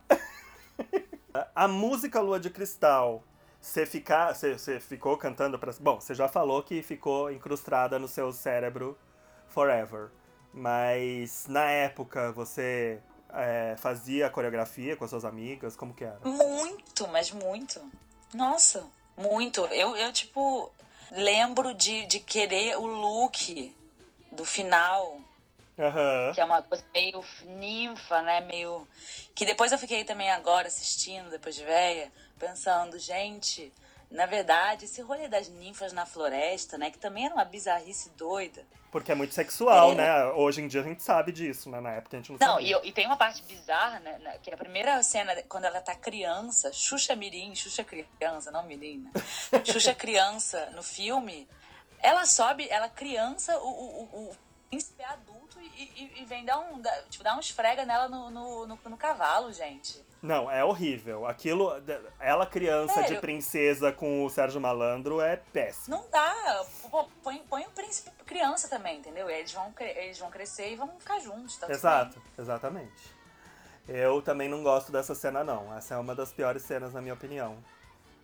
A 1.54 1.68
música 1.68 2.20
Lua 2.20 2.40
de 2.40 2.50
Cristal, 2.50 3.24
você 3.62 3.86
ficar, 3.86 4.34
você, 4.34 4.80
ficou 4.80 5.16
cantando 5.18 5.60
para, 5.60 5.72
bom, 5.80 6.02
você 6.02 6.16
já 6.16 6.28
falou 6.28 6.64
que 6.64 6.82
ficou 6.82 7.32
incrustada 7.32 8.00
no 8.00 8.08
seu 8.08 8.34
cérebro 8.34 8.98
forever. 9.48 10.10
Mas 10.52 11.46
na 11.48 11.70
época 11.70 12.32
você 12.32 13.00
é, 13.32 13.76
fazia 13.78 14.30
coreografia 14.30 14.98
com 14.98 15.06
as 15.06 15.12
suas 15.12 15.24
amigas, 15.24 15.76
como 15.76 15.94
que 15.94 16.04
era? 16.04 16.20
Muito, 16.26 17.08
mas 17.08 17.32
muito. 17.32 17.80
Nossa, 18.34 18.86
muito. 19.16 19.62
Eu, 19.68 19.96
eu 19.96 20.12
tipo, 20.12 20.72
lembro 21.12 21.74
de, 21.74 22.06
de 22.08 22.20
querer 22.20 22.78
o 22.78 22.86
look 22.86 23.74
do 24.32 24.44
final, 24.44 25.20
Aham. 25.82 26.32
que 26.34 26.42
é 26.42 26.46
uma 26.46 26.62
coisa 26.62 26.84
meio 26.94 27.24
ninfa, 27.46 28.22
né? 28.22 28.42
Meio. 28.42 28.88
Que 29.34 29.46
depois 29.46 29.72
eu 29.72 29.78
fiquei 29.78 30.04
também 30.04 30.30
agora 30.32 30.68
assistindo, 30.68 31.30
depois 31.30 31.56
de 31.56 31.64
véia, 31.64 32.12
pensando, 32.40 33.00
gente, 33.00 33.72
na 34.10 34.26
verdade, 34.26 34.86
esse 34.86 35.02
rolê 35.02 35.28
das 35.28 35.48
ninfas 35.50 35.94
na 35.94 36.06
floresta, 36.06 36.78
né? 36.78 36.92
Que 36.92 36.98
também 36.98 37.26
era 37.26 37.34
uma 37.34 37.46
bizarrice 37.46 38.10
doida. 38.12 38.66
Porque 38.92 39.10
é 39.12 39.16
muito 39.16 39.34
sexual, 39.34 39.94
É. 39.94 39.96
né? 39.96 40.26
Hoje 40.34 40.62
em 40.62 40.68
dia 40.68 40.82
a 40.82 40.84
gente 40.84 41.02
sabe 41.02 41.32
disso, 41.32 41.70
né? 41.70 41.80
Na 41.80 41.94
época 41.94 42.18
a 42.18 42.20
gente 42.20 42.30
não, 42.34 42.38
Não, 42.40 42.54
sabia. 42.56 42.68
e, 42.68 42.72
eu- 42.72 42.82
e 42.84 42.92
tem 42.92 43.06
uma 43.06 43.16
parte 43.16 43.42
bizarra, 43.44 44.00
né? 44.02 44.38
Que 44.44 44.54
a 44.54 44.58
primeira 44.58 45.02
cena, 45.02 45.34
quando 45.48 45.64
ela 45.64 45.80
tá 45.80 45.96
criança, 45.96 46.74
Xuxa 46.74 47.16
Mirim, 47.16 47.56
Xuxa 47.56 47.86
criança, 47.86 48.52
não 48.52 48.64
Mirim, 48.64 48.98
né? 49.00 49.12
Xuxa 49.64 49.96
criança 49.96 50.70
no 50.76 50.84
filme, 50.84 51.48
ela 52.00 52.26
sobe, 52.26 52.68
ela 52.70 52.90
criança, 52.90 53.58
o, 53.60 53.68
o, 53.70 54.04
o, 54.04 54.32
o 54.32 54.36
príncipe 54.70 55.02
é 55.02 55.06
adulto 55.06 55.41
e, 55.96 56.22
e, 56.22 56.26
vem 56.26 56.46
dar 56.46 56.60
um, 56.60 56.80
dá- 56.80 57.04
tipo, 57.10 57.24
dar 57.24 57.36
um 57.36 57.40
esfrega 57.40 57.86
nela 57.86 58.08
no, 58.08 58.30
no, 58.30 58.68
no, 58.68 58.80
no 58.84 58.98
cavalo, 58.98 59.52
gente. 59.52 60.04
Não, 60.22 60.52
é 60.52 60.64
horrível. 60.64 61.26
Aquilo, 61.26 61.72
ela 62.20 62.46
criança 62.46 63.02
de 63.02 63.08
Sério? 63.08 63.22
princesa 63.22 63.92
com 63.92 64.24
o 64.24 64.30
Sérgio 64.30 64.62
Malandro 64.62 65.20
é 65.20 65.38
péssimo. 65.38 65.98
Não 65.98 66.06
dá. 66.12 66.64
Pô, 66.92 67.06
põe, 67.24 67.40
põe 67.50 67.64
o 67.64 67.70
príncipe 67.72 68.12
criança 68.26 68.68
também, 68.68 69.00
entendeu? 69.00 69.30
E 69.30 69.34
eles 69.34 69.52
vão, 69.52 69.74
eles 69.80 70.20
vão 70.20 70.30
crescer 70.30 70.72
e 70.72 70.76
vão 70.76 70.88
ficar 71.00 71.20
juntos, 71.20 71.58
tá 71.58 71.70
Exato, 71.70 72.22
exatamente. 72.38 73.14
Eu 73.88 74.22
também 74.22 74.48
não 74.48 74.64
gosto 74.64 74.92
dessa 74.92 75.16
cena, 75.16 75.44
não. 75.44 75.76
Essa 75.76 75.96
é 75.96 75.98
uma 75.98 76.16
das 76.16 76.32
piores 76.32 76.62
cenas, 76.64 76.94
na 76.94 77.02
minha 77.02 77.14
opinião. 77.14 77.58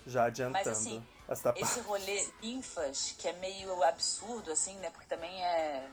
Já 0.05 0.25
adiantando 0.25 0.69
assim, 0.69 1.05
essa 1.27 1.51
bem. 1.51 1.61
Esse 1.61 1.75
parte. 1.81 1.87
rolê 1.87 2.27
ninfas, 2.41 3.15
que 3.17 3.27
é 3.27 3.33
meio 3.33 3.83
absurdo, 3.83 4.51
assim, 4.51 4.75
né? 4.77 4.89
Porque 4.89 5.07
também 5.07 5.43
é. 5.43 5.85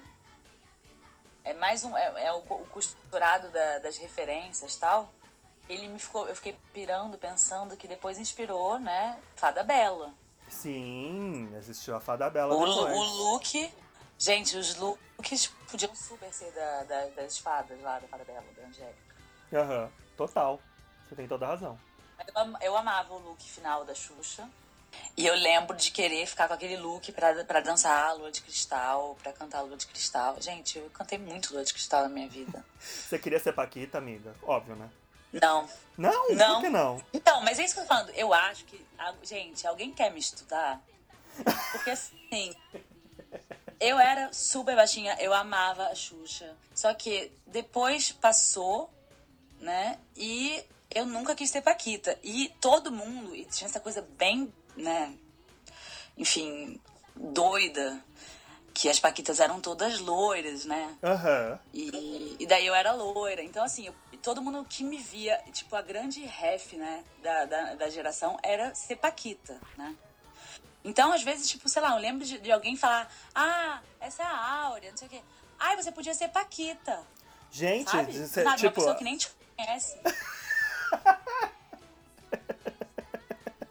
Mais 1.65 1.83
um. 1.83 1.97
É, 1.97 2.27
é 2.27 2.33
o, 2.35 2.41
o 2.41 2.67
costurado 2.67 3.49
da- 3.49 3.79
das 3.79 3.97
referências 3.97 4.77
tal. 4.77 5.11
Ele 5.67 5.89
me 5.89 5.99
ficou. 5.99 6.29
Eu 6.29 6.37
fiquei 6.37 6.55
pirando, 6.75 7.17
pensando 7.17 7.75
que 7.75 7.89
depois 7.89 8.19
inspirou, 8.19 8.79
né? 8.79 9.19
Fada 9.35 9.63
Bela. 9.65 10.13
Sim, 10.47 11.49
existiu 11.57 11.97
a 11.97 12.01
Fada 12.01 12.29
Bela 12.29 12.55
O, 12.55 12.67
depois. 12.67 12.95
o 12.95 13.03
look. 13.03 13.73
Gente, 14.19 14.59
os 14.59 14.77
looks 14.77 15.47
podiam 15.71 15.95
super 15.95 16.31
ser 16.35 16.53
da, 16.53 16.83
da- 16.85 17.07
das 17.17 17.39
fadas 17.39 17.81
lá, 17.81 17.99
da 17.99 18.07
Fada 18.09 18.25
Bela, 18.25 18.45
da 18.55 18.67
Angélica. 18.67 19.15
Aham, 19.55 19.91
total. 20.19 20.61
Você 21.09 21.15
tem 21.17 21.27
toda 21.27 21.47
a 21.47 21.49
razão. 21.49 21.81
Eu, 22.37 22.57
eu 22.61 22.77
amava 22.77 23.15
o 23.15 23.19
look 23.19 23.43
final 23.43 23.87
da 23.87 23.95
Xuxa. 23.95 24.47
E 25.17 25.27
eu 25.27 25.35
lembro 25.35 25.77
de 25.77 25.91
querer 25.91 26.27
ficar 26.27 26.49
com 26.49 26.55
aquele 26.55 26.77
look 26.77 27.13
pra, 27.13 27.45
pra 27.45 27.61
dançar 27.61 28.09
a 28.09 28.13
Lua 28.15 28.33
de 28.33 28.41
Cristal, 28.43 29.17
pra 29.23 29.33
cantar 29.33 29.59
a 29.59 29.63
Lua 29.63 29.77
de 29.77 29.87
Cristal. 29.87 30.37
Gente, 30.41 30.79
eu 30.79 30.91
cantei 30.91 31.19
muito 31.19 31.53
Lua 31.55 31.65
de 31.65 31.73
Cristal 31.73 32.03
na 32.03 32.09
minha 32.09 32.29
vida. 32.29 32.65
Você 32.81 33.19
queria 33.19 33.39
ser 33.39 33.53
Paquita, 33.53 33.99
amiga? 33.99 34.35
Óbvio, 34.43 34.75
né? 34.75 34.91
Não. 35.33 35.69
Não, 35.97 36.31
Não. 36.31 36.55
por 36.55 36.63
que 36.63 36.69
não? 36.71 37.03
Então, 37.13 37.43
mas 37.43 37.59
é 37.59 37.65
isso 37.65 37.75
que 37.75 37.81
eu 37.81 37.85
tô 37.85 37.89
falando. 37.89 38.11
Eu 38.11 38.33
acho 38.33 38.65
que. 38.65 38.85
Gente, 39.23 39.67
alguém 39.67 39.93
quer 39.93 40.11
me 40.13 40.19
estudar? 40.21 40.81
Porque 41.73 41.91
assim. 41.91 42.55
Eu 43.81 43.99
era 43.99 44.33
super 44.33 44.75
baixinha, 44.77 45.17
eu 45.21 45.35
amava 45.35 45.89
a 45.89 45.95
Xuxa. 45.95 46.57
Só 46.75 46.95
que 46.95 47.31
depois 47.47 48.13
passou, 48.13 48.89
né? 49.61 49.99
E 50.17 50.65
eu 50.95 51.05
nunca 51.05 51.35
quis 51.35 51.51
ser 51.51 51.61
Paquita. 51.61 52.17
E 52.23 52.49
todo 52.61 52.93
mundo, 52.93 53.35
e 53.35 53.45
tinha 53.45 53.69
essa 53.69 53.81
coisa 53.81 54.01
bem, 54.17 54.51
né? 54.77 55.15
Enfim, 56.17 56.81
doida. 57.15 58.03
Que 58.73 58.89
as 58.89 58.99
Paquitas 58.99 59.39
eram 59.39 59.61
todas 59.61 60.01
loiras, 60.01 60.65
né? 60.65 60.97
Aham. 61.01 61.61
E, 61.73 62.37
e 62.41 62.47
daí 62.47 62.67
eu 62.67 62.75
era 62.75 62.91
loira. 62.93 63.41
Então, 63.41 63.63
assim, 63.63 63.87
eu- 63.87 63.95
todo 64.21 64.43
mundo 64.43 64.67
que 64.69 64.83
me 64.83 64.97
via, 64.99 65.41
tipo, 65.53 65.77
a 65.77 65.83
grande 65.83 66.25
ref, 66.25 66.73
né, 66.73 67.05
da, 67.23 67.45
da, 67.45 67.75
da 67.77 67.89
geração 67.89 68.37
era 68.43 68.75
ser 68.75 68.97
Paquita, 68.97 69.61
né? 69.77 69.95
Então, 70.85 71.13
às 71.13 71.23
vezes, 71.23 71.49
tipo, 71.49 71.69
sei 71.69 71.81
lá, 71.83 71.93
eu 71.93 71.99
lembro 71.99 72.27
de, 72.27 72.37
de 72.41 72.51
alguém 72.51 72.77
falar, 72.77 73.09
ah, 73.33 73.81
essa 74.01 74.25
é 74.25 74.27
a 74.27 74.63
Áurea, 74.65 74.91
não 74.91 74.99
sei 74.99 75.07
o 75.07 75.11
quê. 75.11 75.23
Ai, 75.57 75.77
você 75.77 75.93
podia 75.93 76.13
ser 76.13 76.29
Paquita, 76.29 77.01
Gente, 77.53 77.89
sabe? 77.89 78.13
você, 78.13 78.27
Sabe, 78.43 78.49
uma 78.49 78.57
tipo, 78.57 78.75
pessoa 78.75 78.97
que 78.97 79.05
nem 79.05 79.17
te 79.17 79.31
conhece. 79.57 79.97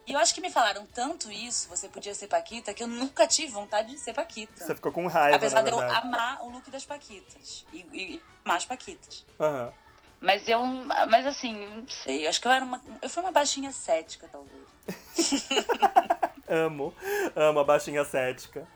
E 0.06 0.12
eu 0.12 0.18
acho 0.18 0.34
que 0.34 0.40
me 0.40 0.50
falaram 0.50 0.86
tanto 0.86 1.30
isso, 1.32 1.68
você 1.68 1.88
podia 1.88 2.14
ser 2.14 2.26
Paquita, 2.26 2.74
que 2.74 2.82
eu 2.82 2.86
nunca 2.86 3.26
tive 3.26 3.52
vontade 3.52 3.90
de 3.90 3.98
ser 3.98 4.12
Paquita. 4.12 4.64
você 4.64 4.74
ficou 4.74 4.92
com 4.92 5.06
raiva, 5.06 5.36
Apesar 5.36 5.62
na 5.62 5.70
de 5.70 5.70
eu 5.70 5.80
amar 5.80 6.42
o 6.42 6.50
look 6.50 6.70
das 6.70 6.84
Paquitas. 6.84 7.64
E, 7.72 7.78
e 7.92 8.22
amar 8.44 8.58
as 8.58 8.66
Paquitas. 8.66 9.24
Aham. 9.40 9.72
Mas 10.20 10.48
eu. 10.48 10.64
Mas 10.64 11.26
assim, 11.26 11.66
não 11.66 11.86
sei. 11.86 12.24
Eu 12.24 12.30
acho 12.30 12.40
que 12.40 12.48
eu 12.48 12.52
era 12.52 12.64
uma. 12.64 12.80
Eu 13.02 13.10
fui 13.10 13.22
uma 13.22 13.32
baixinha 13.32 13.70
cética, 13.72 14.28
talvez. 14.30 14.64
Amo, 16.48 16.94
amo 17.34 17.60
a 17.60 17.64
baixinha 17.64 18.04
cética. 18.04 18.66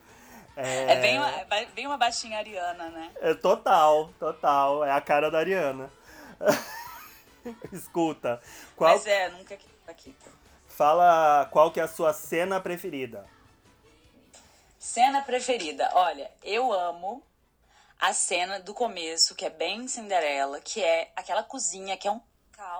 É, 0.56 0.92
É, 0.92 1.00
bem, 1.00 1.18
uma, 1.18 1.30
é 1.30 1.66
bem 1.66 1.86
uma 1.86 1.96
baixinha 1.96 2.38
ariana, 2.38 2.88
né? 2.88 3.10
é 3.20 3.34
total, 3.34 4.10
total. 4.18 4.84
É 4.84 4.90
a 4.90 5.00
cara 5.00 5.30
da 5.30 5.38
Ariana. 5.38 5.90
Escuta, 7.72 8.40
qual, 8.74 8.94
Mas 8.94 9.06
é, 9.06 9.28
nunca 9.30 9.56
quis 9.56 9.70
Paquita. 9.86 10.30
Fala 10.78 11.44
qual 11.50 11.72
que 11.72 11.80
é 11.80 11.82
a 11.82 11.88
sua 11.88 12.12
cena 12.12 12.60
preferida. 12.60 13.26
Cena 14.78 15.22
preferida. 15.22 15.90
Olha, 15.92 16.30
eu 16.40 16.72
amo 16.72 17.20
a 17.98 18.12
cena 18.12 18.60
do 18.60 18.72
começo, 18.72 19.34
que 19.34 19.44
é 19.44 19.50
bem 19.50 19.88
Cinderela, 19.88 20.60
que 20.60 20.80
é 20.80 21.10
aquela 21.16 21.42
cozinha, 21.42 21.96
que 21.96 22.06
é 22.06 22.12
um. 22.12 22.20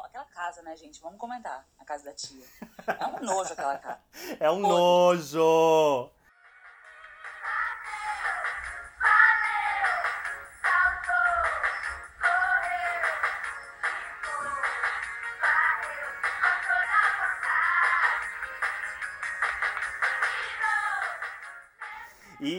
Aquela 0.04 0.24
casa, 0.26 0.62
né, 0.62 0.76
gente? 0.76 1.00
Vamos 1.00 1.18
comentar. 1.18 1.66
A 1.76 1.84
casa 1.84 2.04
da 2.04 2.12
tia. 2.12 2.44
É 2.86 3.06
um 3.06 3.20
nojo 3.20 3.52
aquela 3.52 3.76
casa. 3.78 4.00
É 4.38 4.50
um 4.50 4.60
nojo! 4.60 6.10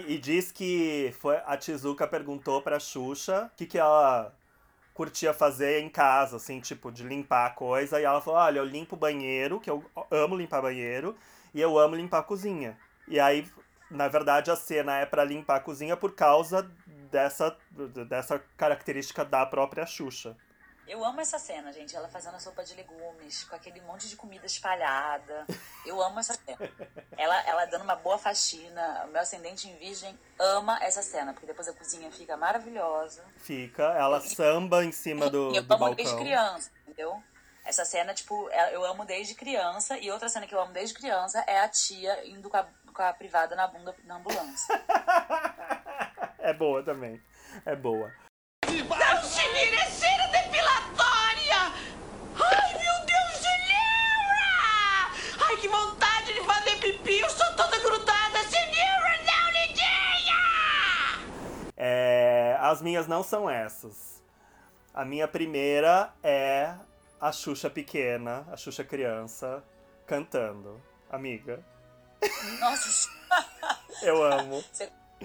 E, 0.09 0.17
diz 0.17 0.51
que 0.51 1.13
foi, 1.19 1.37
a 1.45 1.55
Tizuka 1.55 2.07
perguntou 2.07 2.63
pra 2.63 2.79
Xuxa 2.79 3.45
o 3.53 3.55
que, 3.55 3.67
que 3.67 3.77
ela 3.77 4.33
curtia 4.91 5.35
fazer 5.35 5.81
em 5.81 5.87
casa, 5.87 6.37
assim, 6.37 6.59
tipo, 6.59 6.91
de 6.91 7.03
limpar 7.03 7.45
a 7.45 7.49
coisa. 7.51 8.01
E 8.01 8.05
ela 8.05 8.19
falou: 8.19 8.39
olha, 8.39 8.57
eu 8.57 8.65
limpo 8.65 8.95
banheiro, 8.95 9.59
que 9.59 9.69
eu 9.69 9.85
amo 10.09 10.35
limpar 10.35 10.63
banheiro, 10.63 11.15
e 11.53 11.61
eu 11.61 11.77
amo 11.77 11.95
limpar 11.95 12.21
a 12.21 12.23
cozinha. 12.23 12.75
E 13.07 13.19
aí, 13.19 13.47
na 13.91 14.07
verdade, 14.07 14.49
a 14.49 14.55
cena 14.55 14.97
é 14.97 15.05
pra 15.05 15.23
limpar 15.23 15.57
a 15.57 15.59
cozinha 15.59 15.95
por 15.95 16.15
causa 16.15 16.67
dessa, 17.11 17.55
dessa 18.09 18.43
característica 18.57 19.23
da 19.23 19.45
própria 19.45 19.85
Xuxa. 19.85 20.35
Eu 20.89 21.05
amo 21.05 21.21
essa 21.21 21.37
cena, 21.37 21.71
gente. 21.71 21.95
Ela 21.95 22.09
fazendo 22.09 22.33
a 22.33 22.39
sopa 22.39 22.63
de 22.63 22.73
legumes, 22.73 23.43
com 23.43 23.55
aquele 23.55 23.79
monte 23.81 24.09
de 24.09 24.15
comida 24.15 24.47
espalhada. 24.47 25.45
Eu 25.85 26.01
amo 26.01 26.19
essa 26.19 26.33
cena. 26.33 26.57
Ela, 27.15 27.47
ela 27.47 27.65
dando 27.65 27.83
uma 27.83 27.95
boa 27.95 28.17
faxina. 28.17 29.05
O 29.05 29.11
meu 29.11 29.21
ascendente 29.21 29.69
em 29.69 29.77
virgem 29.77 30.17
ama 30.39 30.79
essa 30.81 31.03
cena, 31.03 31.31
porque 31.31 31.45
depois 31.45 31.67
a 31.67 31.73
cozinha 31.73 32.11
fica 32.11 32.35
maravilhosa. 32.35 33.23
Fica, 33.37 33.83
ela 33.83 34.19
samba 34.19 34.83
em 34.83 34.91
cima 34.91 35.29
do, 35.29 35.53
e 35.53 35.57
eu 35.57 35.63
do 35.63 35.73
amo 35.75 35.93
desde 35.93 36.15
balcão. 36.15 36.25
criança, 36.25 36.71
entendeu? 36.81 37.23
Essa 37.63 37.85
cena, 37.85 38.11
tipo, 38.15 38.49
eu 38.71 38.83
amo 38.83 39.05
desde 39.05 39.35
criança. 39.35 39.95
E 39.99 40.09
outra 40.09 40.27
cena 40.27 40.47
que 40.47 40.55
eu 40.55 40.59
amo 40.59 40.73
desde 40.73 40.95
criança 40.95 41.43
é 41.45 41.59
a 41.59 41.69
tia 41.69 42.27
indo 42.27 42.49
com 42.49 42.57
a, 42.57 42.67
com 42.91 43.01
a 43.03 43.13
privada 43.13 43.55
na 43.55 43.67
bunda 43.67 43.95
na 44.05 44.15
ambulância. 44.15 44.73
É 46.41 46.53
boa 46.53 46.81
também. 46.81 47.21
É 47.65 47.75
boa. 47.75 48.11
Alcimira, 48.65 49.75
é 49.75 49.89
cera 49.89 49.98
as 62.69 62.81
minhas 62.83 63.07
não 63.07 63.23
são 63.23 63.49
essas. 63.49 64.23
A 64.93 65.03
minha 65.03 65.27
primeira 65.27 66.13
é 66.21 66.75
a 67.19 67.31
Xuxa 67.31 67.69
pequena, 67.69 68.45
a 68.51 68.55
Xuxa 68.55 68.83
criança, 68.83 69.63
cantando. 70.05 70.79
Amiga, 71.09 71.65
Nossa, 72.59 73.09
eu 74.03 74.23
amo. 74.23 74.63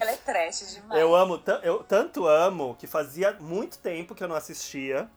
ela 0.00 0.10
é 0.10 0.16
trash 0.16 0.74
demais. 0.74 0.98
Eu 0.98 1.14
amo, 1.14 1.42
eu 1.62 1.84
tanto 1.84 2.26
amo 2.26 2.74
que 2.76 2.86
fazia 2.86 3.34
muito 3.34 3.78
tempo 3.78 4.14
que 4.14 4.24
eu 4.24 4.28
não 4.28 4.36
assistia 4.36 5.10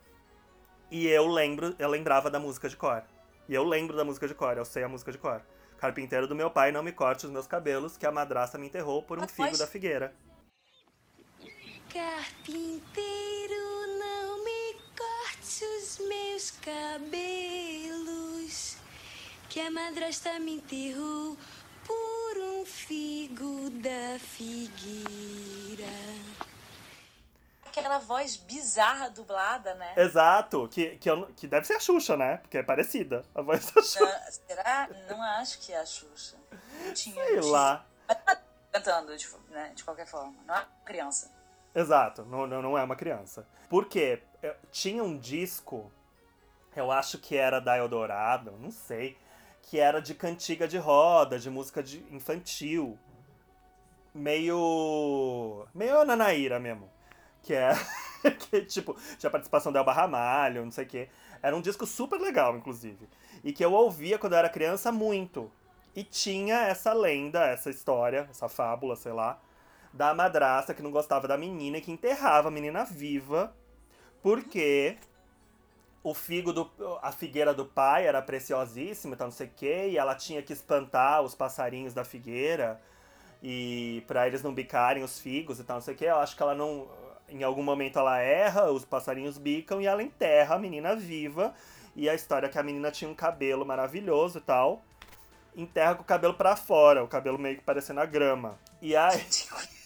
e 0.92 1.08
eu 1.08 1.28
lembro, 1.28 1.74
eu 1.80 1.88
lembrava 1.88 2.30
da 2.30 2.40
música 2.40 2.68
de 2.68 2.76
cor. 2.76 3.04
E 3.48 3.56
eu 3.56 3.64
lembro 3.64 3.96
da 3.96 4.04
música 4.04 4.28
de 4.28 4.36
cor, 4.36 4.58
eu 4.58 4.66
sei 4.66 4.84
a 4.84 4.90
música 4.90 5.14
de 5.14 5.18
cor. 5.18 5.42
Carpinteiro 5.78 6.28
do 6.28 6.36
meu 6.36 6.52
pai, 6.52 6.74
não 6.74 6.84
me 6.84 6.92
corte 6.92 7.26
os 7.26 7.32
meus 7.32 7.48
cabelos, 7.48 7.96
que 7.96 8.06
a 8.06 8.12
madrasta 8.12 8.58
me 8.58 8.68
enterrou 8.68 9.02
por 9.02 9.18
um 9.18 9.22
Mas 9.22 9.32
figo 9.32 9.58
da 9.58 9.68
figueira. 9.68 10.14
Carpinteiro, 11.98 13.88
não 13.98 14.44
me 14.44 14.74
corte 14.96 15.66
os 15.66 15.98
meus 16.08 16.52
cabelos, 16.52 17.18
que 19.50 19.60
a 19.60 19.72
madrasta 19.72 20.38
me 20.38 20.58
enterrou 20.58 21.36
por 21.84 22.38
um 22.38 22.64
figo 22.68 23.72
da 23.72 24.20
figueira. 24.20 25.88
Aquela 27.66 27.98
voz 27.98 28.38
bizarra 28.38 29.10
dublada, 29.10 29.74
né? 29.74 29.96
Exato, 29.98 30.70
que, 30.72 30.98
que, 30.98 31.10
eu- 31.10 31.34
que 31.36 31.48
deve 31.48 31.66
ser 31.66 31.74
a 31.78 31.80
Xuxa, 31.80 32.16
né? 32.16 32.38
Porque 32.38 32.60
é 32.60 32.64
parecida 32.64 33.26
a 33.34 33.42
voz 33.42 33.66
da 33.72 33.82
Xuxa. 33.82 34.02
Não, 34.02 34.32
será? 34.48 34.88
Não 35.10 35.20
acho 35.24 35.58
que 35.62 35.74
é 35.74 35.80
a 35.80 35.86
Xuxa. 35.86 36.38
Não 36.86 36.94
tinha. 36.94 37.26
Sei 37.26 37.42
lá. 37.42 37.84
Mas 38.08 38.18
tá 38.24 38.40
cantando, 38.72 39.18
de, 39.18 39.28
né, 39.50 39.72
de 39.74 39.84
qualquer 39.84 40.06
forma. 40.06 40.36
Não 40.46 40.54
é 40.54 40.60
uma 40.60 40.68
criança. 40.86 41.36
Exato, 41.78 42.26
não, 42.26 42.48
não, 42.48 42.76
é 42.76 42.84
uma 42.84 42.96
criança. 42.96 43.48
Porque 43.70 44.20
eh, 44.42 44.56
tinha 44.72 45.04
um 45.04 45.16
disco, 45.16 45.92
eu 46.76 46.92
acho 46.92 47.20
que 47.20 47.38
era 47.38 47.60
da 47.60 47.78
Eldorado, 47.78 48.52
não 48.60 48.72
sei, 48.72 49.16
que 49.62 49.80
era 49.80 50.02
de 50.02 50.16
cantiga 50.16 50.68
de 50.68 50.80
roda, 50.80 51.38
de 51.38 51.52
música 51.52 51.84
de 51.84 52.00
infantil. 52.12 52.98
Meio. 54.12 55.68
meio 55.72 56.04
Nanaíra 56.04 56.60
mesmo. 56.60 56.90
Que 57.44 57.54
é. 57.54 57.70
que, 58.50 58.62
tipo, 58.62 58.98
tinha 59.20 59.30
participação 59.30 59.72
da 59.72 59.78
Elba 59.78 59.94
Ramalho, 59.94 60.66
não 60.66 60.72
sei 60.72 60.84
o 60.84 60.88
quê. 60.88 61.10
Era 61.44 61.56
um 61.56 61.62
disco 61.62 61.86
super 61.86 62.20
legal, 62.20 62.58
inclusive. 62.58 63.08
E 63.44 63.54
que 63.54 63.64
eu 63.64 63.72
ouvia 63.72 64.18
quando 64.18 64.34
eu 64.34 64.40
era 64.40 64.50
criança 64.50 64.92
muito. 64.92 65.52
E 65.96 66.04
tinha 66.04 66.56
essa 66.62 66.92
lenda, 66.92 67.46
essa 67.46 67.70
história, 67.70 68.28
essa 68.32 68.50
fábula, 68.50 68.96
sei 68.96 69.12
lá, 69.12 69.40
da 69.94 70.14
madrasta 70.14 70.74
que 70.74 70.82
não 70.82 70.92
gostava 70.92 71.28
da 71.28 71.38
menina 71.38 71.78
e 71.78 71.82
que 71.82 71.92
enterrava 71.92 72.48
a 72.48 72.52
menina 72.52 72.84
viva 72.84 73.54
porque 74.22 74.98
o 76.04 76.14
figo 76.14 76.54
do 76.54 76.70
a 77.02 77.12
figueira 77.12 77.54
do 77.54 77.66
pai 77.66 78.06
era 78.08 78.22
preciosíssima, 78.22 79.16
então 79.16 79.28
não 79.28 79.32
sei 79.32 79.48
o 79.48 79.52
quê, 79.56 79.90
e 79.92 79.98
ela 79.98 80.16
tinha 80.16 80.42
que 80.42 80.54
espantar 80.54 81.22
os 81.22 81.36
passarinhos 81.36 81.94
da 81.94 82.04
figueira 82.04 82.80
e 83.42 84.04
para 84.08 84.28
eles 84.28 84.42
não 84.42 84.54
bicarem 84.54 85.04
os 85.04 85.20
figos 85.20 85.60
e 85.60 85.64
tal, 85.64 85.78
não 85.78 85.82
sei 85.82 85.94
o 85.94 85.98
quê. 85.98 86.06
Eu 86.06 86.18
acho 86.18 86.36
que 86.36 86.42
ela 86.42 86.56
não 86.56 86.88
em 87.30 87.44
algum 87.44 87.64
momento 87.64 88.00
ela 88.00 88.20
erra, 88.20 88.72
os 88.72 88.86
passarinhos 88.86 89.38
bicam 89.38 89.82
e 89.82 89.86
ela 89.86 90.02
enterra 90.02 90.56
a 90.56 90.60
menina 90.60 90.96
viva. 90.96 91.54
E 91.96 92.10
a 92.10 92.14
história 92.14 92.48
é 92.48 92.50
que 92.50 92.60
a 92.60 92.64
menina 92.64 92.92
tinha 92.92 93.10
um 93.10 93.16
cabelo 93.16 93.66
maravilhoso 93.66 94.38
e 94.38 94.42
tal. 94.42 94.84
Enterra 95.56 95.96
com 95.96 96.04
o 96.04 96.06
cabelo 96.06 96.36
pra 96.36 96.56
fora, 96.56 97.04
o 97.04 97.08
cabelo 97.08 97.40
meio 97.40 97.58
que 97.58 97.64
parecendo 97.64 98.00
a 98.00 98.06
grama. 98.06 98.58
E 98.82 98.96
aí. 98.96 99.26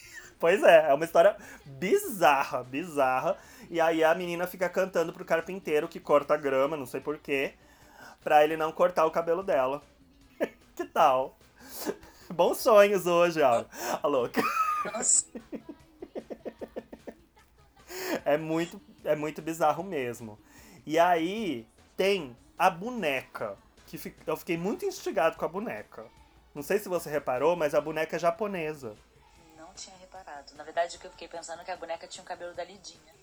Pois 0.41 0.63
é, 0.63 0.89
é 0.89 0.93
uma 0.95 1.05
história 1.05 1.37
bizarra, 1.63 2.63
bizarra. 2.63 3.37
E 3.69 3.79
aí 3.79 4.03
a 4.03 4.15
menina 4.15 4.47
fica 4.47 4.67
cantando 4.67 5.13
pro 5.13 5.23
carpinteiro 5.23 5.87
que 5.87 5.99
corta 5.99 6.33
a 6.33 6.37
grama, 6.37 6.75
não 6.75 6.87
sei 6.87 6.99
porquê, 6.99 7.53
pra 8.23 8.43
ele 8.43 8.57
não 8.57 8.71
cortar 8.71 9.05
o 9.05 9.11
cabelo 9.11 9.43
dela. 9.43 9.83
que 10.75 10.83
tal? 10.85 11.37
Bons 12.33 12.57
sonhos 12.57 13.05
hoje, 13.05 13.43
Aura. 13.43 13.67
A 14.01 14.07
louca. 14.07 14.41
Nossa, 14.91 15.27
É 18.25 18.35
muito, 18.35 18.81
é 19.03 19.15
muito 19.15 19.43
bizarro 19.43 19.83
mesmo. 19.83 20.39
E 20.87 20.97
aí 20.97 21.67
tem 21.95 22.35
a 22.57 22.67
boneca, 22.67 23.55
que 23.85 24.11
eu 24.25 24.35
fiquei 24.35 24.57
muito 24.57 24.85
instigado 24.85 25.37
com 25.37 25.45
a 25.45 25.47
boneca. 25.47 26.03
Não 26.55 26.63
sei 26.63 26.79
se 26.79 26.89
você 26.89 27.11
reparou, 27.11 27.55
mas 27.55 27.75
a 27.75 27.81
boneca 27.81 28.15
é 28.15 28.19
japonesa. 28.19 28.95
Não 29.71 29.75
tinha 29.75 29.95
reparado. 29.97 30.53
Na 30.55 30.63
verdade, 30.63 30.97
o 30.97 30.99
que 30.99 31.07
eu 31.07 31.11
fiquei 31.11 31.27
pensando 31.27 31.61
é 31.61 31.63
que 31.63 31.71
a 31.71 31.77
boneca 31.77 32.05
tinha 32.07 32.23
o 32.23 32.27
cabelo 32.27 32.53
da 32.53 32.63
Lidinha. 32.63 33.13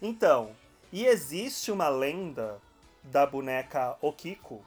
Então, 0.00 0.56
e 0.90 1.06
existe 1.06 1.70
uma 1.70 1.88
lenda 1.88 2.58
da 3.02 3.26
boneca 3.26 3.96
Okiko, 4.00 4.64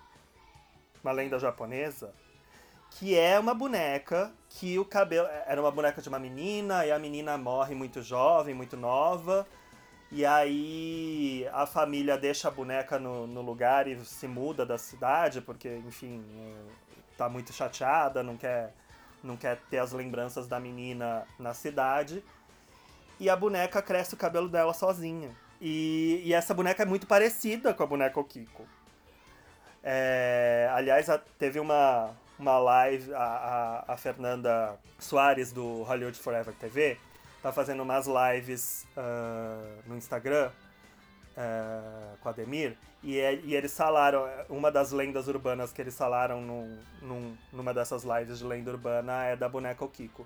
uma 1.03 1.11
lenda 1.11 1.39
japonesa, 1.39 2.13
que 2.91 3.17
é 3.17 3.39
uma 3.39 3.53
boneca 3.53 4.31
que 4.47 4.77
o 4.77 4.85
cabelo. 4.85 5.27
Era 5.47 5.59
uma 5.59 5.71
boneca 5.71 6.01
de 6.01 6.07
uma 6.07 6.19
menina, 6.19 6.85
e 6.85 6.91
a 6.91 6.99
menina 6.99 7.37
morre 7.37 7.73
muito 7.73 8.01
jovem, 8.01 8.53
muito 8.53 8.77
nova. 8.77 9.47
E 10.11 10.23
aí 10.23 11.49
a 11.51 11.65
família 11.65 12.15
deixa 12.15 12.47
a 12.47 12.51
boneca 12.51 12.99
no, 12.99 13.25
no 13.25 13.41
lugar 13.41 13.87
e 13.87 14.05
se 14.05 14.27
muda 14.27 14.63
da 14.63 14.77
cidade, 14.77 15.41
porque, 15.41 15.77
enfim, 15.77 16.23
é, 16.37 17.17
tá 17.17 17.27
muito 17.27 17.51
chateada, 17.51 18.21
não 18.21 18.37
quer, 18.37 18.75
não 19.23 19.37
quer 19.37 19.57
ter 19.69 19.77
as 19.77 19.91
lembranças 19.91 20.47
da 20.47 20.59
menina 20.59 21.25
na 21.39 21.53
cidade. 21.53 22.23
E 23.19 23.29
a 23.29 23.35
boneca 23.35 23.81
cresce 23.81 24.13
o 24.13 24.17
cabelo 24.17 24.49
dela 24.49 24.73
sozinha. 24.73 25.31
E, 25.61 26.21
e 26.25 26.33
essa 26.33 26.53
boneca 26.53 26.83
é 26.83 26.85
muito 26.85 27.07
parecida 27.07 27.73
com 27.73 27.83
a 27.83 27.85
boneca 27.85 28.19
Okiko. 28.19 28.67
É, 29.81 30.69
aliás, 30.73 31.07
teve 31.37 31.59
uma, 31.59 32.11
uma 32.37 32.57
live, 32.57 33.13
a, 33.13 33.83
a, 33.87 33.93
a 33.93 33.97
Fernanda 33.97 34.77
Soares 34.99 35.51
do 35.51 35.83
Hollywood 35.83 36.17
Forever 36.17 36.53
TV 36.53 36.97
tá 37.41 37.51
fazendo 37.51 37.83
umas 37.83 38.07
lives 38.07 38.87
ah, 38.95 39.61
no 39.85 39.97
Instagram 39.97 40.49
ah, 41.37 42.13
com 42.21 42.29
a 42.29 42.31
Ademir. 42.31 42.77
E, 43.03 43.19
é- 43.19 43.35
e 43.43 43.53
eles 43.55 43.75
falaram, 43.75 44.25
uma 44.49 44.71
das 44.71 44.91
lendas 44.91 45.27
urbanas 45.27 45.73
que 45.73 45.81
eles 45.81 45.97
falaram 45.97 46.41
num, 46.41 46.79
num- 47.01 47.37
numa 47.51 47.73
dessas 47.73 48.03
lives 48.03 48.39
de 48.39 48.45
lenda 48.45 48.71
urbana 48.71 49.25
é 49.25 49.35
da 49.35 49.49
boneca 49.49 49.83
Okiko. 49.83 50.25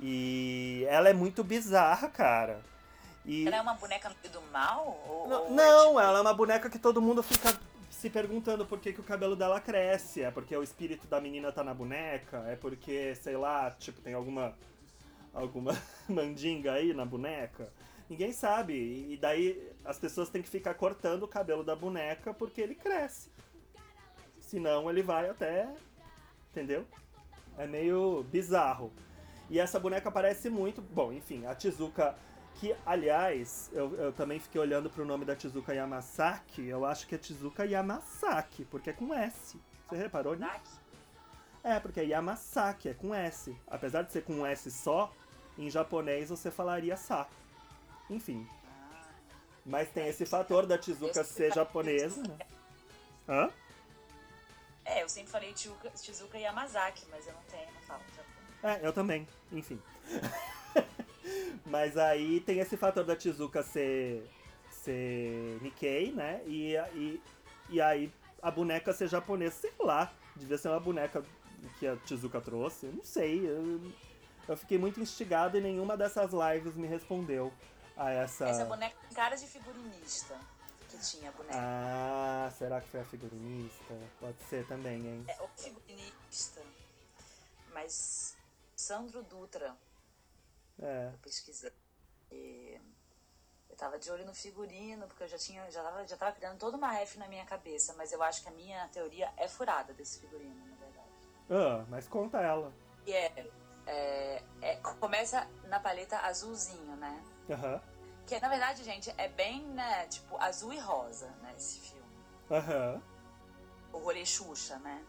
E 0.00 0.86
ela 0.88 1.08
é 1.08 1.12
muito 1.12 1.42
bizarra, 1.42 2.08
cara. 2.08 2.60
E... 3.26 3.46
Ela 3.46 3.56
é 3.56 3.60
uma 3.60 3.74
boneca 3.74 4.10
do 4.32 4.40
mal? 4.52 4.98
Ou, 5.08 5.28
Não, 5.28 5.42
ou 5.44 5.50
não, 5.50 5.86
tipo- 5.88 6.00
ela 6.00 6.18
é 6.18 6.20
uma 6.22 6.32
boneca 6.34 6.70
que 6.70 6.78
todo 6.78 7.02
mundo 7.02 7.22
fica 7.22 7.58
se 7.90 8.08
perguntando 8.08 8.64
por 8.64 8.78
que, 8.78 8.92
que 8.92 9.00
o 9.00 9.04
cabelo 9.04 9.34
dela 9.36 9.60
cresce. 9.60 10.22
É 10.22 10.30
porque 10.30 10.56
o 10.56 10.62
espírito 10.62 11.06
da 11.08 11.20
menina 11.20 11.50
tá 11.52 11.62
na 11.64 11.74
boneca? 11.74 12.44
É 12.48 12.54
porque, 12.56 13.14
sei 13.16 13.36
lá, 13.36 13.70
tipo, 13.72 14.00
tem 14.00 14.14
alguma 14.14 14.54
alguma 15.34 15.76
mandinga 16.08 16.72
aí 16.72 16.94
na 16.94 17.04
boneca? 17.04 17.68
Ninguém 18.08 18.32
sabe. 18.32 18.74
E 19.10 19.16
daí 19.16 19.70
as 19.84 19.98
pessoas 19.98 20.28
têm 20.28 20.42
que 20.42 20.48
ficar 20.48 20.74
cortando 20.74 21.24
o 21.24 21.28
cabelo 21.28 21.62
da 21.62 21.76
boneca 21.76 22.32
porque 22.32 22.60
ele 22.60 22.74
cresce. 22.74 23.30
Senão 24.40 24.88
ele 24.88 25.02
vai 25.02 25.28
até. 25.28 25.68
Entendeu? 26.50 26.86
É 27.56 27.66
meio 27.66 28.22
bizarro. 28.24 28.92
E 29.50 29.58
essa 29.58 29.78
boneca 29.78 30.10
parece 30.10 30.48
muito. 30.48 30.80
Bom, 30.80 31.12
enfim, 31.12 31.46
a 31.46 31.54
Tizuka. 31.54 32.16
Que, 32.54 32.74
aliás, 32.84 33.70
eu, 33.72 33.94
eu 33.94 34.12
também 34.12 34.40
fiquei 34.40 34.60
olhando 34.60 34.90
pro 34.90 35.04
nome 35.04 35.24
da 35.24 35.36
Tizuka 35.36 35.72
Yamasaki. 35.72 36.66
Eu 36.66 36.84
acho 36.84 37.06
que 37.06 37.14
é 37.14 37.18
Tizuka 37.18 37.64
Yamasaki, 37.64 38.64
porque 38.64 38.90
é 38.90 38.92
com 38.92 39.14
S. 39.14 39.60
Você 39.88 39.96
reparou 39.96 40.34
nisso? 40.34 40.80
É, 41.62 41.78
porque 41.78 42.00
é 42.00 42.04
Yamasaki, 42.04 42.88
é 42.88 42.94
com 42.94 43.14
S. 43.14 43.56
Apesar 43.66 44.02
de 44.02 44.10
ser 44.12 44.22
com 44.24 44.32
um 44.34 44.46
S 44.46 44.70
só, 44.72 45.12
em 45.56 45.70
japonês 45.70 46.30
você 46.30 46.50
falaria 46.50 46.96
Sa. 46.96 47.28
Enfim. 48.10 48.46
Mas 49.64 49.90
tem 49.90 50.08
esse 50.08 50.24
fator 50.24 50.66
da 50.66 50.78
Tizuka 50.78 51.22
ser 51.22 51.52
japonesa, 51.52 52.22
né? 52.22 52.38
Hã? 53.28 53.50
É, 54.84 55.02
eu 55.02 55.08
sempre 55.08 55.30
falei 55.30 55.52
Tizuka, 55.52 55.90
Tizuka 55.90 56.38
Yamazaki, 56.38 57.04
mas 57.10 57.26
eu 57.26 57.34
não 57.34 57.42
tenho, 57.42 57.70
não 57.74 57.82
falo 57.82 58.00
japonês. 58.16 58.82
É, 58.82 58.86
eu 58.86 58.92
também, 58.92 59.28
enfim. 59.52 59.80
Mas 61.66 61.98
aí 61.98 62.40
tem 62.40 62.58
esse 62.60 62.76
fator 62.76 63.04
da 63.04 63.14
Tizuka 63.14 63.62
ser, 63.62 64.26
ser 64.70 65.58
Nikkei, 65.60 66.12
né? 66.12 66.40
E, 66.46 66.74
e, 66.94 67.22
e 67.68 67.80
aí 67.80 68.10
a 68.40 68.50
boneca 68.50 68.92
ser 68.92 69.08
japonesa, 69.08 69.56
sei 69.56 69.72
lá. 69.78 70.10
Devia 70.34 70.56
ser 70.56 70.68
uma 70.68 70.80
boneca 70.80 71.22
que 71.78 71.86
a 71.86 71.96
Tizuka 71.96 72.40
trouxe, 72.40 72.86
eu 72.86 72.92
não 72.92 73.04
sei. 73.04 73.46
Eu, 73.46 73.80
eu 74.48 74.56
fiquei 74.56 74.78
muito 74.78 75.00
instigado 75.00 75.58
e 75.58 75.60
nenhuma 75.60 75.96
dessas 75.96 76.30
lives 76.32 76.74
me 76.76 76.86
respondeu 76.86 77.52
a 77.98 78.10
essa. 78.10 78.46
Essa 78.48 78.64
boneca 78.64 78.96
tem 79.02 79.10
cara 79.10 79.36
de 79.36 79.46
figurinista 79.46 80.38
que 80.88 80.98
tinha 80.98 81.28
a 81.28 81.32
boneca. 81.32 81.54
Ah, 81.58 82.50
será 82.56 82.80
que 82.80 82.88
foi 82.88 83.00
a 83.00 83.04
figurinista? 83.04 83.94
Pode 84.20 84.40
ser 84.44 84.66
também, 84.66 85.06
hein? 85.06 85.24
É, 85.28 85.42
o 85.42 85.48
figurinista. 85.48 86.62
Mas 87.74 88.36
Sandro 88.76 89.22
Dutra, 89.22 89.76
É. 90.80 91.10
eu 91.12 91.18
pesquisei. 91.18 91.72
E 92.30 92.80
Eu 93.70 93.76
tava 93.76 93.96
de 93.98 94.10
olho 94.10 94.24
no 94.24 94.34
figurino, 94.34 95.06
porque 95.06 95.22
eu 95.22 95.28
já 95.28 95.38
tinha, 95.38 95.70
já 95.70 95.82
tava, 95.84 96.04
já 96.06 96.16
tava 96.16 96.32
criando 96.32 96.58
toda 96.58 96.76
uma 96.76 96.90
ref 96.90 97.16
na 97.16 97.28
minha 97.28 97.44
cabeça, 97.44 97.94
mas 97.96 98.10
eu 98.12 98.20
acho 98.22 98.42
que 98.42 98.48
a 98.48 98.52
minha 98.52 98.88
teoria 98.88 99.32
é 99.36 99.46
furada 99.46 99.92
desse 99.94 100.18
figurino, 100.20 100.66
na 100.66 100.74
verdade. 100.76 101.08
Ah, 101.50 101.84
mas 101.88 102.08
conta 102.08 102.40
ela. 102.40 102.72
E 103.06 103.12
é, 103.12 103.50
é, 103.86 104.42
é- 104.62 104.76
começa 104.98 105.46
na 105.64 105.78
paleta 105.78 106.18
azulzinho, 106.18 106.96
né? 106.96 107.22
Aham. 107.50 107.80
Que 108.26 108.38
na 108.40 108.48
verdade, 108.48 108.84
gente, 108.84 109.12
é 109.16 109.28
bem, 109.28 109.62
né, 109.68 110.06
tipo, 110.06 110.36
azul 110.38 110.72
e 110.72 110.78
rosa, 110.78 111.28
né, 111.42 111.54
esse 111.56 111.78
filme. 111.80 112.04
Aham. 112.50 113.02
O 113.92 113.98
rolê 113.98 114.24
Xuxa, 114.26 114.78
né? 114.78 115.02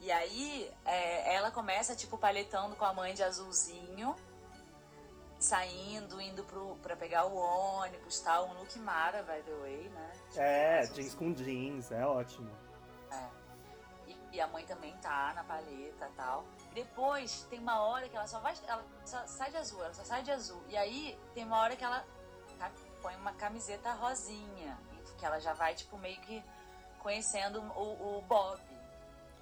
E 0.00 0.10
aí, 0.12 0.70
é, 0.84 1.34
ela 1.34 1.50
começa, 1.50 1.94
tipo, 1.96 2.18
paletando 2.18 2.76
com 2.76 2.84
a 2.84 2.92
mãe 2.92 3.14
de 3.14 3.22
azulzinho, 3.22 4.14
saindo, 5.38 6.20
indo 6.20 6.44
pro, 6.44 6.76
pra 6.82 6.96
pegar 6.96 7.24
o 7.26 7.34
ônibus 7.34 8.20
tal. 8.20 8.48
Um 8.48 8.54
look 8.58 8.78
mara, 8.80 9.22
by 9.22 9.42
the 9.42 9.54
way, 9.60 9.88
né? 9.88 10.10
Tipo, 10.28 10.40
É, 10.40 10.78
azulzinho. 10.80 10.94
jeans 11.02 11.14
com 11.14 11.32
jeans, 11.34 11.92
é 11.92 12.06
ótimo. 12.06 12.50
E, 14.32 14.40
a 14.40 14.46
mãe 14.48 14.64
também 14.64 14.96
tá 14.96 15.32
na 15.34 15.44
paleta 15.44 16.08
e 16.08 16.16
tal. 16.16 16.44
Depois 16.72 17.46
tem 17.50 17.58
uma 17.58 17.80
hora 17.82 18.08
que 18.08 18.16
ela 18.16 18.26
só 18.26 18.40
vai. 18.40 18.54
Ela 18.66 18.82
só 19.04 19.26
sai 19.26 19.50
de 19.50 19.58
azul, 19.58 19.84
ela 19.84 19.92
só 19.92 20.02
sai 20.04 20.22
de 20.22 20.30
azul. 20.30 20.62
E 20.68 20.76
aí 20.76 21.18
tem 21.34 21.44
uma 21.44 21.58
hora 21.58 21.76
que 21.76 21.84
ela 21.84 22.02
ca- 22.58 22.70
põe 23.02 23.14
uma 23.16 23.32
camiseta 23.32 23.92
rosinha. 23.92 24.78
Que 25.18 25.26
ela 25.26 25.38
já 25.38 25.52
vai, 25.52 25.74
tipo, 25.74 25.96
meio 25.98 26.18
que 26.22 26.42
conhecendo 26.98 27.60
o, 27.60 28.18
o 28.18 28.22
Bob. 28.22 28.58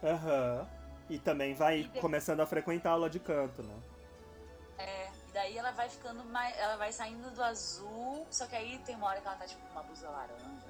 Aham. 0.02 0.68
E 1.08 1.18
também 1.18 1.54
vai 1.54 1.80
E 1.80 1.84
de- 1.84 2.00
começando 2.00 2.40
a 2.40 2.46
frequentar 2.46 2.90
aula 2.90 3.08
de 3.08 3.18
canto, 3.20 3.62
né? 3.62 3.76
É, 4.78 5.08
e 5.28 5.32
daí 5.32 5.56
ela 5.58 5.70
vai 5.72 5.88
ficando 5.88 6.24
mais. 6.24 6.56
Ela 6.58 6.76
vai 6.76 6.92
saindo 6.92 7.30
do 7.30 7.42
azul. 7.42 8.26
Só 8.30 8.46
que 8.46 8.56
aí 8.56 8.78
tem 8.80 8.96
uma 8.96 9.06
hora 9.06 9.20
que 9.20 9.26
ela 9.26 9.36
tá, 9.36 9.46
tipo, 9.46 9.60
com 9.66 9.72
uma 9.72 9.82
blusa 9.82 10.08
laranja. 10.10 10.66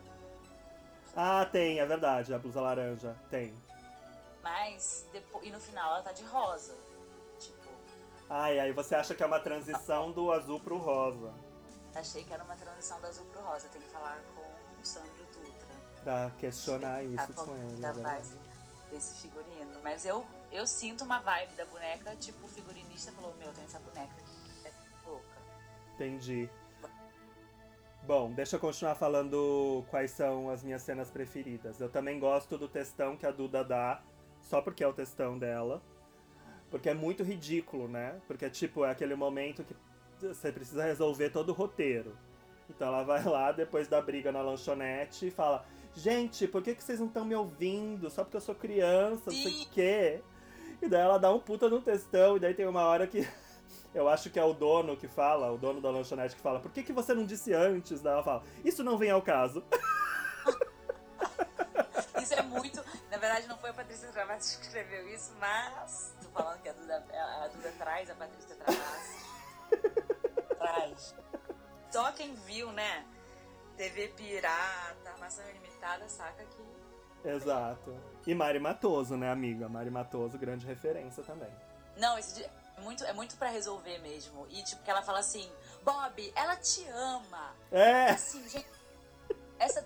Ah, 1.17 1.45
tem, 1.51 1.81
é 1.81 1.87
verdade, 1.87 2.33
a 2.35 2.39
blusa 2.39 2.61
laranja. 2.61 3.17
Tem. 3.31 3.55
Mas 4.43 5.07
depois. 5.13 5.47
E 5.47 5.51
no 5.51 5.61
final 5.61 5.95
ela 5.95 6.03
tá 6.03 6.13
de 6.13 6.25
rosa. 6.25 6.77
Tipo, 7.39 7.71
e 8.29 8.61
aí 8.61 8.73
você 8.73 8.95
acha 8.95 9.15
que 9.15 9.23
é 9.23 9.27
uma 9.27 9.41
transição 9.41 10.13
do 10.13 10.33
azul 10.33 10.61
pro 10.61 10.79
rosa. 10.79 11.33
achei 11.95 12.25
que 12.25 12.33
era 12.33 12.45
uma 12.45 12.57
transição 12.57 13.01
do 13.01 13.07
azul 13.07 13.27
pro 13.27 13.43
rosa. 13.43 13.69
Tem 13.69 13.81
que 13.81 13.89
falar 13.89 14.21
com 14.35 14.81
o 14.81 14.85
Sandro 14.85 15.27
Dutra. 15.33 15.77
Pra 16.05 16.31
questionar 16.39 17.03
isso 17.05 17.33
a 17.33 17.45
com 17.45 17.55
ele. 17.57 17.81
da 17.81 17.89
é 17.89 17.93
verdade. 17.93 18.17
base 18.17 18.51
desse 18.91 19.23
figurino. 19.23 19.81
Mas 19.83 20.05
eu, 20.05 20.27
eu 20.51 20.67
sinto 20.67 21.05
uma 21.05 21.21
vibe 21.21 21.55
da 21.55 21.65
boneca, 21.67 22.15
tipo, 22.17 22.45
o 22.45 22.49
figurinista 22.49 23.13
falou, 23.13 23.35
meu, 23.39 23.53
tem 23.53 23.65
essa 23.65 23.79
boneca 23.79 24.13
aqui, 24.13 24.67
é 24.67 25.09
louca. 25.09 25.27
Entendi. 25.95 26.51
Bom, 28.03 28.33
deixa 28.33 28.57
eu 28.57 28.61
continuar 28.61 28.95
falando 28.95 29.85
quais 29.89 30.11
são 30.11 30.51
as 30.51 30.63
minhas 30.63 30.83
cenas 30.83 31.11
preferidas. 31.11 31.81
Eu 31.81 31.89
também 31.89 32.19
gosto 32.19 32.59
do 32.59 32.69
textão 32.69 33.17
que 33.17 33.27
a 33.27 33.31
Duda 33.31 33.63
dá, 33.63 34.03
só 34.43 34.61
porque 34.61 34.83
é 34.83 34.89
o 34.89 34.93
textão 34.93 35.39
dela. 35.39 35.83
Porque 36.71 36.89
é 36.89 36.95
muito 36.95 37.23
ridículo, 37.23 37.89
né? 37.89 38.21
Porque, 38.27 38.49
tipo, 38.49 38.85
é 38.85 38.91
aquele 38.91 39.15
momento 39.15 39.65
que 39.65 39.75
você 40.21 40.53
precisa 40.53 40.85
resolver 40.85 41.31
todo 41.31 41.51
o 41.51 41.53
roteiro. 41.53 42.17
Então 42.69 42.89
ela 42.89 43.03
vai 43.03 43.25
lá 43.25 43.51
depois 43.51 43.89
da 43.89 44.01
briga 44.01 44.31
na 44.31 44.41
lanchonete 44.41 45.27
e 45.27 45.31
fala: 45.31 45.65
Gente, 45.95 46.47
por 46.47 46.63
que, 46.63 46.75
que 46.75 46.85
vocês 46.85 47.01
não 47.01 47.09
estão 47.09 47.25
me 47.25 47.35
ouvindo? 47.35 48.09
Só 48.09 48.23
porque 48.23 48.37
eu 48.37 48.41
sou 48.41 48.55
criança, 48.55 49.25
não 49.27 49.33
sei 49.33 49.63
o 49.63 49.69
quê. 49.71 50.23
E 50.81 50.89
daí 50.89 51.01
ela 51.01 51.19
dá 51.19 51.33
um 51.33 51.41
puta 51.41 51.69
no 51.69 51.81
textão, 51.81 52.37
e 52.37 52.41
daí 52.41 52.55
tem 52.55 52.67
uma 52.67 52.85
hora 52.85 53.07
que 53.07 53.27
eu 53.93 54.09
acho 54.09 54.31
que 54.31 54.39
é 54.39 54.45
o 54.45 54.55
dono 54.55 54.97
que 54.97 55.09
fala, 55.09 55.53
o 55.53 55.59
dono 55.59 55.81
da 55.81 55.91
lanchonete 55.91 56.37
que 56.37 56.41
fala, 56.41 56.61
por 56.61 56.71
que, 56.71 56.83
que 56.83 56.93
você 56.93 57.13
não 57.13 57.27
disse 57.27 57.53
antes? 57.53 58.01
Daí 58.01 58.13
ela 58.15 58.23
fala, 58.23 58.43
isso 58.65 58.85
não 58.85 58.97
vem 58.97 59.11
ao 59.11 59.21
caso. 59.21 59.63
Isso 62.23 62.35
é 62.35 62.43
muito. 62.43 62.83
Na 63.11 63.19
verdade, 63.19 63.49
não 63.49 63.59
foi 63.59 63.71
a 63.71 63.75
Patrícia 63.75 64.09
Travassi 64.09 64.59
que 64.59 64.67
escreveu 64.67 65.09
isso, 65.09 65.33
mas. 65.39 66.15
Tô 66.23 66.29
falando 66.31 66.63
que 66.63 66.69
a 66.69 66.73
Duda, 66.73 67.05
a 67.43 67.49
Duda 67.49 67.73
traz, 67.77 68.09
a 68.09 68.15
Patrícia 68.15 68.55
Travassi. 68.55 69.27
traz. 70.57 71.15
Só 71.91 72.13
quem 72.13 72.35
viu, 72.35 72.71
né? 72.73 73.05
TV 73.77 74.09
Pirata, 74.09 75.11
Armação 75.11 75.49
Ilimitada, 75.51 76.09
saca 76.09 76.45
que. 76.45 77.29
Exato. 77.29 77.97
E 78.27 78.35
Mari 78.35 78.61
Matoso, 78.61 79.17
né, 79.17 79.31
amiga? 79.31 79.69
Mari 79.69 79.91
Matoso, 79.91 80.39
grande 80.39 80.65
referência 80.67 81.23
também. 81.25 81.51
Não, 81.97 82.17
esse 82.17 82.45
é 82.45 82.51
muito, 82.81 83.05
é 83.05 83.13
muito 83.13 83.37
pra 83.37 83.49
resolver 83.49 83.99
mesmo. 83.99 84.47
E 84.51 84.63
tipo, 84.63 84.83
que 84.83 84.91
ela 84.91 85.03
fala 85.03 85.19
assim, 85.19 85.51
Bob, 85.83 86.33
ela 86.37 86.57
te 86.57 86.87
ama. 86.89 87.55
É! 87.73 88.11
Assim, 88.11 88.49
gente. 88.49 88.80
Essa, 89.61 89.85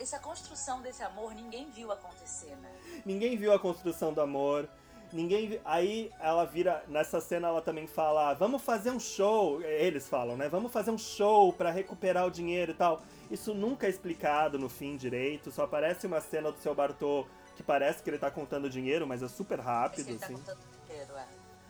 essa 0.00 0.18
construção 0.18 0.82
desse 0.82 1.02
amor 1.02 1.32
ninguém 1.32 1.70
viu 1.70 1.92
acontecer, 1.92 2.56
né? 2.56 2.70
Ninguém 3.06 3.36
viu 3.36 3.52
a 3.52 3.58
construção 3.58 4.12
do 4.12 4.20
amor. 4.20 4.68
Ninguém. 5.12 5.60
Aí 5.64 6.10
ela 6.18 6.44
vira. 6.44 6.82
Nessa 6.88 7.20
cena 7.20 7.46
ela 7.46 7.62
também 7.62 7.86
fala: 7.86 8.34
vamos 8.34 8.62
fazer 8.62 8.90
um 8.90 8.98
show. 8.98 9.62
Eles 9.62 10.08
falam, 10.08 10.36
né? 10.36 10.48
Vamos 10.48 10.72
fazer 10.72 10.90
um 10.90 10.98
show 10.98 11.52
pra 11.52 11.70
recuperar 11.70 12.26
o 12.26 12.30
dinheiro 12.30 12.72
e 12.72 12.74
tal. 12.74 13.00
Isso 13.30 13.54
nunca 13.54 13.86
é 13.86 13.90
explicado 13.90 14.58
no 14.58 14.68
fim 14.68 14.96
direito. 14.96 15.52
Só 15.52 15.64
aparece 15.64 16.06
uma 16.06 16.20
cena 16.20 16.50
do 16.50 16.58
seu 16.58 16.74
Bartô 16.74 17.24
que 17.54 17.62
parece 17.62 18.02
que 18.02 18.10
ele 18.10 18.18
tá 18.18 18.30
contando 18.30 18.68
dinheiro, 18.68 19.06
mas 19.06 19.22
é 19.22 19.28
super 19.28 19.60
rápido, 19.60 20.08
ele 20.08 20.18
tá 20.18 20.26
assim. 20.26 20.34
contando 20.34 20.58
inteiro, 20.82 21.14
é. 21.16 21.26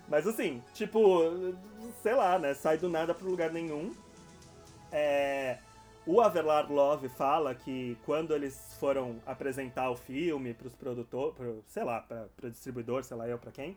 Mas 0.08 0.26
assim, 0.26 0.62
tipo, 0.72 1.54
sei 2.02 2.14
lá, 2.14 2.38
né? 2.38 2.54
Sai 2.54 2.78
do 2.78 2.88
nada 2.88 3.14
pro 3.14 3.28
lugar 3.28 3.50
nenhum. 3.50 3.94
É, 4.90 5.58
o 6.06 6.20
Avelar 6.20 6.70
Love 6.70 7.08
fala 7.08 7.54
que 7.54 7.96
quando 8.04 8.34
eles 8.34 8.76
foram 8.78 9.20
apresentar 9.26 9.90
o 9.90 9.96
filme 9.96 10.52
pros 10.54 10.74
produtores, 10.74 11.34
pro, 11.36 11.64
sei 11.68 11.84
lá, 11.84 12.00
pra, 12.00 12.26
pro 12.36 12.50
distribuidor, 12.50 13.04
sei 13.04 13.16
lá 13.16 13.28
eu 13.28 13.38
pra 13.38 13.52
quem, 13.52 13.76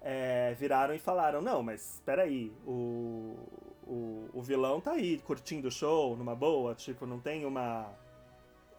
é, 0.00 0.54
viraram 0.54 0.94
e 0.94 0.98
falaram, 0.98 1.42
não, 1.42 1.62
mas 1.62 1.94
espera 1.94 2.22
aí, 2.22 2.50
o, 2.66 3.36
o, 3.86 4.30
o 4.32 4.42
vilão 4.42 4.80
tá 4.80 4.92
aí 4.92 5.18
curtindo 5.18 5.68
o 5.68 5.70
show 5.70 6.16
numa 6.16 6.34
boa, 6.34 6.74
tipo, 6.74 7.04
não 7.06 7.20
tem 7.20 7.44
uma 7.44 7.86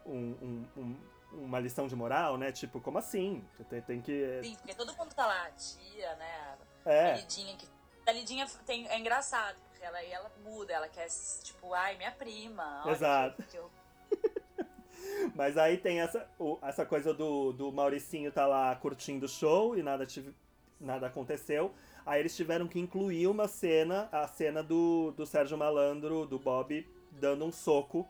um- 0.04 0.34
um- 0.42 0.66
um- 0.76 0.96
uma 1.44 1.60
lição 1.60 1.86
de 1.86 1.94
moral, 1.96 2.36
né? 2.36 2.50
Tipo, 2.52 2.78
como 2.80 2.98
assim? 2.98 3.42
Tem, 3.70 3.80
tem 3.80 4.00
que... 4.02 4.40
Sim, 4.42 4.54
porque 4.56 4.74
todo 4.74 4.94
mundo 4.96 5.14
tá 5.14 5.24
lá, 5.26 5.46
a 5.46 5.50
tia, 5.52 6.14
né? 6.16 6.56
A 6.84 6.90
É, 6.92 7.14
Lidinha 7.16 7.56
que. 7.56 7.66
A 8.06 8.12
Lidinha 8.12 8.46
tem, 8.66 8.86
é 8.88 8.98
engraçado, 8.98 9.56
ela, 9.84 10.02
ela 10.04 10.30
muda, 10.44 10.72
ela 10.72 10.88
quer, 10.88 11.06
tipo, 11.42 11.72
ai, 11.74 11.96
minha 11.96 12.12
prima. 12.12 12.82
olha 12.84 12.92
Exato. 12.92 13.42
que 13.44 13.56
eu- 13.56 13.70
Mas 15.34 15.56
aí 15.56 15.76
tem 15.78 16.00
essa, 16.00 16.28
o- 16.38 16.58
essa 16.62 16.84
coisa 16.86 17.12
do, 17.12 17.52
do 17.52 17.72
Mauricinho 17.72 18.30
tá 18.30 18.46
lá 18.46 18.74
curtindo 18.76 19.26
o 19.26 19.28
show 19.28 19.76
e 19.76 19.82
nada, 19.82 20.06
tive, 20.06 20.34
nada 20.80 21.06
aconteceu. 21.06 21.74
Aí 22.04 22.20
eles 22.20 22.34
tiveram 22.34 22.66
que 22.66 22.78
incluir 22.78 23.26
uma 23.26 23.46
cena, 23.48 24.08
a 24.12 24.26
cena 24.26 24.62
do, 24.62 25.12
do 25.16 25.24
Sérgio 25.26 25.56
Malandro, 25.56 26.26
do 26.26 26.38
Bob, 26.38 26.86
dando 27.12 27.44
um 27.44 27.52
soco 27.52 28.06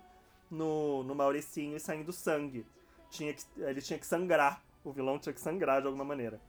no, 0.51 1.03
no 1.05 1.15
Mauricinho 1.15 1.77
e 1.77 1.81
saindo 1.81 2.13
sangue. 2.13 2.67
Tinha 3.11 3.33
que, 3.35 3.43
ele 3.59 3.83
tinha 3.83 3.99
que 3.99 4.07
sangrar, 4.07 4.63
o 4.85 4.91
vilão 4.93 5.19
tinha 5.19 5.33
que 5.33 5.41
sangrar 5.41 5.81
de 5.81 5.87
alguma 5.87 6.05
maneira. 6.05 6.41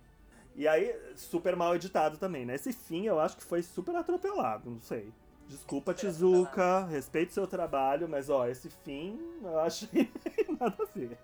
E 0.55 0.67
aí, 0.67 0.95
super 1.15 1.55
mal 1.55 1.75
editado 1.75 2.17
também, 2.17 2.45
né? 2.45 2.55
Esse 2.55 2.71
fim 2.71 3.05
eu 3.05 3.19
acho 3.19 3.37
que 3.37 3.43
foi 3.43 3.63
super 3.63 3.95
atropelado, 3.95 4.69
não 4.69 4.81
sei. 4.81 5.11
Desculpa, 5.47 5.91
Super 5.91 6.07
Tizuka, 6.07 6.85
respeite 6.85 7.33
seu 7.33 7.45
trabalho, 7.45 8.07
mas 8.07 8.29
ó, 8.29 8.47
esse 8.47 8.69
fim 8.69 9.19
eu 9.43 9.59
achei 9.59 10.11
nada 10.59 10.75
a 10.81 10.85
ver. 10.85 11.17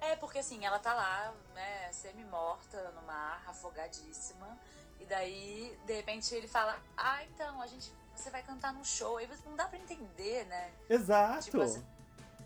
É, 0.00 0.16
porque 0.16 0.38
assim, 0.38 0.64
ela 0.64 0.78
tá 0.78 0.92
lá, 0.92 1.32
né, 1.54 1.90
semi-morta 1.92 2.90
no 2.90 3.02
mar, 3.02 3.42
afogadíssima. 3.46 4.58
E 5.00 5.06
daí, 5.06 5.78
de 5.86 5.94
repente, 5.94 6.34
ele 6.34 6.48
fala: 6.48 6.78
Ah, 6.96 7.22
então, 7.24 7.60
a 7.60 7.66
gente. 7.66 7.92
Você 8.14 8.30
vai 8.30 8.42
cantar 8.42 8.72
num 8.72 8.84
show. 8.84 9.16
Aí 9.16 9.28
não 9.44 9.56
dá 9.56 9.66
pra 9.66 9.78
entender, 9.78 10.46
né? 10.46 10.70
Exato. 10.88 11.44
Tipo 11.44 11.62
assim, 11.62 11.84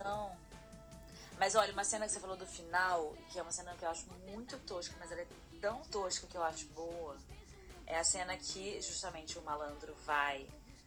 não. 0.03 0.33
Mas 1.39 1.55
olha, 1.55 1.73
uma 1.73 1.85
cena 1.85 2.07
que 2.07 2.13
você 2.13 2.19
falou 2.19 2.37
do 2.37 2.47
final, 2.47 3.15
que 3.31 3.39
é 3.39 3.43
uma 3.43 3.53
cena 3.53 3.73
que 3.75 3.85
eu 3.85 3.91
acho 3.91 4.07
muito 4.27 4.59
tosca, 4.61 4.97
mas 4.99 5.13
ela 5.13 5.21
é 5.21 5.27
tão 5.61 5.81
tosca 5.85 6.27
que 6.27 6.37
eu 6.37 6.43
acho 6.43 6.67
boa, 6.69 7.17
é 7.87 7.99
a 7.99 8.05
cena 8.05 8.37
que 8.37 8.81
justamente 8.83 9.39
o 9.39 9.43
malandro 9.43 9.95
vai 10.05 10.47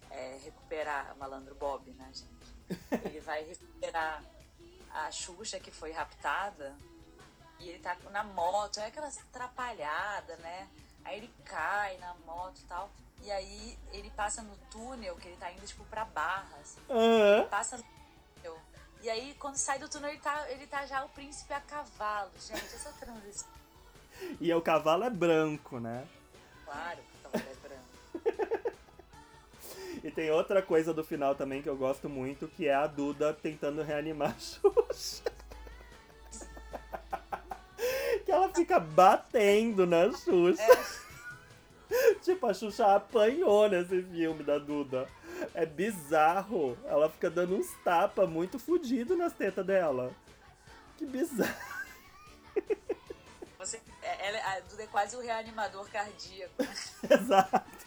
é, 0.10 0.40
recuperar, 0.44 1.14
o 1.14 1.18
malandro 1.18 1.56
Bob, 1.56 1.90
né, 1.92 2.12
gente? 2.14 3.06
Ele 3.06 3.20
vai 3.20 3.44
recuperar 3.44 4.24
a 4.94 5.12
Xuxa 5.12 5.60
que 5.60 5.72
foi 5.72 5.92
raptada 5.92 6.76
e 7.60 7.70
ele 7.70 7.80
tá 7.80 7.96
na 8.10 8.24
moto, 8.24 8.80
é 8.80 8.88
aquela 8.88 9.08
atrapalhada, 9.08 10.36
né? 10.38 10.68
Aí 11.06 11.18
ele 11.18 11.34
cai 11.46 11.98
na 11.98 12.14
moto 12.26 12.60
e 12.60 12.64
tal. 12.64 12.90
E 13.24 13.32
aí 13.32 13.78
ele 13.92 14.10
passa 14.12 14.42
no 14.42 14.56
túnel, 14.72 15.16
que 15.18 15.28
ele 15.28 15.38
tá 15.38 15.52
indo 15.52 15.66
tipo 15.66 15.86
pra 15.86 16.06
barra, 16.06 16.58
assim 16.60 16.80
Aham. 16.90 17.48
passa 17.50 17.78
no 17.78 17.84
túnel. 17.84 18.60
E 19.04 19.10
aí, 19.10 19.36
quando 19.40 19.56
sai 19.56 19.80
do 19.80 19.90
túnel, 19.90 20.12
ele 20.12 20.20
tá, 20.20 20.52
ele 20.52 20.68
tá 20.68 20.86
já 20.86 21.04
o 21.04 21.10
príncipe 21.10 21.54
a 21.54 21.62
cavalo. 21.62 22.32
Gente, 22.40 22.66
essa 22.66 22.92
transição. 22.94 23.50
E 24.40 24.54
o 24.54 24.62
cavalo 24.62 25.04
é 25.04 25.10
branco, 25.10 25.80
né? 25.80 26.06
Claro 26.66 26.98
que 26.98 27.18
o 27.18 27.22
cavalo 27.32 27.52
é 27.52 27.56
branco. 27.68 27.82
E 30.04 30.10
tem 30.10 30.32
outra 30.32 30.64
coisa 30.64 30.92
do 30.94 31.04
final 31.04 31.36
também 31.36 31.62
que 31.62 31.70
eu 31.70 31.78
gosto 31.78 32.10
muito, 32.10 32.48
que 32.48 32.68
é 32.68 32.74
a 32.74 32.88
Duda 32.88 33.34
tentando 33.34 33.84
reanimar 33.84 34.32
a 34.32 34.40
Xuxa. 34.40 35.22
que 38.26 38.32
ela 38.32 38.50
fica 38.50 38.80
batendo 38.80 39.86
na 39.86 40.12
Xuxa. 40.12 40.64
tipo, 42.24 42.48
a 42.48 42.54
Xuxa 42.54 42.96
apanhou 42.96 43.70
nesse 43.70 44.02
filme 44.02 44.44
da 44.44 44.58
Duda. 44.58 45.08
É 45.54 45.68
bizarro. 45.68 46.76
Ela 46.86 47.08
fica 47.08 47.30
dando 47.30 47.56
uns 47.56 47.72
tapas 47.84 48.28
muito 48.28 48.58
fudido 48.58 49.16
nas 49.16 49.34
tetas 49.34 49.64
dela. 49.66 50.12
Que 50.98 51.06
bizarro. 51.06 51.54
Você, 54.22 54.26
é- 54.26 54.28
ela, 54.28 54.54
a 54.56 54.60
Duda 54.62 54.84
é 54.84 54.88
quase 54.88 55.16
o 55.16 55.22
reanimador 55.22 55.90
cardíaco. 55.90 56.54
Exato. 57.10 57.86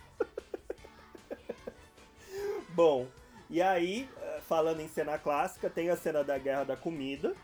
Bom, 2.70 3.06
e 3.48 3.62
aí, 3.62 4.10
eh, 4.20 4.40
falando 4.48 4.80
em 4.80 4.88
cena 4.88 5.16
clássica, 5.16 5.70
tem 5.70 5.90
a 5.90 5.96
cena 5.96 6.24
da 6.24 6.36
Guerra 6.36 6.64
da 6.64 6.76
Comida, 6.76 7.34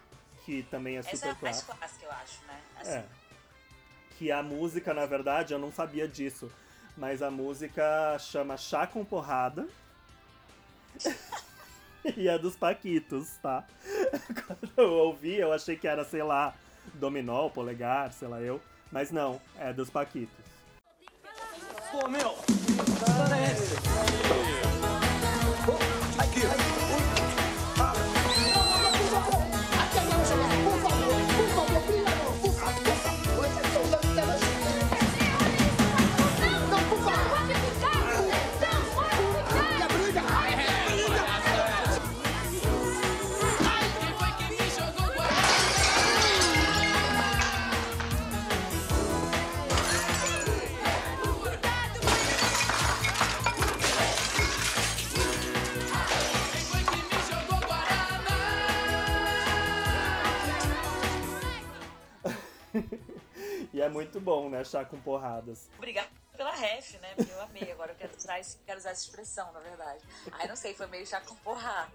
que 0.45 0.65
também 0.65 0.97
é 0.97 1.03
super 1.03 1.15
Essa 1.15 1.27
é 1.27 1.31
a 1.31 1.33
mais 1.35 1.63
clássica. 1.63 1.75
clássica, 1.77 2.05
eu 2.07 2.11
acho, 2.11 2.45
né? 2.47 2.61
Assim, 2.77 2.91
É. 2.91 3.05
Que 4.19 4.31
a 4.33 4.43
música, 4.43 4.93
na 4.93 5.07
verdade, 5.07 5.55
eu 5.55 5.59
não 5.59 5.73
sabia 5.73 6.07
disso. 6.07 6.51
Mas 6.97 7.23
a 7.23 7.31
música 7.31 8.19
chama 8.19 8.57
Chá 8.57 8.87
com 8.87 9.05
Porrada. 9.05 9.67
e 12.17 12.29
é 12.29 12.37
dos 12.39 12.57
Paquitos, 12.57 13.31
tá? 13.41 13.65
Quando 14.47 14.73
eu 14.77 14.93
ouvi, 14.93 15.37
eu 15.37 15.53
achei 15.53 15.77
que 15.77 15.87
era, 15.89 16.05
sei 16.05 16.23
lá, 16.23 16.55
Dominó, 16.95 17.49
Polegar, 17.49 18.13
sei 18.13 18.29
lá 18.29 18.41
eu. 18.41 18.61
Mas 18.91 19.11
não, 19.11 19.41
é 19.59 19.73
dos 19.73 19.89
Paquitos. 19.91 20.45
Pô, 21.91 22.09
meu! 22.09 22.37
E 26.41 26.43
é 26.43 26.70
muito 64.21 64.25
bom, 64.25 64.49
né? 64.51 64.63
Chá 64.65 64.85
com 64.85 65.01
porradas. 65.01 65.69
Obrigada 65.79 66.09
pela 66.37 66.53
ref, 66.53 66.95
né? 67.01 67.15
Porque 67.17 67.33
eu 67.33 67.41
amei. 67.43 67.73
Agora 67.73 67.93
eu 67.93 67.97
quero 67.97 68.15
usar, 68.17 68.39
esse- 68.39 68.59
quero 68.67 68.79
usar 68.79 68.91
essa 68.91 69.03
expressão, 69.03 69.51
na 69.53 69.61
verdade. 69.61 70.03
Ai, 70.33 70.47
não 70.47 70.57
sei, 70.57 70.75
foi 70.75 70.87
meio 70.87 71.07
chá 71.07 71.21
com 71.21 71.35
porrada. 71.37 71.91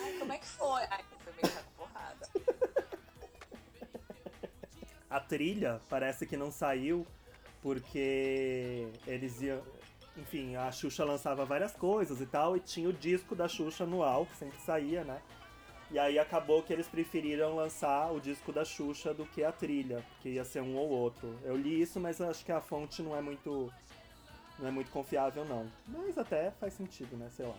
Ai, 0.00 0.12
como 0.18 0.32
é 0.32 0.38
que 0.38 0.46
foi? 0.46 0.82
Ai, 0.90 1.04
foi 1.24 1.32
meio 1.34 1.46
chá 1.54 1.62
com 1.62 1.84
porrada. 1.84 2.28
A 5.10 5.20
trilha 5.20 5.80
parece 5.88 6.24
que 6.26 6.36
não 6.36 6.50
saiu 6.52 7.04
porque 7.62 8.88
eles 9.06 9.40
iam. 9.42 9.62
Enfim, 10.16 10.56
a 10.56 10.70
Xuxa 10.70 11.04
lançava 11.04 11.44
várias 11.44 11.72
coisas 11.72 12.20
e 12.20 12.26
tal, 12.26 12.56
e 12.56 12.60
tinha 12.60 12.88
o 12.88 12.92
disco 12.92 13.34
da 13.34 13.48
Xuxa 13.48 13.84
anual, 13.84 14.26
que 14.26 14.36
sempre 14.36 14.58
saía, 14.60 15.02
né? 15.02 15.20
E 15.90 15.98
aí 15.98 16.20
acabou 16.20 16.62
que 16.62 16.72
eles 16.72 16.86
preferiram 16.86 17.56
lançar 17.56 18.12
o 18.12 18.20
disco 18.20 18.52
da 18.52 18.64
Xuxa 18.64 19.12
do 19.12 19.26
que 19.26 19.42
a 19.42 19.50
trilha, 19.50 20.04
porque 20.10 20.28
ia 20.28 20.44
ser 20.44 20.62
um 20.62 20.76
ou 20.76 20.88
outro. 20.88 21.36
Eu 21.42 21.56
li 21.56 21.82
isso, 21.82 21.98
mas 21.98 22.20
acho 22.20 22.44
que 22.44 22.52
a 22.52 22.60
fonte 22.60 23.02
não 23.02 23.16
é 23.16 23.20
muito. 23.20 23.72
não 24.58 24.68
é 24.68 24.70
muito 24.70 24.92
confiável, 24.92 25.44
não. 25.44 25.68
Mas 25.88 26.16
até 26.16 26.52
faz 26.52 26.74
sentido, 26.74 27.16
né? 27.16 27.28
Sei 27.36 27.44
lá. 27.44 27.56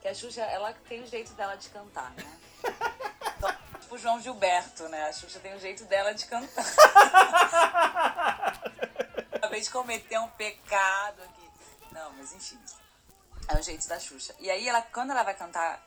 Que 0.00 0.08
a 0.08 0.14
Xuxa, 0.14 0.42
ela 0.42 0.72
tem 0.88 1.00
o 1.00 1.06
jeito 1.06 1.32
dela 1.34 1.54
de 1.54 1.68
cantar, 1.70 2.10
né? 2.12 2.24
Então, 3.38 3.54
tipo 3.80 3.94
o 3.94 3.98
João 3.98 4.20
Gilberto, 4.20 4.88
né? 4.88 5.04
A 5.04 5.12
Xuxa 5.12 5.38
tem 5.38 5.54
o 5.54 5.60
jeito 5.60 5.84
dela 5.84 6.12
de 6.12 6.26
cantar. 6.26 6.64
Acabei 9.32 9.60
de 9.60 9.70
cometer 9.70 10.18
um 10.18 10.26
pecado 10.30 11.22
aqui. 11.22 11.48
Não, 11.92 12.12
mas 12.14 12.32
enfim. 12.32 12.58
É 13.46 13.56
o 13.56 13.62
jeito 13.62 13.86
da 13.86 14.00
Xuxa. 14.00 14.34
E 14.40 14.50
aí, 14.50 14.68
ela, 14.68 14.82
quando 14.82 15.12
ela 15.12 15.22
vai 15.22 15.36
cantar 15.36 15.80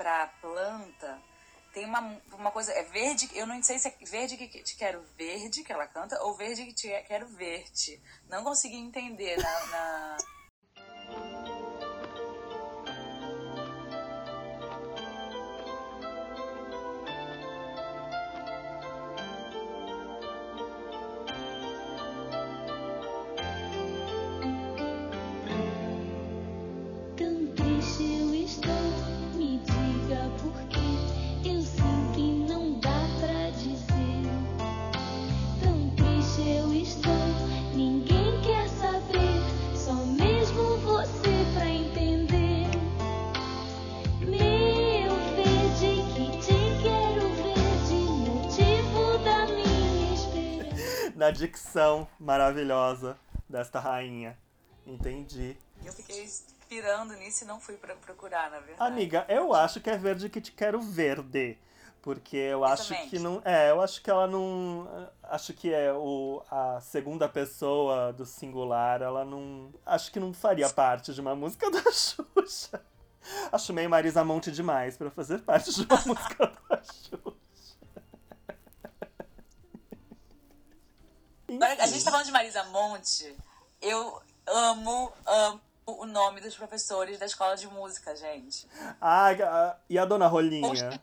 pra 0.00 0.28
planta, 0.40 1.20
tem 1.74 1.84
uma, 1.84 2.00
uma 2.32 2.50
coisa. 2.50 2.72
É 2.72 2.82
verde. 2.84 3.28
Eu 3.34 3.46
não 3.46 3.62
sei 3.62 3.78
se 3.78 3.86
é 3.88 3.94
verde 4.06 4.38
que 4.38 4.48
que 4.48 4.62
te 4.62 4.74
quero 4.76 5.02
verde, 5.14 5.62
que 5.62 5.70
ela 5.70 5.86
canta, 5.86 6.18
ou 6.22 6.34
verde 6.34 6.64
que 6.64 6.72
te 6.72 6.88
quero 7.02 7.26
verde. 7.28 8.00
Não 8.26 8.42
consegui 8.42 8.76
entender 8.78 9.36
na- 9.36 9.66
na 9.66 10.16
Na 51.30 51.36
dicção 51.36 52.08
maravilhosa 52.18 53.16
desta 53.48 53.78
rainha. 53.78 54.36
Entendi. 54.84 55.56
Eu 55.84 55.92
fiquei 55.92 56.28
pirando 56.68 57.14
nisso 57.14 57.44
e 57.44 57.46
não 57.46 57.60
fui 57.60 57.76
pra 57.76 57.94
procurar, 57.94 58.50
na 58.50 58.58
verdade. 58.58 58.92
Amiga, 58.92 59.24
eu 59.28 59.54
acho 59.54 59.80
que 59.80 59.88
é 59.88 59.96
verde 59.96 60.28
que 60.28 60.40
te 60.40 60.50
quero 60.50 60.80
verde. 60.80 61.56
Porque 62.02 62.36
eu 62.36 62.64
acho 62.64 62.92
Exatamente. 62.92 63.10
que 63.10 63.18
não. 63.20 63.40
É, 63.44 63.70
eu 63.70 63.80
acho 63.80 64.02
que 64.02 64.10
ela 64.10 64.26
não. 64.26 65.08
Acho 65.22 65.52
que 65.52 65.72
é 65.72 65.92
o, 65.92 66.42
a 66.50 66.80
segunda 66.80 67.28
pessoa 67.28 68.12
do 68.12 68.26
singular, 68.26 69.00
ela 69.00 69.24
não. 69.24 69.72
Acho 69.86 70.10
que 70.10 70.18
não 70.18 70.32
faria 70.34 70.68
parte 70.68 71.14
de 71.14 71.20
uma 71.20 71.36
música 71.36 71.70
da 71.70 71.92
Xuxa. 71.92 72.82
Acho 73.52 73.72
meio 73.72 73.88
Marisa 73.88 74.24
Monte 74.24 74.50
demais 74.50 74.96
pra 74.96 75.12
fazer 75.12 75.42
parte 75.42 75.72
de 75.72 75.82
uma 75.82 75.96
música 76.04 76.52
da 76.68 76.82
Xuxa. 76.82 77.39
Agora, 81.60 81.84
a 81.84 81.86
gente 81.86 82.02
tá 82.02 82.10
falando 82.10 82.24
de 82.24 82.32
Marisa 82.32 82.64
Monte. 82.64 83.36
Eu 83.82 84.22
amo, 84.46 85.12
amo 85.26 85.60
o 85.84 86.06
nome 86.06 86.40
dos 86.40 86.56
professores 86.56 87.18
da 87.18 87.26
escola 87.26 87.54
de 87.54 87.66
música, 87.66 88.16
gente. 88.16 88.66
Ah, 88.98 89.76
e 89.86 89.98
a 89.98 90.06
dona 90.06 90.26
Rolinha? 90.26 90.70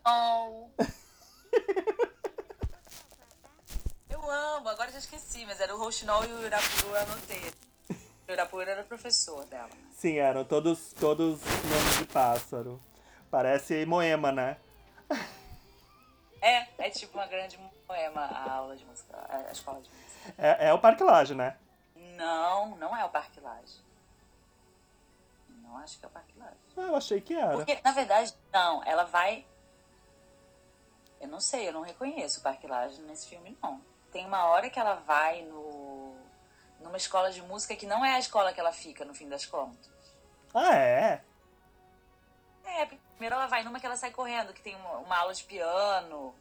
Eu 4.10 4.32
amo, 4.32 4.68
agora 4.68 4.92
já 4.92 4.98
esqueci, 4.98 5.46
mas 5.46 5.62
era 5.62 5.76
o 5.76 5.80
Rouxinol 5.80 6.26
e 6.26 6.34
o 6.34 6.46
Irapuru, 6.46 6.90
eu 6.90 6.98
anotei. 6.98 7.54
O 8.28 8.32
Irapuru 8.32 8.64
era 8.64 8.82
o 8.82 8.86
professor 8.86 9.46
dela. 9.46 9.70
Sim, 9.96 10.18
eram 10.18 10.44
todos, 10.44 10.92
todos 11.00 11.40
nomes 11.40 11.98
de 12.00 12.06
pássaro. 12.06 12.82
Parece 13.32 13.86
Moema, 13.86 14.32
né? 14.32 14.58
Tipo 16.98 17.18
uma 17.18 17.28
grande 17.28 17.58
poema 17.86 18.22
a 18.22 18.52
aula 18.54 18.76
de 18.76 18.84
música, 18.86 19.16
a 19.30 19.52
escola 19.52 19.82
de 19.82 19.90
música. 19.90 20.34
É, 20.38 20.68
é 20.70 20.74
o 20.74 20.80
Parque 20.80 21.04
Lage, 21.04 21.36
né? 21.36 21.58
Não, 21.96 22.76
não 22.78 22.96
é 22.96 23.06
o 23.06 23.10
Parque 23.10 23.40
Lage. 23.40 23.80
Não 25.50 25.78
acho 25.78 26.00
que 26.00 26.06
é 26.06 26.08
o 26.08 26.12
Parque 26.12 26.34
Lage. 26.40 26.58
Ah, 26.78 26.82
Eu 26.82 26.96
achei 26.96 27.22
que 27.22 27.34
era. 27.34 27.54
Porque, 27.56 27.80
na 27.84 27.92
verdade, 27.92 28.34
não, 28.52 28.84
ela 28.84 29.04
vai. 29.04 29.46
Eu 31.20 31.28
não 31.28 31.40
sei, 31.40 31.68
eu 31.68 31.74
não 31.74 31.82
reconheço 31.82 32.40
o 32.40 32.44
Parque 32.44 32.68
Lage 32.68 33.02
nesse 33.02 33.28
filme, 33.28 33.58
não. 33.62 33.82
Tem 34.12 34.26
uma 34.26 34.46
hora 34.46 34.70
que 34.70 34.80
ela 34.80 34.96
vai 34.96 35.44
no. 35.44 36.16
numa 36.80 36.98
escola 36.98 37.32
de 37.32 37.42
música 37.42 37.76
que 37.76 37.86
não 37.86 38.04
é 38.04 38.16
a 38.16 38.20
escola 38.20 38.54
que 38.54 38.60
ela 38.60 38.72
fica, 38.72 39.04
no 39.06 39.14
fim 39.14 39.28
das 39.28 39.46
contas. 39.46 39.92
Ah, 40.54 40.76
é? 40.76 41.22
É, 42.66 42.86
primeiro 42.86 43.36
ela 43.36 43.48
vai 43.48 43.64
numa 43.64 43.80
que 43.80 43.86
ela 43.86 43.96
sai 43.98 44.12
correndo, 44.12 44.54
que 44.54 44.62
tem 44.62 44.76
uma, 44.76 44.98
uma 44.98 45.18
aula 45.18 45.34
de 45.34 45.44
piano. 45.44 46.34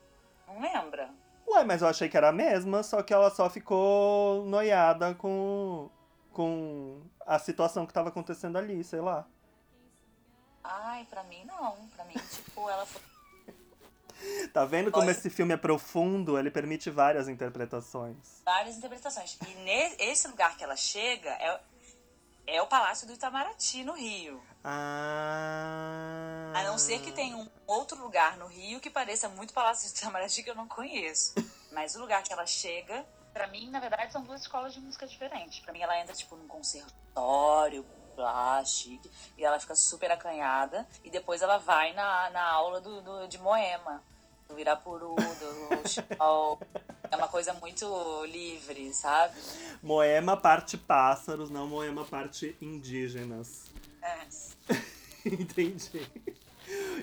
Não 0.47 0.61
lembra? 0.61 1.11
Ué, 1.49 1.65
mas 1.65 1.83
eu 1.83 1.89
achei 1.89 2.09
que 2.09 2.17
era 2.17 2.29
a 2.29 2.33
mesma, 2.33 2.83
só 2.83 3.03
que 3.03 3.15
ela 3.15 3.31
só 3.31 3.49
ficou 3.49 4.45
noiada 4.47 5.15
com, 5.15 5.89
com 6.33 7.01
a 7.25 7.39
situação 7.39 7.87
que 7.87 7.93
tava 7.93 8.09
acontecendo 8.09 8.57
ali, 8.57 8.83
sei 8.83 9.01
lá. 9.01 9.27
Ai, 10.63 11.07
pra 11.09 11.23
mim 11.25 11.45
não. 11.45 11.89
Pra 11.95 12.05
mim, 12.05 12.15
tipo, 12.15 12.69
ela 12.69 12.85
foi. 12.85 13.01
Tá 14.51 14.65
vendo 14.65 14.91
como 14.91 15.11
esse 15.11 15.29
filme 15.29 15.53
é 15.53 15.59
profundo? 15.59 16.39
Ele 16.39 16.51
permite 16.51 16.89
várias 16.89 17.29
interpretações. 17.29 18.17
várias 18.45 18.77
interpretações. 18.77 19.39
E 19.47 19.55
nesse 19.63 20.27
lugar 20.27 20.57
que 20.57 20.65
ela 20.65 20.75
chega 20.75 21.29
é, 21.29 21.61
é 22.47 22.61
o 22.63 22.67
Palácio 22.67 23.07
do 23.07 23.13
Itamaraty, 23.13 23.85
no 23.85 23.93
Rio. 23.95 24.43
Ah. 24.65 26.53
A 26.55 26.63
não 26.65 26.79
ser 26.79 27.01
que 27.01 27.13
tenha 27.13 27.37
um 27.37 27.49
outro 27.67 28.01
lugar 28.01 28.37
no 28.37 28.47
Rio 28.47 28.81
que 28.81 28.89
pareça 28.91 29.29
muito 29.29 29.53
Palácio 29.53 29.93
do 29.93 29.97
Itamaraty 29.99 30.43
que 30.43 30.51
eu 30.51 30.55
não 30.55 30.67
conheço. 30.69 31.35
Mas 31.73 31.95
o 31.95 32.01
lugar 32.01 32.23
que 32.23 32.33
ela 32.33 32.47
chega, 32.47 33.05
pra 33.33 33.47
mim, 33.49 33.71
na 33.71 33.79
verdade, 33.81 34.13
são 34.13 34.23
duas 34.23 34.41
escolas 34.43 34.73
de 34.73 34.81
música 34.81 35.07
diferentes. 35.07 35.59
Pra 35.61 35.73
mim, 35.73 35.81
ela 35.83 35.99
entra, 36.01 36.15
tipo, 36.15 36.35
num 36.37 36.49
conservatório, 36.49 37.85
lá, 38.17 38.65
chique, 38.65 39.11
e 39.37 39.45
ela 39.45 39.61
fica 39.61 39.75
super 39.75 40.11
acanhada. 40.11 40.89
E 41.05 41.11
depois 41.11 41.43
ela 41.43 41.59
vai 41.59 41.93
na, 41.93 42.31
na 42.31 42.43
aula 42.51 42.81
do, 42.81 43.03
do- 43.03 43.29
de 43.29 43.37
Moema, 43.39 44.03
do 44.49 44.59
Irapuru, 44.59 45.15
do 45.15 45.89
Chipau. 45.89 46.61
É 47.11 47.17
uma 47.17 47.29
coisa 47.29 47.53
muito 47.55 48.25
livre, 48.25 48.93
sabe? 48.93 49.37
Moema 49.83 50.37
parte 50.37 50.77
pássaros, 50.77 51.51
não 51.51 51.67
Moema 51.67 52.05
parte 52.05 52.57
indígenas. 52.61 53.71
É. 54.03 54.27
Entendi. 55.25 56.07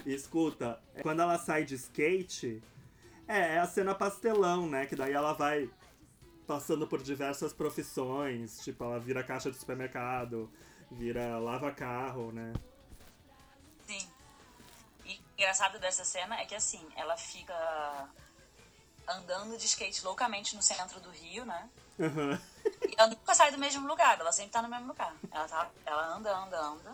Escuta, 0.06 0.82
quando 1.02 1.22
ela 1.22 1.38
sai 1.38 1.64
de 1.64 1.76
skate, 1.76 2.62
é, 3.28 3.56
é 3.56 3.60
a 3.60 3.66
cena 3.66 3.96
pastelão, 3.96 4.68
né? 4.68 4.86
Que 4.86 4.96
daí 4.96 5.14
ela 5.14 5.34
vai 5.34 5.70
passando 6.46 6.86
por 6.88 7.02
diversas 7.02 7.54
profissões. 7.54 8.60
Tipo, 8.64 8.84
ela 8.84 9.00
vira 9.00 9.24
caixa 9.24 9.50
de 9.50 9.58
supermercado, 9.58 10.50
vira 10.92 11.38
lava-carro, 11.40 12.32
né? 12.32 12.54
Engraçado 15.44 15.78
dessa 15.78 16.06
cena 16.06 16.40
é 16.40 16.46
que 16.46 16.56
assim, 16.56 16.82
ela 16.96 17.18
fica 17.18 17.54
andando 19.06 19.58
de 19.58 19.66
skate 19.66 20.02
loucamente 20.02 20.56
no 20.56 20.62
centro 20.62 21.02
do 21.02 21.10
Rio, 21.10 21.46
né? 21.46 21.70
Aham. 22.00 22.40
E 22.88 22.96
ela 22.98 23.10
nunca 23.10 23.36
sai 23.36 23.52
do 23.52 23.58
mesmo 23.58 23.86
lugar, 23.86 24.18
ela 24.18 24.32
sempre 24.32 24.52
tá 24.52 24.62
no 24.62 24.70
mesmo 24.70 24.88
lugar. 24.88 25.14
Ela, 25.30 25.46
tá, 25.46 25.70
ela 25.86 26.16
anda, 26.16 26.34
anda, 26.34 26.62
anda, 26.62 26.94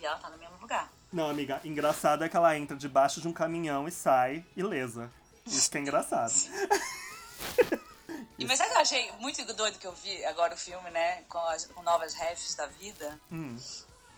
e 0.00 0.06
ela 0.06 0.16
tá 0.16 0.30
no 0.30 0.38
mesmo 0.38 0.56
lugar. 0.62 0.90
Não, 1.12 1.28
amiga, 1.28 1.60
engraçado 1.62 2.24
é 2.24 2.28
que 2.30 2.34
ela 2.34 2.56
entra 2.56 2.74
debaixo 2.74 3.20
de 3.20 3.28
um 3.28 3.34
caminhão 3.34 3.86
e 3.86 3.90
sai 3.92 4.46
ilesa. 4.56 5.12
Isso 5.44 5.70
que 5.70 5.76
é 5.76 5.80
engraçado. 5.82 6.32
E, 8.38 8.46
mas 8.46 8.56
sabe 8.56 8.70
o 8.70 8.72
que 8.72 8.78
eu 8.78 8.82
achei 8.82 9.12
muito 9.18 9.52
doido 9.52 9.78
que 9.78 9.86
eu 9.86 9.92
vi 9.92 10.24
agora 10.24 10.54
o 10.54 10.56
filme, 10.56 10.90
né? 10.90 11.24
Com, 11.28 11.38
as, 11.40 11.66
com 11.66 11.82
novas 11.82 12.14
refs 12.14 12.54
da 12.54 12.64
vida. 12.64 13.20
Hum. 13.30 13.58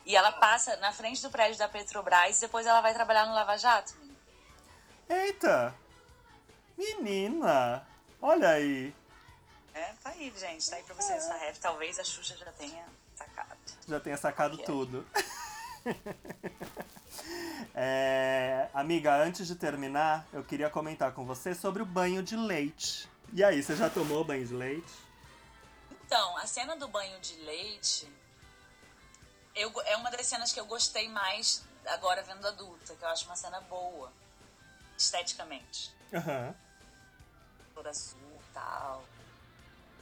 E 0.04 0.16
ela 0.16 0.32
passa 0.32 0.76
na 0.76 0.92
frente 0.92 1.22
do 1.22 1.30
prédio 1.30 1.58
da 1.58 1.68
Petrobras 1.68 2.38
e 2.38 2.40
depois 2.42 2.66
ela 2.66 2.80
vai 2.80 2.92
trabalhar 2.92 3.26
no 3.26 3.34
Lava 3.34 3.56
Jato. 3.56 3.94
menina. 3.96 4.18
Eita! 5.08 5.74
Menina! 6.76 7.86
Olha 8.20 8.50
aí! 8.50 8.94
É, 9.74 9.92
tá 10.02 10.10
aí, 10.10 10.32
gente. 10.36 10.68
Tá 10.68 10.76
aí 10.76 10.82
pra 10.82 10.94
vocês 10.94 11.24
essa 11.24 11.34
ref. 11.36 11.58
Talvez 11.58 11.98
a 11.98 12.04
Xuxa 12.04 12.36
já 12.36 12.50
tenha 12.52 12.84
sacado. 13.14 13.58
Já 13.88 14.00
tenha 14.00 14.16
sacado 14.16 14.54
Ok. 14.54 14.64
tudo. 14.64 15.06
É, 17.74 18.68
amiga, 18.74 19.14
antes 19.16 19.46
de 19.46 19.54
terminar, 19.54 20.26
eu 20.32 20.44
queria 20.44 20.68
comentar 20.68 21.12
com 21.12 21.24
você 21.24 21.54
sobre 21.54 21.82
o 21.82 21.86
banho 21.86 22.22
de 22.22 22.36
leite. 22.36 23.08
E 23.32 23.42
aí, 23.42 23.62
você 23.62 23.74
já 23.74 23.88
tomou 23.88 24.22
banho 24.24 24.46
de 24.46 24.52
leite? 24.54 24.92
Então, 26.04 26.36
a 26.36 26.46
cena 26.46 26.76
do 26.76 26.86
banho 26.88 27.18
de 27.20 27.34
leite 27.36 28.06
eu, 29.54 29.72
é 29.86 29.96
uma 29.96 30.10
das 30.10 30.26
cenas 30.26 30.52
que 30.52 30.60
eu 30.60 30.66
gostei 30.66 31.08
mais 31.08 31.62
agora 31.86 32.22
vendo 32.22 32.46
adulta, 32.46 32.94
que 32.94 33.02
eu 33.04 33.08
acho 33.08 33.26
uma 33.26 33.36
cena 33.36 33.60
boa, 33.62 34.12
esteticamente. 34.96 35.92
Aham. 36.12 36.54
Toda 37.74 37.90
azul 37.90 38.18
e 38.20 38.54
tal. 38.54 39.04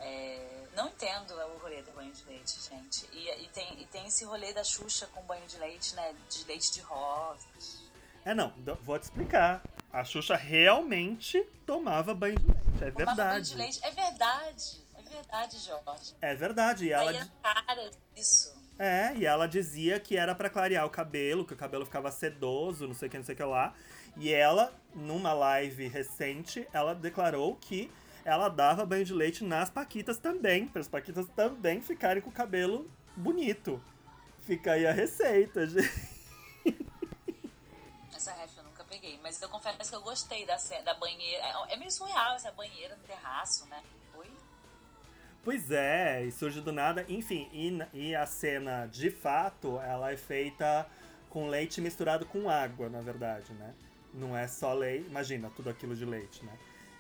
É, 0.01 0.67
não 0.75 0.89
entendo 0.89 1.35
o 1.35 1.59
rolê 1.59 1.83
do 1.83 1.93
banho 1.93 2.13
de 2.13 2.25
leite, 2.25 2.59
gente. 2.69 3.07
E, 3.13 3.29
e 3.45 3.49
tem, 3.49 3.81
e 3.81 3.87
tem 3.87 4.07
esse 4.07 4.25
rolê 4.25 4.53
da 4.53 4.65
Xuxa 4.65 5.07
com 5.09 5.23
banho 5.23 5.47
de 5.47 5.59
leite, 5.59 5.95
né? 5.95 6.15
De 6.29 6.45
leite 6.45 6.73
de 6.73 6.81
rosas. 6.81 7.83
É, 8.25 8.35
não, 8.35 8.53
vou 8.83 8.99
te 8.99 9.05
explicar. 9.05 9.63
A 9.93 10.05
Xuxa 10.05 10.37
realmente 10.37 11.43
tomava 11.67 12.15
banho 12.15 12.39
de 12.39 12.47
leite. 12.47 12.61
É 12.83 12.91
Tomava 12.91 13.25
banho 13.25 13.43
de 13.43 13.55
verdade. 13.55 13.57
leite. 13.57 13.81
É 13.83 13.91
verdade. 13.91 14.85
É 14.97 15.03
verdade, 15.03 15.59
Jorge. 15.59 16.17
É 16.21 16.35
verdade. 16.35 16.85
E 16.87 16.93
ela, 16.93 17.11
Aí 17.11 17.19
a 17.19 17.27
cara 17.63 17.91
disso. 18.15 18.55
É, 18.83 19.15
e 19.15 19.27
ela 19.27 19.47
dizia 19.47 20.01
que 20.01 20.17
era 20.17 20.35
pra 20.35 20.49
clarear 20.49 20.87
o 20.87 20.91
cabelo, 20.91 21.45
que 21.45 21.53
o 21.53 21.57
cabelo 21.57 21.85
ficava 21.85 22.11
sedoso, 22.11 22.87
não 22.87 22.95
sei 22.95 23.09
o 23.09 23.11
que, 23.11 23.19
não 23.19 23.25
sei 23.25 23.35
o 23.35 23.37
que 23.37 23.45
lá. 23.45 23.75
E 24.17 24.33
ela, 24.33 24.73
numa 24.95 25.35
live 25.35 25.87
recente, 25.87 26.67
ela 26.73 26.95
declarou 26.95 27.57
que 27.57 27.93
ela 28.25 28.49
dava 28.49 28.87
banho 28.87 29.05
de 29.05 29.13
leite 29.13 29.45
nas 29.45 29.69
paquitas 29.69 30.17
também, 30.17 30.67
para 30.67 30.81
as 30.81 30.89
paquitas 30.89 31.27
também 31.37 31.83
ficarem 31.83 32.23
com 32.23 32.31
o 32.31 32.33
cabelo 32.33 32.91
bonito. 33.15 33.79
Fica 34.47 34.73
aí 34.73 34.87
a 34.87 34.93
receita, 34.93 35.67
gente. 35.69 36.09
Essa 38.17 38.33
ref 38.33 38.57
eu 38.57 38.65
nunca 38.65 38.83
peguei, 38.85 39.19
mas 39.23 39.41
eu 39.43 39.49
confesso 39.51 39.91
que 39.91 39.97
eu 39.97 40.01
gostei 40.03 40.47
da, 40.47 40.57
da 40.85 40.95
banheira. 40.95 41.43
É- 41.45 41.75
É 41.75 41.77
meio 41.77 41.91
surreal 41.91 42.35
essa 42.35 42.51
banheira 42.53 42.97
no 42.97 43.03
terraço, 43.05 43.67
né? 43.67 43.83
Oi? 45.41 45.57
Pois 45.59 45.71
é, 45.71 46.25
e 46.25 46.31
surge 46.33 46.61
do 46.61 46.73
nada. 46.73 47.05
Enfim, 47.09 47.49
e, 47.53 47.79
e 48.11 48.15
a 48.15 48.27
cena, 48.27 48.87
de 48.87 49.11
fato, 49.11 49.79
ela 49.81 50.13
é 50.13 50.17
feita 50.17 50.87
com 51.29 51.49
leite 51.49 51.81
misturado 51.81 52.27
com 52.27 52.49
água, 52.51 52.89
na 52.89 53.01
verdade, 53.01 53.53
né? 53.55 53.75
Não 54.13 54.37
é 54.37 54.47
só 54.49 54.73
leite. 54.75 55.07
Imagina, 55.07 55.51
tudo 55.55 55.71
aquilo 55.71 55.95
de 55.95 56.05
leite, 56.05 56.45
né? 56.45 56.53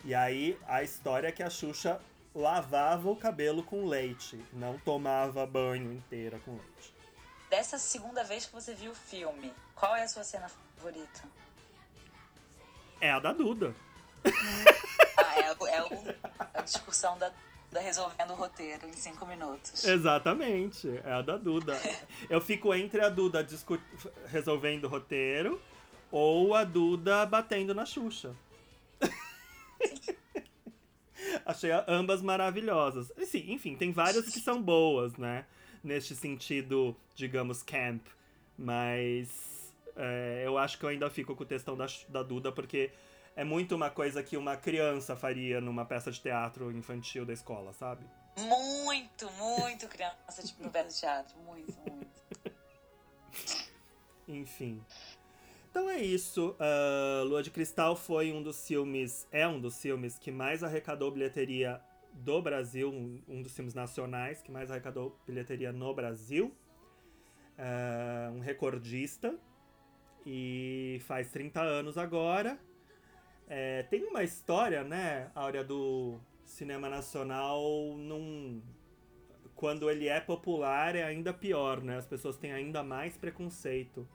E 0.05 0.15
aí, 0.15 0.59
a 0.67 0.83
história 0.83 1.29
é 1.29 1.33
que 1.33 1.43
a 1.43 1.51
Xuxa 1.51 2.01
lavava 2.35 3.11
o 3.11 3.17
cabelo 3.17 3.63
com 3.63 3.87
leite, 3.87 4.43
não 4.53 4.79
tomava 4.79 5.45
banho 5.47 5.93
inteira 5.93 6.39
com 6.45 6.53
leite. 6.53 6.95
Dessa 7.51 7.79
segunda 7.79 8.23
vez 8.23 8.47
que 8.47 8.53
você 8.53 8.73
viu 8.73 8.93
o 8.93 8.95
filme, 8.95 9.53
qual 9.75 9.97
é 9.97 10.05
a 10.05 10.09
sua 10.09 10.23
cena 10.23 10.49
favorita? 10.49 11.23
É 13.01 13.11
a 13.11 13.19
da 13.19 13.33
Duda. 13.33 13.75
Ah, 15.19 15.41
é, 15.41 15.53
o- 15.59 15.67
é 15.67 15.83
o- 15.83 16.15
a 16.55 16.63
discussão 16.63 17.19
da, 17.19 17.33
da 17.71 17.81
resolvendo 17.81 18.31
o 18.31 18.35
roteiro 18.35 18.89
em 18.89 18.93
cinco 18.93 19.25
minutos. 19.27 19.85
Exatamente, 19.85 20.89
é 21.05 21.13
a 21.13 21.23
da 21.23 21.37
Duda. 21.37 21.79
Eu 22.29 22.41
fico 22.41 22.75
entre 22.75 23.01
a 23.01 23.09
Duda 23.09 23.47
resolvendo 24.27 24.85
o 24.85 24.89
roteiro 24.89 25.61
ou 26.11 26.55
a 26.55 26.65
Duda 26.65 27.25
batendo 27.27 27.75
na 27.75 27.87
Xuxa. 27.87 28.35
Achei 31.47 31.71
ambas 31.87 32.23
maravilhosas. 32.23 33.13
Assim, 33.17 33.53
enfim, 33.53 33.77
tem 33.77 33.93
várias 33.93 34.27
que 34.27 34.41
são 34.41 34.61
boas, 34.61 35.17
né? 35.17 35.45
Neste 35.83 36.17
sentido, 36.17 36.97
digamos, 37.15 37.63
camp. 37.63 38.05
Mas 38.59 39.73
é, 39.97 40.43
eu 40.45 40.59
acho 40.59 40.79
que 40.79 40.85
eu 40.85 40.89
ainda 40.89 41.09
fico 41.09 41.37
com 41.37 41.43
o 41.43 41.47
textão 41.47 41.77
da, 41.77 41.87
da 42.09 42.23
Duda, 42.23 42.51
porque 42.51 42.91
é 43.41 43.45
muito 43.45 43.75
uma 43.75 43.89
coisa 43.89 44.23
que 44.23 44.37
uma 44.37 44.55
criança 44.55 45.17
faria 45.17 45.63
numa 45.63 45.87
peça 45.87 46.13
de 46.13 46.21
teatro 46.21 46.71
infantil 46.71 47.25
da 47.25 47.33
escola, 47.33 47.73
sabe? 47.73 48.05
Muito, 48.37 49.33
muito 49.33 49.89
criança, 49.89 50.43
tipo, 50.45 50.63
no 50.63 50.69
Belo 50.69 50.91
Teatro. 50.91 51.39
Muito, 51.39 51.73
muito. 51.91 52.21
Enfim. 54.29 54.85
Então 55.71 55.89
é 55.89 56.03
isso. 56.03 56.55
Ah, 56.61 57.23
Lua 57.25 57.43
de 57.43 57.51
Cristal 57.51 57.97
foi 57.97 58.31
um 58.31 58.43
dos 58.43 58.67
filmes, 58.67 59.27
é 59.33 59.49
um 59.49 59.59
dos 59.59 59.81
filmes 59.81 60.19
que 60.19 60.31
mais 60.31 60.63
arrecadou 60.63 61.11
bilheteria 61.11 61.81
do 62.13 62.43
Brasil, 62.43 62.91
um, 62.91 63.23
um 63.27 63.41
dos 63.41 63.55
filmes 63.57 63.73
nacionais 63.73 64.43
que 64.43 64.53
mais 64.53 64.71
arrecadou 64.71 65.19
bilheteria 65.27 65.73
no 65.73 65.95
Brasil. 65.95 66.55
Ah, 67.57 68.31
um 68.35 68.41
recordista. 68.41 69.35
E 70.27 71.01
faz 71.07 71.31
30 71.31 71.63
anos 71.63 71.97
agora. 71.97 72.61
É, 73.53 73.83
tem 73.83 74.05
uma 74.05 74.23
história, 74.23 74.85
né, 74.85 75.29
Áurea, 75.35 75.65
do 75.65 76.21
cinema 76.45 76.89
nacional 76.89 77.61
num, 77.99 78.63
quando 79.61 79.91
ele 79.91 80.09
é 80.09 80.21
popular 80.21 80.97
é 80.97 81.03
ainda 81.03 81.35
pior, 81.35 81.83
né? 81.83 81.99
As 81.99 82.07
pessoas 82.07 82.39
têm 82.39 82.51
ainda 82.51 82.83
mais 82.83 83.19
preconceito. 83.19 84.09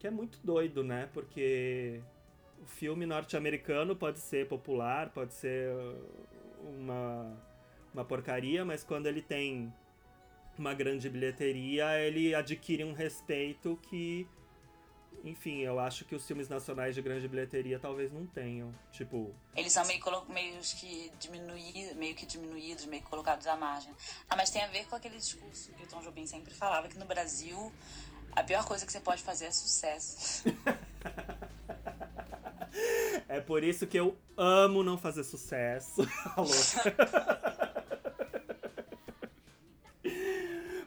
Que 0.00 0.06
é 0.06 0.10
muito 0.10 0.40
doido, 0.42 0.82
né? 0.82 1.08
Porque 1.12 2.00
o 2.60 2.66
filme 2.66 3.06
norte-americano 3.06 3.94
pode 3.94 4.18
ser 4.18 4.48
popular, 4.48 5.10
pode 5.10 5.32
ser 5.32 5.68
uh, 5.68 6.70
uma, 6.76 7.36
uma 7.92 8.04
porcaria, 8.04 8.64
mas 8.64 8.82
quando 8.82 9.06
ele 9.06 9.22
tem 9.22 9.72
uma 10.58 10.74
grande 10.74 11.08
bilheteria, 11.08 12.00
ele 12.00 12.34
adquire 12.34 12.82
um 12.82 12.94
respeito 12.94 13.78
que 13.82 14.26
enfim, 15.22 15.60
eu 15.60 15.78
acho 15.78 16.04
que 16.04 16.14
os 16.14 16.26
filmes 16.26 16.48
nacionais 16.48 16.94
de 16.94 17.02
grande 17.02 17.28
bilheteria 17.28 17.78
talvez 17.78 18.12
não 18.12 18.26
tenham. 18.26 18.74
Tipo, 18.92 19.34
Eles 19.56 19.72
são 19.72 19.84
meio, 19.86 20.02
meio 20.28 20.60
que 20.60 21.12
diminuídos, 21.18 21.94
meio 21.94 22.14
que 22.14 22.26
diminuídos, 22.26 22.86
meio 22.86 23.02
que 23.02 23.08
colocados 23.08 23.46
à 23.46 23.56
margem. 23.56 23.94
Ah, 24.28 24.36
mas 24.36 24.50
tem 24.50 24.62
a 24.62 24.68
ver 24.68 24.86
com 24.86 24.96
aquele 24.96 25.16
discurso 25.16 25.72
que 25.72 25.84
o 25.84 25.86
Tom 25.86 26.02
Jobim 26.02 26.26
sempre 26.26 26.52
falava, 26.52 26.88
que 26.88 26.98
no 26.98 27.04
Brasil 27.04 27.72
a 28.32 28.42
pior 28.42 28.64
coisa 28.64 28.84
que 28.84 28.92
você 28.92 29.00
pode 29.00 29.22
fazer 29.22 29.46
é 29.46 29.52
sucesso. 29.52 30.44
é 33.28 33.40
por 33.40 33.62
isso 33.62 33.86
que 33.86 33.98
eu 33.98 34.16
amo 34.36 34.82
não 34.82 34.98
fazer 34.98 35.24
sucesso. 35.24 36.02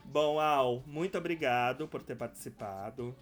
Bom, 0.03 0.39
Al, 0.39 0.83
muito 0.85 1.17
obrigado 1.17 1.87
por 1.87 2.03
ter 2.03 2.15
participado 2.15 3.15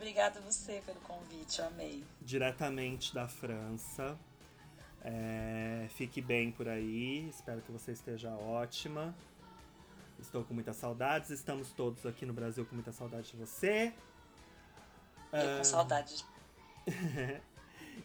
Obrigada 0.00 0.38
a 0.38 0.42
você 0.42 0.82
pelo 0.86 0.98
convite, 1.00 1.58
eu 1.58 1.66
amei. 1.66 2.02
diretamente 2.22 3.12
da 3.12 3.28
França. 3.28 4.18
É, 5.02 5.86
fique 5.90 6.22
bem 6.22 6.50
por 6.50 6.66
aí, 6.66 7.28
espero 7.28 7.60
que 7.60 7.70
você 7.70 7.92
esteja 7.92 8.30
ótima. 8.30 9.14
Estou 10.18 10.42
com 10.42 10.54
muitas 10.54 10.76
saudades, 10.76 11.28
estamos 11.28 11.70
todos 11.72 12.06
aqui 12.06 12.24
no 12.24 12.32
Brasil 12.32 12.64
com 12.64 12.74
muita 12.74 12.92
saudade 12.92 13.30
de 13.30 13.36
você. 13.36 13.92
Eu 15.34 15.58
com 15.58 15.64
saudade. 15.64 16.24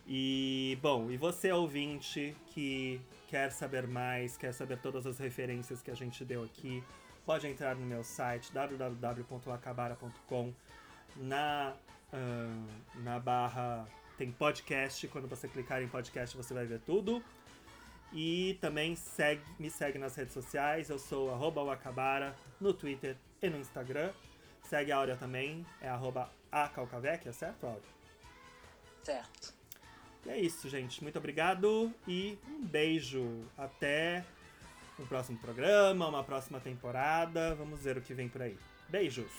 E, 0.05 0.77
bom, 0.81 1.09
e 1.09 1.15
você 1.15 1.49
ouvinte 1.51 2.35
que 2.47 2.99
quer 3.29 3.51
saber 3.51 3.87
mais, 3.87 4.35
quer 4.35 4.53
saber 4.53 4.77
todas 4.79 5.07
as 5.07 5.17
referências 5.17 5.81
que 5.81 5.89
a 5.89 5.95
gente 5.95 6.25
deu 6.25 6.43
aqui, 6.43 6.83
pode 7.25 7.47
entrar 7.47 7.75
no 7.75 7.85
meu 7.85 8.03
site 8.03 8.51
www.acabara.com 8.51 10.53
na, 11.15 11.73
na 12.95 13.19
barra 13.19 13.87
tem 14.17 14.31
podcast, 14.31 15.07
quando 15.09 15.27
você 15.27 15.47
clicar 15.47 15.81
em 15.81 15.87
podcast 15.87 16.35
você 16.35 16.53
vai 16.53 16.65
ver 16.65 16.79
tudo. 16.79 17.23
E 18.13 18.57
também 18.61 18.95
segue, 18.95 19.43
me 19.59 19.69
segue 19.69 19.97
nas 19.97 20.15
redes 20.15 20.33
sociais, 20.33 20.89
eu 20.89 20.97
sou 20.97 21.33
arroba 21.33 21.63
Wakabara 21.63 22.35
no 22.61 22.73
Twitter 22.73 23.17
e 23.41 23.49
no 23.49 23.57
Instagram. 23.57 24.11
Segue 24.63 24.91
a 24.91 24.97
Áurea 24.97 25.17
também, 25.17 25.65
é 25.81 25.89
arroba 25.89 26.31
acalcavec, 26.51 27.27
é 27.27 27.31
certo, 27.31 27.65
Áurea? 27.65 27.95
Certo. 29.03 29.53
E 30.25 30.29
é 30.29 30.39
isso, 30.39 30.67
gente. 30.69 31.03
Muito 31.03 31.19
obrigado 31.19 31.93
e 32.07 32.39
um 32.47 32.65
beijo. 32.65 33.45
Até 33.57 34.25
um 34.99 35.05
próximo 35.05 35.37
programa, 35.37 36.07
uma 36.07 36.23
próxima 36.23 36.59
temporada. 36.59 37.53
Vamos 37.53 37.83
ver 37.83 37.97
o 37.97 38.01
que 38.01 38.13
vem 38.13 38.27
por 38.27 38.41
aí. 38.41 38.57
Beijos! 38.89 39.31